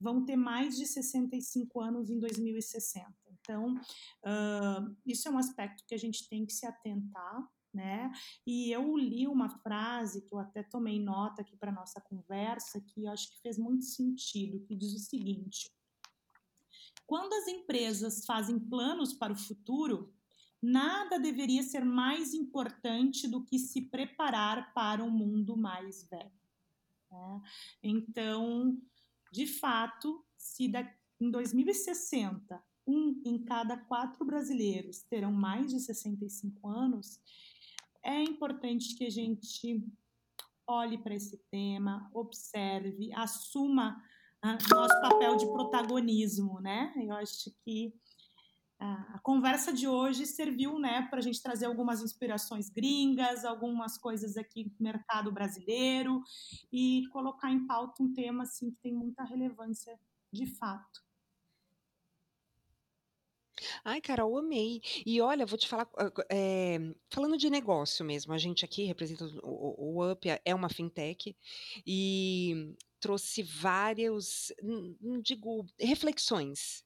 vão 0.00 0.24
ter 0.24 0.36
mais 0.36 0.76
de 0.76 0.86
65 0.86 1.80
anos 1.80 2.10
em 2.10 2.18
2060. 2.18 3.06
Então, 3.40 3.74
uh, 3.74 4.96
isso 5.04 5.28
é 5.28 5.30
um 5.30 5.38
aspecto 5.38 5.84
que 5.86 5.94
a 5.94 5.98
gente 5.98 6.28
tem 6.28 6.46
que 6.46 6.52
se 6.52 6.66
atentar, 6.66 7.48
né? 7.72 8.10
E 8.46 8.70
eu 8.70 8.96
li 8.96 9.26
uma 9.26 9.48
frase 9.48 10.22
que 10.22 10.34
eu 10.34 10.38
até 10.38 10.62
tomei 10.62 10.98
nota 10.98 11.42
aqui 11.42 11.56
para 11.56 11.72
nossa 11.72 12.00
conversa, 12.00 12.80
que 12.80 13.06
acho 13.06 13.30
que 13.30 13.40
fez 13.40 13.58
muito 13.58 13.84
sentido, 13.84 14.60
que 14.60 14.74
diz 14.74 14.92
o 14.94 14.98
seguinte: 14.98 15.70
quando 17.06 17.32
as 17.32 17.48
empresas 17.48 18.24
fazem 18.24 18.58
planos 18.58 19.12
para 19.12 19.32
o 19.32 19.36
futuro, 19.36 20.12
nada 20.62 21.18
deveria 21.18 21.62
ser 21.62 21.84
mais 21.84 22.34
importante 22.34 23.26
do 23.26 23.44
que 23.44 23.58
se 23.58 23.82
preparar 23.82 24.72
para 24.74 25.02
um 25.02 25.10
mundo 25.10 25.56
mais 25.56 26.04
velho. 26.04 26.40
Né? 27.10 27.40
Então, 27.82 28.80
de 29.30 29.46
fato, 29.46 30.24
se 30.36 30.68
da, 30.68 30.88
em 31.20 31.30
2060 31.30 32.62
um 32.86 33.20
em 33.24 33.38
cada 33.44 33.76
quatro 33.76 34.24
brasileiros 34.24 35.02
terão 35.02 35.30
mais 35.30 35.70
de 35.70 35.80
65 35.80 36.68
anos, 36.68 37.20
é 38.02 38.22
importante 38.22 38.96
que 38.96 39.04
a 39.04 39.10
gente 39.10 39.86
olhe 40.66 40.98
para 40.98 41.14
esse 41.14 41.38
tema, 41.50 42.10
observe, 42.14 43.12
assuma 43.14 44.02
uh, 44.44 44.74
nosso 44.74 45.00
papel 45.00 45.36
de 45.36 45.46
protagonismo, 45.46 46.60
né? 46.60 46.92
Eu 46.96 47.12
acho 47.12 47.50
que 47.64 47.94
a 48.80 49.18
conversa 49.22 49.72
de 49.72 49.86
hoje 49.86 50.24
serviu 50.24 50.78
né, 50.78 51.06
para 51.10 51.18
a 51.18 51.22
gente 51.22 51.42
trazer 51.42 51.66
algumas 51.66 52.00
inspirações 52.02 52.70
gringas, 52.70 53.44
algumas 53.44 53.98
coisas 53.98 54.38
aqui 54.38 54.64
do 54.64 54.82
mercado 54.82 55.30
brasileiro 55.30 56.22
e 56.72 57.06
colocar 57.12 57.50
em 57.50 57.66
pauta 57.66 58.02
um 58.02 58.12
tema 58.12 58.44
assim, 58.44 58.70
que 58.70 58.80
tem 58.80 58.94
muita 58.94 59.22
relevância 59.22 59.98
de 60.32 60.46
fato. 60.46 61.04
Ai, 63.84 64.00
Carol, 64.00 64.38
amei. 64.38 64.80
E 65.04 65.20
olha, 65.20 65.44
vou 65.44 65.58
te 65.58 65.68
falar, 65.68 65.86
é, 66.30 66.78
falando 67.10 67.36
de 67.36 67.50
negócio 67.50 68.02
mesmo, 68.02 68.32
a 68.32 68.38
gente 68.38 68.64
aqui 68.64 68.84
representa 68.84 69.26
o, 69.42 69.98
o 69.98 70.10
UP, 70.10 70.26
é 70.42 70.54
uma 70.54 70.70
fintech, 70.70 71.36
e 71.86 72.74
trouxe 72.98 73.42
vários, 73.42 74.50
não 74.62 75.20
digo, 75.20 75.66
reflexões 75.78 76.82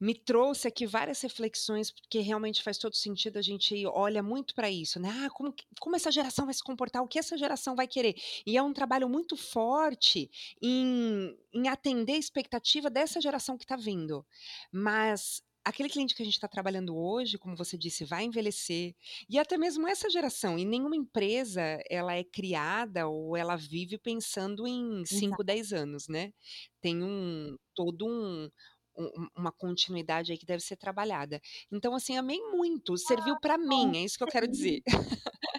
me 0.00 0.14
trouxe 0.14 0.68
aqui 0.68 0.86
várias 0.86 1.20
reflexões, 1.20 1.90
porque 1.90 2.20
realmente 2.20 2.62
faz 2.62 2.78
todo 2.78 2.94
sentido, 2.94 3.36
a 3.36 3.42
gente 3.42 3.84
olha 3.86 4.22
muito 4.22 4.54
para 4.54 4.70
isso, 4.70 5.00
né? 5.00 5.10
Ah, 5.24 5.30
como, 5.30 5.54
como 5.80 5.96
essa 5.96 6.10
geração 6.10 6.44
vai 6.44 6.54
se 6.54 6.62
comportar, 6.62 7.02
o 7.02 7.08
que 7.08 7.18
essa 7.18 7.36
geração 7.36 7.74
vai 7.74 7.88
querer. 7.88 8.14
E 8.46 8.56
é 8.56 8.62
um 8.62 8.72
trabalho 8.72 9.08
muito 9.08 9.36
forte 9.36 10.30
em, 10.62 11.36
em 11.52 11.68
atender 11.68 12.12
a 12.12 12.18
expectativa 12.18 12.88
dessa 12.88 13.20
geração 13.20 13.58
que 13.58 13.64
está 13.64 13.76
vindo. 13.76 14.24
Mas 14.72 15.42
aquele 15.68 15.88
cliente 15.88 16.14
que 16.14 16.22
a 16.22 16.24
gente 16.24 16.34
está 16.34 16.48
trabalhando 16.48 16.96
hoje, 16.96 17.36
como 17.36 17.56
você 17.56 17.76
disse, 17.76 18.04
vai 18.04 18.24
envelhecer 18.24 18.94
e 19.28 19.38
até 19.38 19.58
mesmo 19.58 19.86
essa 19.86 20.08
geração. 20.08 20.58
E 20.58 20.64
nenhuma 20.64 20.96
empresa 20.96 21.60
ela 21.90 22.14
é 22.14 22.24
criada 22.24 23.06
ou 23.06 23.36
ela 23.36 23.56
vive 23.56 23.98
pensando 23.98 24.66
em 24.66 25.04
5, 25.04 25.44
10 25.44 25.72
anos, 25.72 26.08
né? 26.08 26.32
Tem 26.80 27.02
um 27.02 27.56
todo 27.74 28.06
um, 28.06 28.48
uma 29.36 29.52
continuidade 29.52 30.32
aí 30.32 30.38
que 30.38 30.46
deve 30.46 30.62
ser 30.62 30.76
trabalhada. 30.76 31.40
Então, 31.70 31.94
assim, 31.94 32.16
amei 32.16 32.40
muito, 32.50 32.96
serviu 32.96 33.38
para 33.40 33.56
mim, 33.58 33.96
é 33.96 34.04
isso 34.04 34.18
que 34.18 34.24
eu 34.24 34.28
quero 34.28 34.48
dizer. 34.48 34.82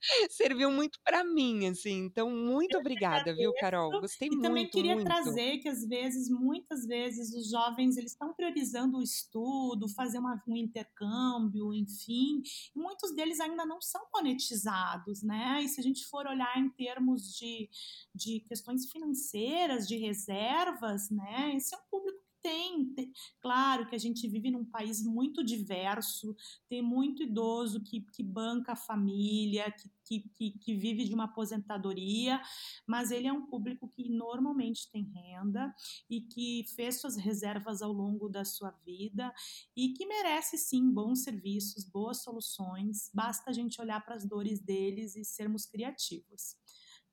serviu 0.30 0.70
muito 0.70 0.98
para 1.04 1.24
mim, 1.24 1.66
assim. 1.66 2.04
Então, 2.04 2.30
muito 2.30 2.74
eu 2.74 2.80
obrigada, 2.80 3.34
viu, 3.34 3.52
Carol? 3.54 4.00
Gostei 4.00 4.28
e 4.28 4.30
muito. 4.30 4.44
E 4.44 4.48
também 4.48 4.68
queria 4.68 4.94
muito. 4.94 5.06
trazer 5.06 5.58
que 5.58 5.68
às 5.68 5.86
vezes, 5.86 6.28
muitas 6.28 6.86
vezes, 6.86 7.34
os 7.34 7.50
jovens 7.50 7.96
eles 7.96 8.12
estão 8.12 8.32
priorizando 8.32 8.98
o 8.98 9.02
estudo, 9.02 9.88
fazer 9.88 10.18
uma, 10.18 10.42
um 10.46 10.56
intercâmbio, 10.56 11.74
enfim. 11.74 12.42
E 12.74 12.78
muitos 12.78 13.14
deles 13.14 13.40
ainda 13.40 13.64
não 13.64 13.80
são 13.80 14.02
monetizados, 14.14 15.22
né? 15.22 15.60
E 15.62 15.68
se 15.68 15.80
a 15.80 15.82
gente 15.82 16.04
for 16.06 16.26
olhar 16.26 16.58
em 16.58 16.70
termos 16.70 17.34
de, 17.36 17.68
de 18.14 18.40
questões 18.40 18.90
financeiras, 18.90 19.86
de 19.86 19.96
reservas, 19.96 21.10
né? 21.10 21.54
Esse 21.56 21.74
é 21.74 21.78
um 21.78 21.82
público 21.90 22.19
Tem, 22.42 22.94
tem, 22.94 23.12
claro 23.40 23.86
que 23.86 23.94
a 23.94 23.98
gente 23.98 24.26
vive 24.26 24.50
num 24.50 24.64
país 24.64 25.04
muito 25.04 25.44
diverso, 25.44 26.34
tem 26.68 26.80
muito 26.80 27.22
idoso 27.22 27.82
que, 27.82 28.00
que 28.12 28.22
banca 28.22 28.72
a 28.72 28.76
família, 28.76 29.70
que, 30.06 30.20
que, 30.34 30.50
que, 30.58 30.74
vive 30.74 31.04
de 31.04 31.12
uma 31.12 31.24
aposentadoria, 31.24 32.40
mas 32.86 33.10
ele 33.10 33.26
é 33.26 33.32
um 33.32 33.46
público 33.46 33.88
que 33.88 34.08
normalmente 34.08 34.90
tem 34.90 35.04
renda 35.04 35.74
e 36.08 36.22
que 36.22 36.64
fez 36.74 37.00
suas 37.00 37.16
reservas 37.16 37.82
ao 37.82 37.92
longo 37.92 38.28
da 38.28 38.44
sua 38.44 38.70
vida 38.84 39.32
e 39.76 39.92
que 39.92 40.06
merece 40.06 40.56
sim 40.56 40.90
bons 40.90 41.22
serviços, 41.22 41.84
boas 41.84 42.22
soluções, 42.22 43.10
basta 43.12 43.50
a 43.50 43.52
gente 43.52 43.80
olhar 43.80 44.02
para 44.02 44.14
as 44.14 44.26
dores 44.26 44.60
deles 44.60 45.14
e 45.14 45.24
sermos 45.24 45.66
criativos. 45.66 46.56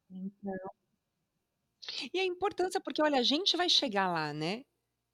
Então. 0.09 0.53
E 2.13 2.19
a 2.19 2.25
importância, 2.25 2.80
porque 2.80 3.01
olha, 3.01 3.19
a 3.19 3.23
gente 3.23 3.57
vai 3.57 3.69
chegar 3.69 4.07
lá, 4.07 4.34
né? 4.34 4.63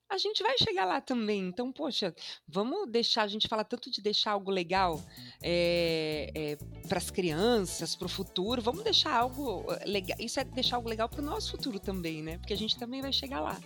A 0.08 0.18
gente 0.18 0.42
vai 0.42 0.56
chegar 0.58 0.84
lá 0.84 1.00
também. 1.00 1.40
Então, 1.48 1.72
poxa, 1.72 2.14
vamos 2.46 2.88
deixar. 2.88 3.22
A 3.22 3.26
gente 3.28 3.48
fala 3.48 3.64
tanto 3.64 3.90
de 3.90 4.00
deixar 4.00 4.32
algo 4.32 4.50
legal 4.50 5.02
é, 5.42 6.30
é, 6.34 6.56
para 6.88 6.98
as 6.98 7.10
crianças, 7.10 7.96
para 7.96 8.06
o 8.06 8.08
futuro. 8.08 8.62
Vamos 8.62 8.84
deixar 8.84 9.14
algo 9.16 9.66
legal. 9.84 10.16
Isso 10.20 10.38
é 10.38 10.44
deixar 10.44 10.76
algo 10.76 10.88
legal 10.88 11.08
para 11.08 11.20
o 11.20 11.24
nosso 11.24 11.50
futuro 11.52 11.80
também, 11.80 12.22
né? 12.22 12.38
Porque 12.38 12.52
a 12.52 12.56
gente 12.56 12.78
também 12.78 13.00
vai 13.00 13.12
chegar 13.12 13.40
lá. 13.40 13.60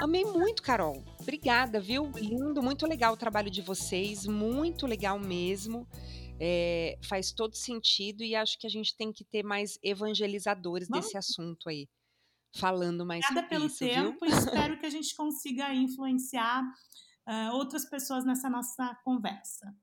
Amei 0.00 0.24
muito, 0.24 0.62
Carol. 0.62 1.02
Obrigada, 1.20 1.80
viu? 1.80 2.10
Lindo, 2.14 2.62
muito 2.62 2.86
legal 2.86 3.12
o 3.12 3.16
trabalho 3.16 3.50
de 3.50 3.60
vocês. 3.60 4.26
Muito 4.26 4.86
legal 4.86 5.18
mesmo. 5.18 5.86
É, 6.40 6.98
faz 7.02 7.30
todo 7.30 7.54
sentido 7.54 8.24
e 8.24 8.34
acho 8.34 8.58
que 8.58 8.66
a 8.66 8.70
gente 8.70 8.96
tem 8.96 9.12
que 9.12 9.24
ter 9.24 9.44
mais 9.44 9.78
evangelizadores 9.82 10.88
desse 10.88 11.16
assunto 11.16 11.68
aí 11.68 11.86
falando 12.54 13.04
mais 13.04 13.24
Obrigada 13.24 13.48
pelo 13.48 13.66
isso, 13.66 13.78
tempo 13.78 14.24
viu? 14.24 14.34
e 14.34 14.38
espero 14.38 14.78
que 14.78 14.86
a 14.86 14.90
gente 14.90 15.14
consiga 15.14 15.72
influenciar 15.72 16.62
uh, 17.28 17.54
outras 17.54 17.88
pessoas 17.88 18.24
nessa 18.24 18.48
nossa 18.48 18.94
conversa. 19.04 19.74